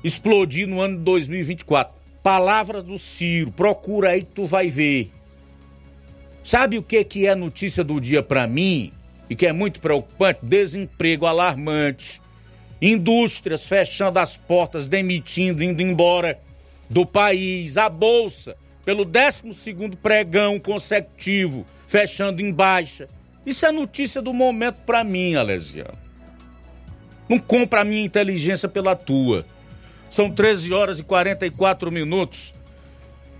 [0.03, 1.93] explodir no ano de 2024.
[2.23, 5.11] Palavra do Ciro, procura aí que tu vai ver.
[6.43, 8.93] Sabe o que que é notícia do dia para mim
[9.29, 10.39] e que é muito preocupante?
[10.43, 12.21] Desemprego alarmante,
[12.81, 16.39] indústrias fechando as portas, demitindo, indo embora
[16.89, 18.55] do país, a bolsa
[18.85, 23.09] pelo 12 segundo pregão consecutivo, fechando em baixa.
[23.45, 25.97] Isso é notícia do momento para mim, Alesiano.
[27.27, 29.45] Não compra a minha inteligência pela tua.
[30.09, 32.53] São 13 horas e 44 minutos.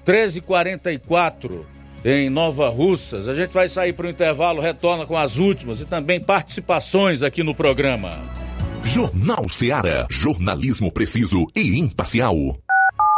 [0.04, 1.66] 13 e 44
[2.04, 3.28] em Nova Russas.
[3.28, 7.44] A gente vai sair para o intervalo, retorna com as últimas e também participações aqui
[7.44, 8.12] no programa.
[8.84, 10.06] Jornal Seara.
[10.10, 12.56] Jornalismo preciso e imparcial.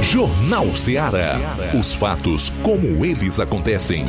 [0.00, 1.38] Jornal Ceará.
[1.78, 4.06] Os fatos como eles acontecem.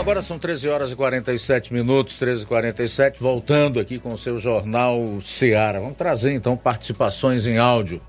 [0.00, 4.16] Bom, agora são 13 horas e 47 minutos, 13 e 47 voltando aqui com o
[4.16, 5.78] seu jornal Seara.
[5.78, 8.00] Vamos trazer então participações em áudio.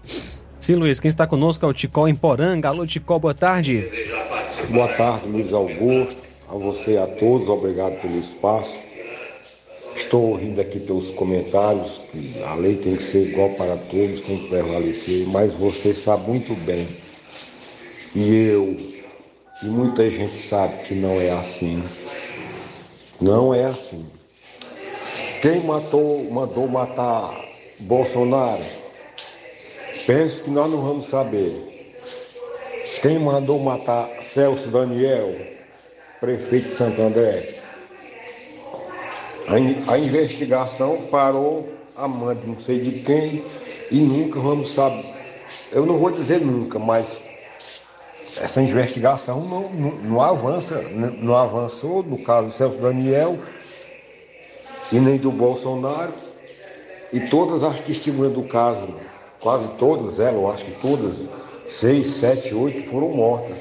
[0.58, 2.70] Sim, Luiz, quem está conosco é o Ticó em Poranga.
[2.70, 3.86] Alô, Ticó, boa tarde.
[4.70, 6.16] Boa tarde, Luiz Augusto.
[6.48, 8.74] A você e a todos, obrigado pelo espaço.
[9.94, 14.40] Estou ouvindo aqui pelos comentários que a lei tem que ser igual para todos, tem
[14.40, 16.88] que prevalecer, mas você sabe muito bem.
[18.16, 18.91] E eu
[19.62, 21.84] e muita gente sabe que não é assim.
[23.20, 24.06] Não é assim.
[25.42, 27.40] Quem matou, mandou matar
[27.80, 28.64] Bolsonaro?
[30.06, 31.70] Penso que nós não vamos saber.
[33.02, 35.36] Quem mandou matar Celso Daniel,
[36.20, 37.56] prefeito de Santo André?
[39.48, 43.44] A, a investigação parou a mão de não sei de quem
[43.92, 45.06] e nunca vamos saber.
[45.72, 47.06] Eu não vou dizer nunca, mas
[48.40, 53.38] essa investigação não, não, não, avança, não avançou no caso do Celso Daniel
[54.92, 56.14] e nem do Bolsonaro.
[57.12, 58.88] E todas as testemunhas do caso,
[59.40, 61.18] quase todas elas, eu acho que todas,
[61.72, 63.58] seis, sete, oito, foram mortas.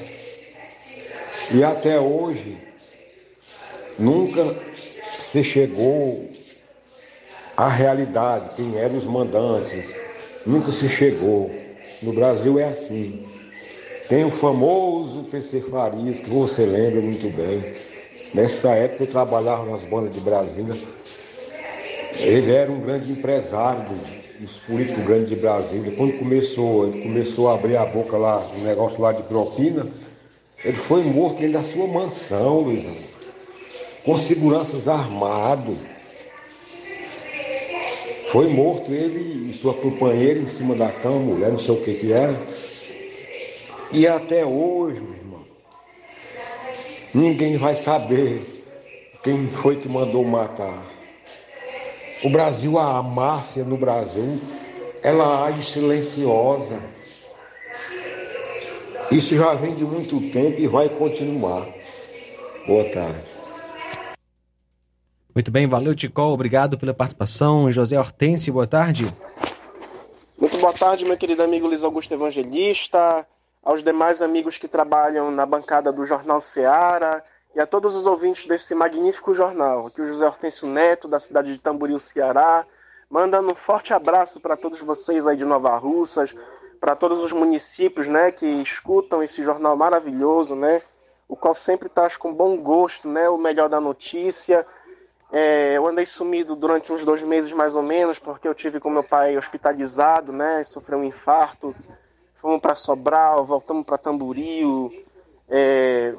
[1.51, 2.57] E até hoje
[3.99, 4.55] nunca
[5.23, 6.29] se chegou
[7.57, 9.83] à realidade, quem eram os mandantes,
[10.45, 11.51] nunca se chegou.
[12.01, 13.30] No Brasil é assim.
[14.11, 17.63] Tem o famoso PC Farias, que você lembra muito bem.
[18.33, 20.75] Nessa época eu trabalhava nas bandas de Brasília.
[22.19, 23.85] Ele era um grande empresário
[24.37, 25.95] dos, políticos grandes de Brasília.
[25.95, 29.87] Quando começou, ele começou a abrir a boca lá, um negócio lá de propina,
[30.61, 32.65] ele foi morto dentro da sua mansão,
[34.03, 35.77] com seguranças armados.
[38.33, 41.93] Foi morto ele e sua companheira em cima da cama, mulher, não sei o que
[41.93, 42.35] que era.
[43.93, 45.45] E até hoje, meu irmão,
[47.13, 48.63] ninguém vai saber
[49.21, 50.81] quem foi que mandou matar.
[52.23, 54.39] O Brasil, a máfia no Brasil,
[55.03, 56.79] ela age silenciosa.
[59.11, 61.67] Isso já vem de muito tempo e vai continuar.
[62.65, 63.25] Boa tarde.
[65.35, 66.33] Muito bem, valeu, Ticol.
[66.33, 67.69] Obrigado pela participação.
[67.69, 69.05] José Hortêncio, boa tarde.
[70.39, 73.27] Muito boa tarde, meu querido amigo Luiz Augusto Evangelista
[73.63, 77.23] aos demais amigos que trabalham na bancada do Jornal Seara
[77.55, 79.87] e a todos os ouvintes desse magnífico jornal.
[79.87, 82.65] Aqui o José Hortêncio Neto, da cidade de Tamboril, Ceará,
[83.09, 86.33] mandando um forte abraço para todos vocês aí de Nova Russas,
[86.79, 90.81] para todos os municípios, né, que escutam esse jornal maravilhoso, né,
[91.27, 94.65] o qual sempre traz com bom gosto, né, o melhor da notícia.
[95.31, 98.89] É, eu andei sumido durante uns dois meses mais ou menos, porque eu tive com
[98.89, 101.75] meu pai hospitalizado, né, sofreu um infarto.
[102.41, 104.91] Fomos para Sobral, voltamos para Tamboril,
[105.47, 106.15] é,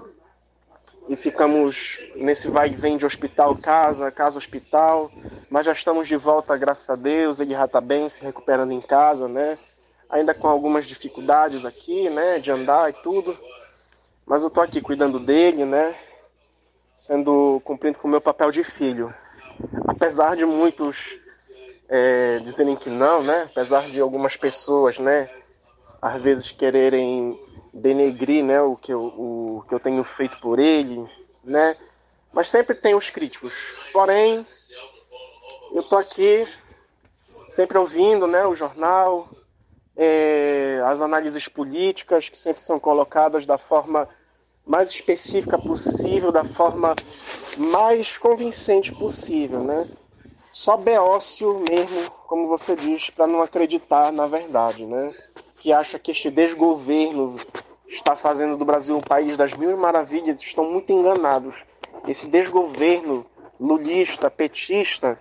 [1.09, 5.11] e ficamos nesse vai e vem de hospital casa, casa hospital,
[5.51, 8.81] mas já estamos de volta, graças a Deus, ele já está bem, se recuperando em
[8.81, 9.59] casa, né?
[10.09, 13.36] Ainda com algumas dificuldades aqui, né, de andar e tudo,
[14.24, 15.93] mas eu tô aqui cuidando dele, né?
[16.94, 19.12] Sendo cumprindo com o meu papel de filho.
[19.89, 21.19] Apesar de muitos
[21.89, 23.49] é, dizerem que não, né?
[23.51, 25.28] Apesar de algumas pessoas, né,
[26.03, 27.41] às vezes quererem
[27.73, 31.09] denegrir né, o, que eu, o que eu tenho feito por ele,
[31.45, 31.77] né?
[32.33, 33.55] Mas sempre tem os críticos.
[33.93, 34.45] Porém,
[35.73, 36.47] eu tô aqui
[37.47, 39.29] sempre ouvindo né, o jornal,
[39.97, 44.09] é, as análises políticas que sempre são colocadas da forma
[44.66, 46.97] mais específica possível, da forma
[47.57, 49.87] mais convincente possível, né?
[50.53, 55.12] Só beócio mesmo, como você diz, para não acreditar na verdade, né?
[55.62, 57.36] Que acha que este desgoverno
[57.86, 61.55] está fazendo do Brasil um país das mil maravilhas estão muito enganados.
[62.09, 63.24] Esse desgoverno
[63.60, 65.20] lulista, petista,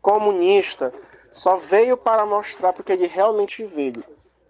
[0.00, 0.94] comunista,
[1.30, 4.02] só veio para mostrar porque ele realmente veio,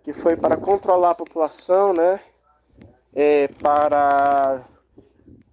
[0.04, 2.20] que foi para controlar a população, né?
[3.12, 4.62] É, para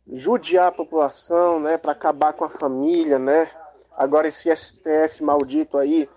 [0.07, 1.79] judiar a população, né?
[1.79, 3.49] Para acabar com a família, né?
[3.97, 6.07] Agora esse STF maldito aí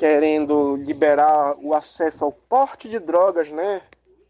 [0.00, 3.82] querendo liberar o acesso ao porte de drogas, né?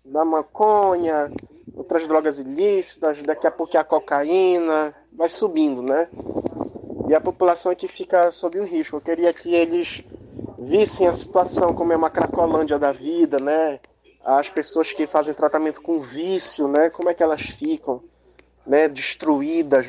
[0.04, 1.30] Da maconha,
[1.76, 6.08] outras drogas ilícitas, daqui a pouco é a cocaína, vai subindo, né?
[7.08, 8.96] E a população aqui fica sob o risco.
[8.96, 10.04] Eu queria que eles
[10.58, 13.78] vissem a situação como é uma cracolândia da vida, né?
[14.24, 16.90] As pessoas que fazem tratamento com vício, né?
[16.90, 18.02] Como é que elas ficam,
[18.66, 18.88] né?
[18.88, 19.86] Destruídas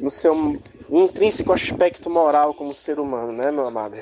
[0.00, 0.56] no seu
[0.88, 3.96] intrínseco aspecto moral como ser humano, né, meu amado?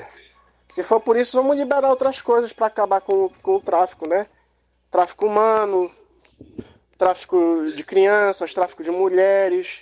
[0.67, 4.27] Se for por isso, vamos liberar outras coisas para acabar com, com o tráfico, né?
[4.89, 5.89] Tráfico humano,
[6.97, 9.81] tráfico de crianças, tráfico de mulheres,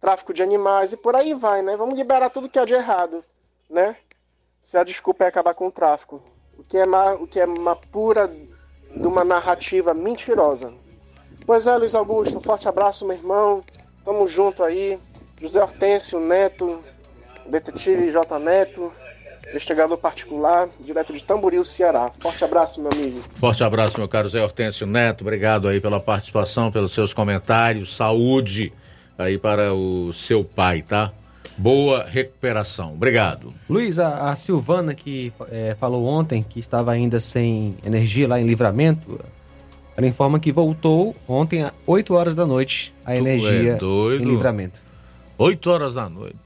[0.00, 1.76] tráfico de animais e por aí vai, né?
[1.76, 3.24] Vamos liberar tudo que há de errado,
[3.68, 3.96] né?
[4.60, 6.22] Se a desculpa é acabar com o tráfico.
[6.58, 10.72] O que é uma, o que é uma pura de uma narrativa mentirosa.
[11.46, 13.62] Pois é, Luiz Augusto, um forte abraço, meu irmão.
[14.04, 15.00] Tamo junto aí.
[15.40, 16.82] José Hortêncio Neto,
[17.46, 18.92] detetive J Neto,
[19.52, 22.10] investigador particular, direto de Tamboril, Ceará.
[22.20, 23.22] Forte abraço, meu amigo.
[23.34, 25.22] Forte abraço, meu caro Zé Hortêncio Neto.
[25.22, 27.96] Obrigado aí pela participação, pelos seus comentários.
[27.96, 28.72] Saúde
[29.16, 31.12] aí para o seu pai, tá?
[31.56, 32.92] Boa recuperação.
[32.92, 33.52] Obrigado.
[33.68, 38.46] Luiz, a, a Silvana que é, falou ontem que estava ainda sem energia lá em
[38.46, 39.18] Livramento,
[39.96, 44.22] ela informa que voltou ontem às 8 horas da noite a Tu energia é doido?
[44.22, 44.80] em Livramento.
[45.36, 46.36] 8 horas da noite.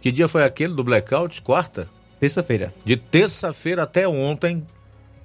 [0.00, 1.40] Que dia foi aquele do blackout?
[1.42, 1.88] Quarta?
[2.18, 2.72] Terça-feira.
[2.84, 4.66] De terça-feira até ontem,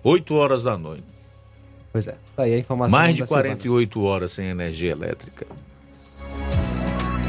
[0.04, 1.04] 8 horas da noite.
[1.92, 2.98] Pois é, tá aí a informação.
[2.98, 3.50] Mais de da Silvana.
[3.50, 5.46] 48 horas sem energia elétrica.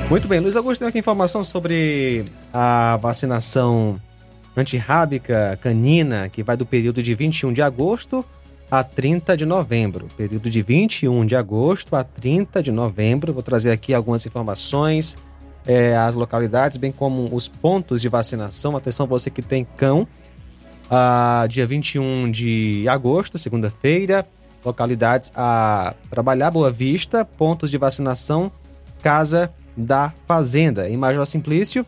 [0.09, 4.01] Muito bem, Luiz Augusto tem aqui informação sobre a vacinação
[4.57, 8.25] antirrábica canina, que vai do período de 21 de agosto
[8.71, 10.07] a 30 de novembro.
[10.17, 13.33] Período de 21 de agosto a 30 de novembro.
[13.33, 15.17] Vou trazer aqui algumas informações,
[15.67, 18.77] eh, as localidades, bem como os pontos de vacinação.
[18.77, 20.07] Atenção, você que tem cão.
[20.91, 24.27] Ah, dia 21 de agosto, segunda-feira,
[24.65, 28.53] localidades a trabalhar Boa Vista, pontos de vacinação,
[29.03, 30.89] Casa da Fazenda.
[30.89, 31.87] Em Major Simplício,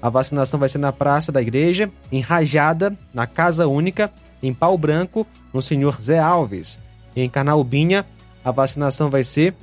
[0.00, 4.10] a vacinação vai ser na Praça da Igreja, em Rajada, na Casa Única,
[4.42, 6.80] em Pau Branco, no Senhor Zé Alves.
[7.14, 8.04] Em Carnaubinha,
[8.44, 9.54] a vacinação vai ser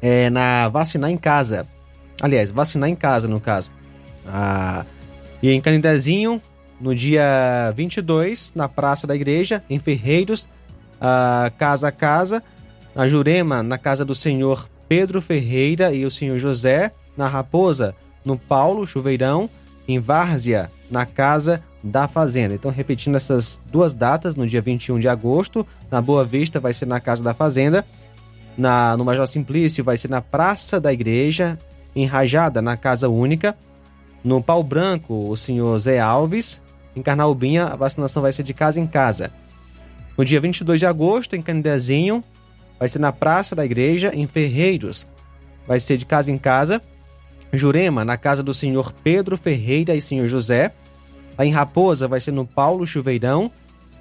[0.00, 1.66] é, na Vacinar em Casa.
[2.20, 3.70] Aliás, vacinar em casa, no caso.
[4.26, 4.84] Ah,
[5.42, 6.40] e em Canidezinho,
[6.80, 10.48] no dia 22, na Praça da Igreja, em Ferreiros,
[11.00, 12.42] ah, casa a casa.
[12.94, 16.92] Na Jurema, na casa do senhor Pedro Ferreira e o senhor José.
[17.16, 17.94] Na Raposa,
[18.24, 19.50] no Paulo Chuveirão.
[19.86, 22.54] Em Várzea, na casa da Fazenda.
[22.54, 26.86] Então, repetindo essas duas datas, no dia 21 de agosto, na Boa Vista vai ser
[26.86, 27.86] na Casa da Fazenda,
[28.58, 31.56] na, no Major Simplício vai ser na Praça da Igreja,
[31.96, 33.56] em Rajada, na Casa Única,
[34.22, 36.60] no Pau Branco, o senhor Zé Alves,
[36.94, 39.32] em Carnaubinha, a vacinação vai ser de casa em casa.
[40.16, 42.22] No dia 22 de agosto, em Canidezinho,
[42.78, 45.06] vai ser na Praça da Igreja, em Ferreiros.
[45.66, 46.80] vai ser de casa em casa.
[47.52, 50.72] Jurema, na casa do senhor Pedro Ferreira e senhor José.
[51.38, 53.50] Lá em Raposa vai ser no Paulo Chuveirão.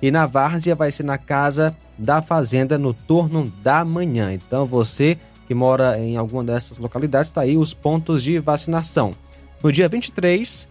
[0.01, 4.34] E na Várzea vai ser na casa da Fazenda no turno da manhã.
[4.34, 5.17] Então você
[5.47, 9.13] que mora em alguma dessas localidades, está aí os pontos de vacinação.
[9.61, 10.67] No dia 23,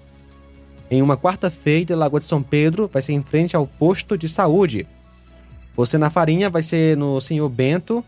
[0.90, 4.86] em uma quarta-feira, Lagoa de São Pedro vai ser em frente ao posto de saúde.
[5.76, 8.04] Você na Farinha vai ser no Senhor Bento.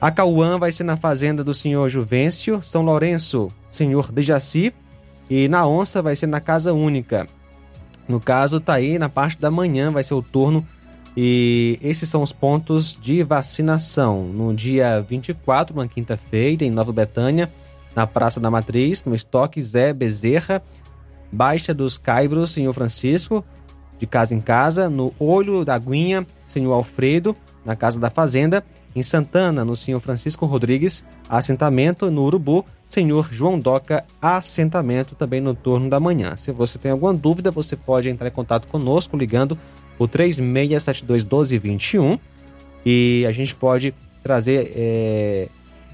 [0.00, 2.62] A Cauã vai ser na fazenda do Senhor Juvencio.
[2.62, 4.72] São Lourenço, Senhor Dejaci.
[5.28, 7.28] E na Onça vai ser na Casa Única.
[8.08, 10.66] No caso, tá aí na parte da manhã, vai ser o turno.
[11.16, 14.24] E esses são os pontos de vacinação.
[14.24, 17.50] No dia 24, uma quinta-feira, em Nova Betânia,
[17.94, 20.62] na Praça da Matriz, no estoque Zé Bezerra,
[21.32, 23.44] Baixa dos Caibros, Senhor Francisco,
[23.98, 28.64] de casa em casa, no Olho da Aguinha, Senhor Alfredo, na Casa da Fazenda,
[28.96, 35.54] em Santana, no Senhor Francisco Rodrigues, assentamento, no Urubu, Senhor João Doca, assentamento também no
[35.54, 36.34] turno da manhã.
[36.36, 39.56] Se você tem alguma dúvida, você pode entrar em contato conosco ligando
[40.00, 42.18] o 3672 1221
[42.86, 45.48] e a gente pode trazer é,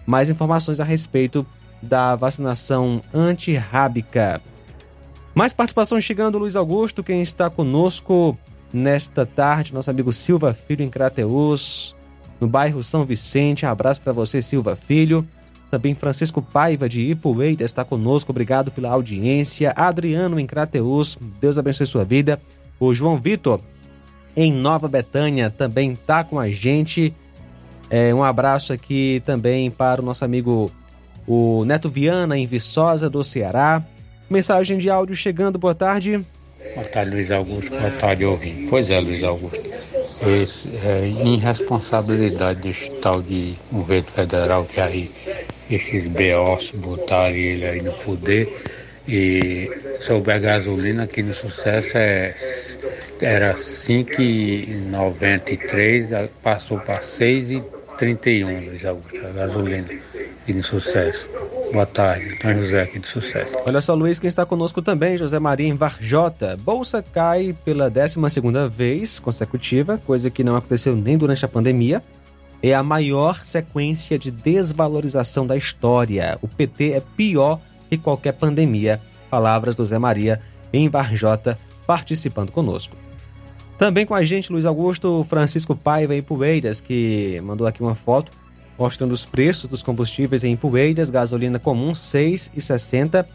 [0.07, 1.45] mais informações a respeito
[1.83, 4.41] da vacinação antirrábica.
[5.35, 8.39] Mais participação chegando, Luiz Augusto, quem está conosco
[8.73, 11.97] nesta tarde, nosso amigo Silva Filho em Crateus,
[12.41, 13.67] no bairro São Vicente.
[13.67, 15.27] Um abraço para você, Silva Filho.
[15.69, 18.31] Também Francisco Paiva de Ipueira está conosco.
[18.31, 19.73] Obrigado pela audiência.
[19.77, 22.41] Adriano em Crateus, Deus abençoe sua vida.
[22.79, 23.61] O João Vitor
[24.37, 27.15] em Nova Betânia também está com a gente.
[27.89, 30.71] É, um abraço aqui também para o nosso amigo
[31.27, 33.83] o Neto Viana em Viçosa do Ceará.
[34.29, 36.21] Mensagem de áudio chegando, boa tarde.
[36.75, 37.71] Boa tarde, Luiz Augusto.
[37.71, 38.67] Boa tarde, ouvinte.
[38.69, 39.61] Pois é, Luiz Augusto.
[40.27, 45.11] Esse, é irresponsabilidade desse tal de governo federal que aí
[45.71, 48.49] esses BOs botaram ele aí no poder.
[49.09, 49.71] E
[50.01, 52.35] sobre a gasolina aqui no sucesso é,
[53.21, 59.87] era 5,93, passou para 6,31, Luiz Augusto, a gasolina
[60.43, 61.27] aqui no sucesso.
[61.73, 63.57] Boa tarde, Antônio José aqui de sucesso.
[63.65, 66.57] Olha só, Luiz, quem está conosco também, José Maria em Varjota.
[66.57, 68.19] Bolsa cai pela 12
[68.71, 72.03] vez consecutiva, coisa que não aconteceu nem durante a pandemia.
[72.63, 76.39] É a maior sequência de desvalorização da história.
[76.41, 79.01] O PT é pior que qualquer pandemia.
[79.31, 80.41] Palavras do Zé Maria
[80.73, 82.97] em Varjota, participando conosco.
[83.79, 88.33] Também com a gente, Luiz Augusto Francisco Paiva em Poeiras, que mandou aqui uma foto
[88.79, 93.27] mostrando os preços dos combustíveis em Poeiras, gasolina comum R$ 6,60,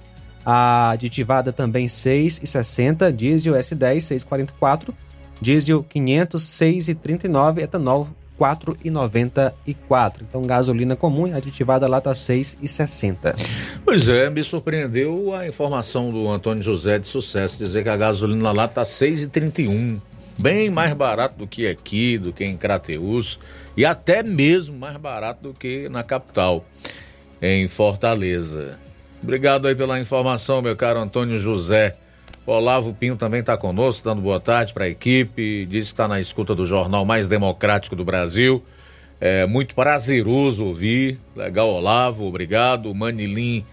[0.46, 4.94] a aditivada também R$ 6,60, diesel S10 6,44,
[5.40, 8.08] diesel 500 6,39, etanol
[8.42, 10.24] 4,94.
[10.28, 13.36] Então gasolina comum, aditivada lá tá 6,60.
[13.86, 18.52] Pois é, me surpreendeu a informação do Antônio José de Sucesso dizer que a gasolina
[18.52, 20.00] lá tá 6,31,
[20.40, 23.40] bem mais barato do que aqui, do que em Crateus
[23.78, 26.66] e até mesmo mais barato do que na capital,
[27.40, 28.80] em Fortaleza.
[29.22, 31.96] Obrigado aí pela informação, meu caro Antônio José.
[32.46, 35.66] Olavo Pinho também está conosco, dando boa tarde para a equipe.
[35.68, 38.64] Diz que está na escuta do jornal mais democrático do Brasil.
[39.20, 41.20] É muito prazeroso ouvir.
[41.36, 42.94] Legal, Olavo, obrigado.
[42.96, 43.64] Manilim,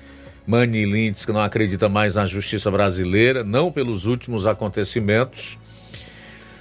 [0.46, 5.58] Manilim diz que não acredita mais na justiça brasileira, não pelos últimos acontecimentos.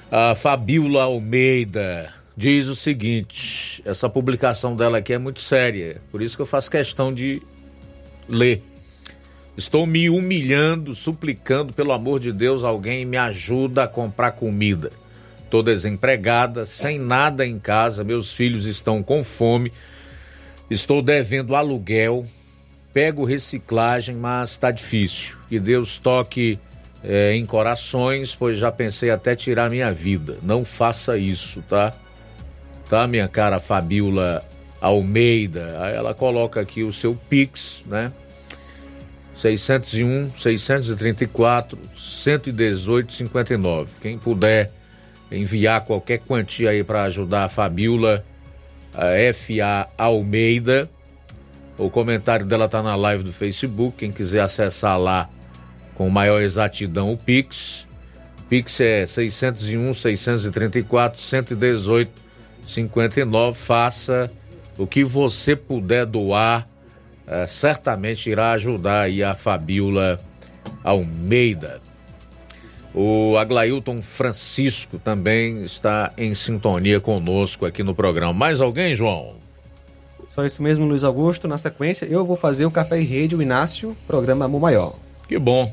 [0.10, 6.38] A Fabiola Almeida, diz o seguinte: essa publicação dela aqui é muito séria, por isso
[6.38, 7.42] que eu faço questão de
[8.30, 8.64] ler.
[9.58, 14.92] Estou me humilhando, suplicando, pelo amor de Deus, alguém me ajuda a comprar comida.
[15.44, 19.72] Estou desempregada, sem nada em casa, meus filhos estão com fome,
[20.70, 22.26] estou devendo aluguel,
[22.94, 25.38] pego reciclagem, mas está difícil.
[25.50, 26.60] Que Deus toque
[27.04, 30.38] é, em corações, pois já pensei até tirar minha vida.
[30.44, 31.94] Não faça isso, tá?
[32.88, 34.44] tá, minha cara Fabiola
[34.80, 35.82] Almeida?
[35.82, 38.12] Aí ela coloca aqui o seu Pix, né?
[39.38, 43.92] 601 634 118 59.
[44.02, 44.72] Quem puder
[45.32, 48.26] enviar qualquer quantia aí para ajudar a Fabiola
[48.98, 50.90] a FA Almeida.
[51.78, 53.98] O comentário dela tá na live do Facebook.
[53.98, 55.30] Quem quiser acessar lá
[55.94, 57.86] com maior exatidão o Pix.
[58.40, 62.12] O Pix é 601 634 118
[62.64, 63.58] 59.
[63.58, 64.32] Faça
[64.78, 66.68] o que você puder doar,
[67.28, 70.20] é, certamente irá ajudar aí a Fabiola
[70.84, 71.82] Almeida.
[72.94, 78.34] O Aglailton Francisco também está em sintonia conosco aqui no programa.
[78.34, 79.36] Mais alguém, João?
[80.30, 81.48] Só isso mesmo, Luiz Augusto.
[81.48, 84.96] Na sequência, eu vou fazer o Café e Rede, o Inácio, programa Amor Maior.
[85.28, 85.66] Que bom.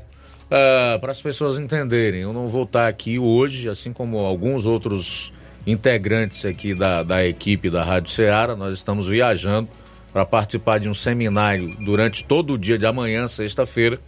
[0.46, 5.32] Uh, Para as pessoas entenderem, eu não vou estar aqui hoje, assim como alguns outros
[5.66, 8.54] integrantes aqui da, da equipe da Rádio Ceará.
[8.54, 9.68] Nós estamos viajando
[10.14, 13.98] para participar de um seminário durante todo o dia de amanhã, sexta-feira.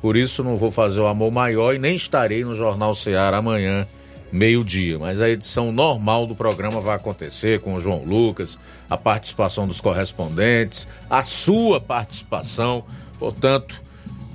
[0.00, 3.84] Por isso não vou fazer o Amor Maior e nem estarei no Jornal Ceará amanhã,
[4.30, 4.96] meio-dia.
[4.96, 9.80] Mas a edição normal do programa vai acontecer com o João Lucas, a participação dos
[9.80, 12.84] correspondentes, a sua participação.
[13.18, 13.82] Portanto,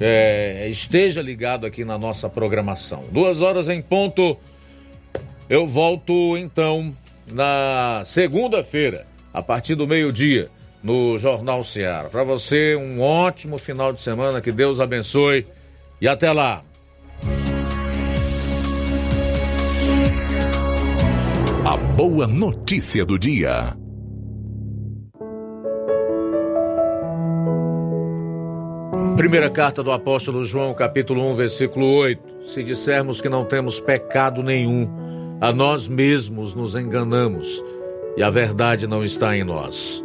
[0.02, 3.06] é, esteja ligado aqui na nossa programação.
[3.10, 4.38] Duas horas em ponto.
[5.50, 6.94] Eu volto então
[7.32, 10.52] na segunda-feira, a partir do meio-dia,
[10.86, 12.10] no Jornal Ceará.
[12.10, 15.48] Para você, um ótimo final de semana, que Deus abençoe
[16.00, 16.62] e até lá.
[21.66, 23.76] A boa notícia do dia.
[29.18, 32.46] Primeira carta do apóstolo João, capítulo 1, versículo 8.
[32.46, 34.88] Se dissermos que não temos pecado nenhum,
[35.42, 37.64] a nós mesmos nos enganamos
[38.16, 40.05] e a verdade não está em nós.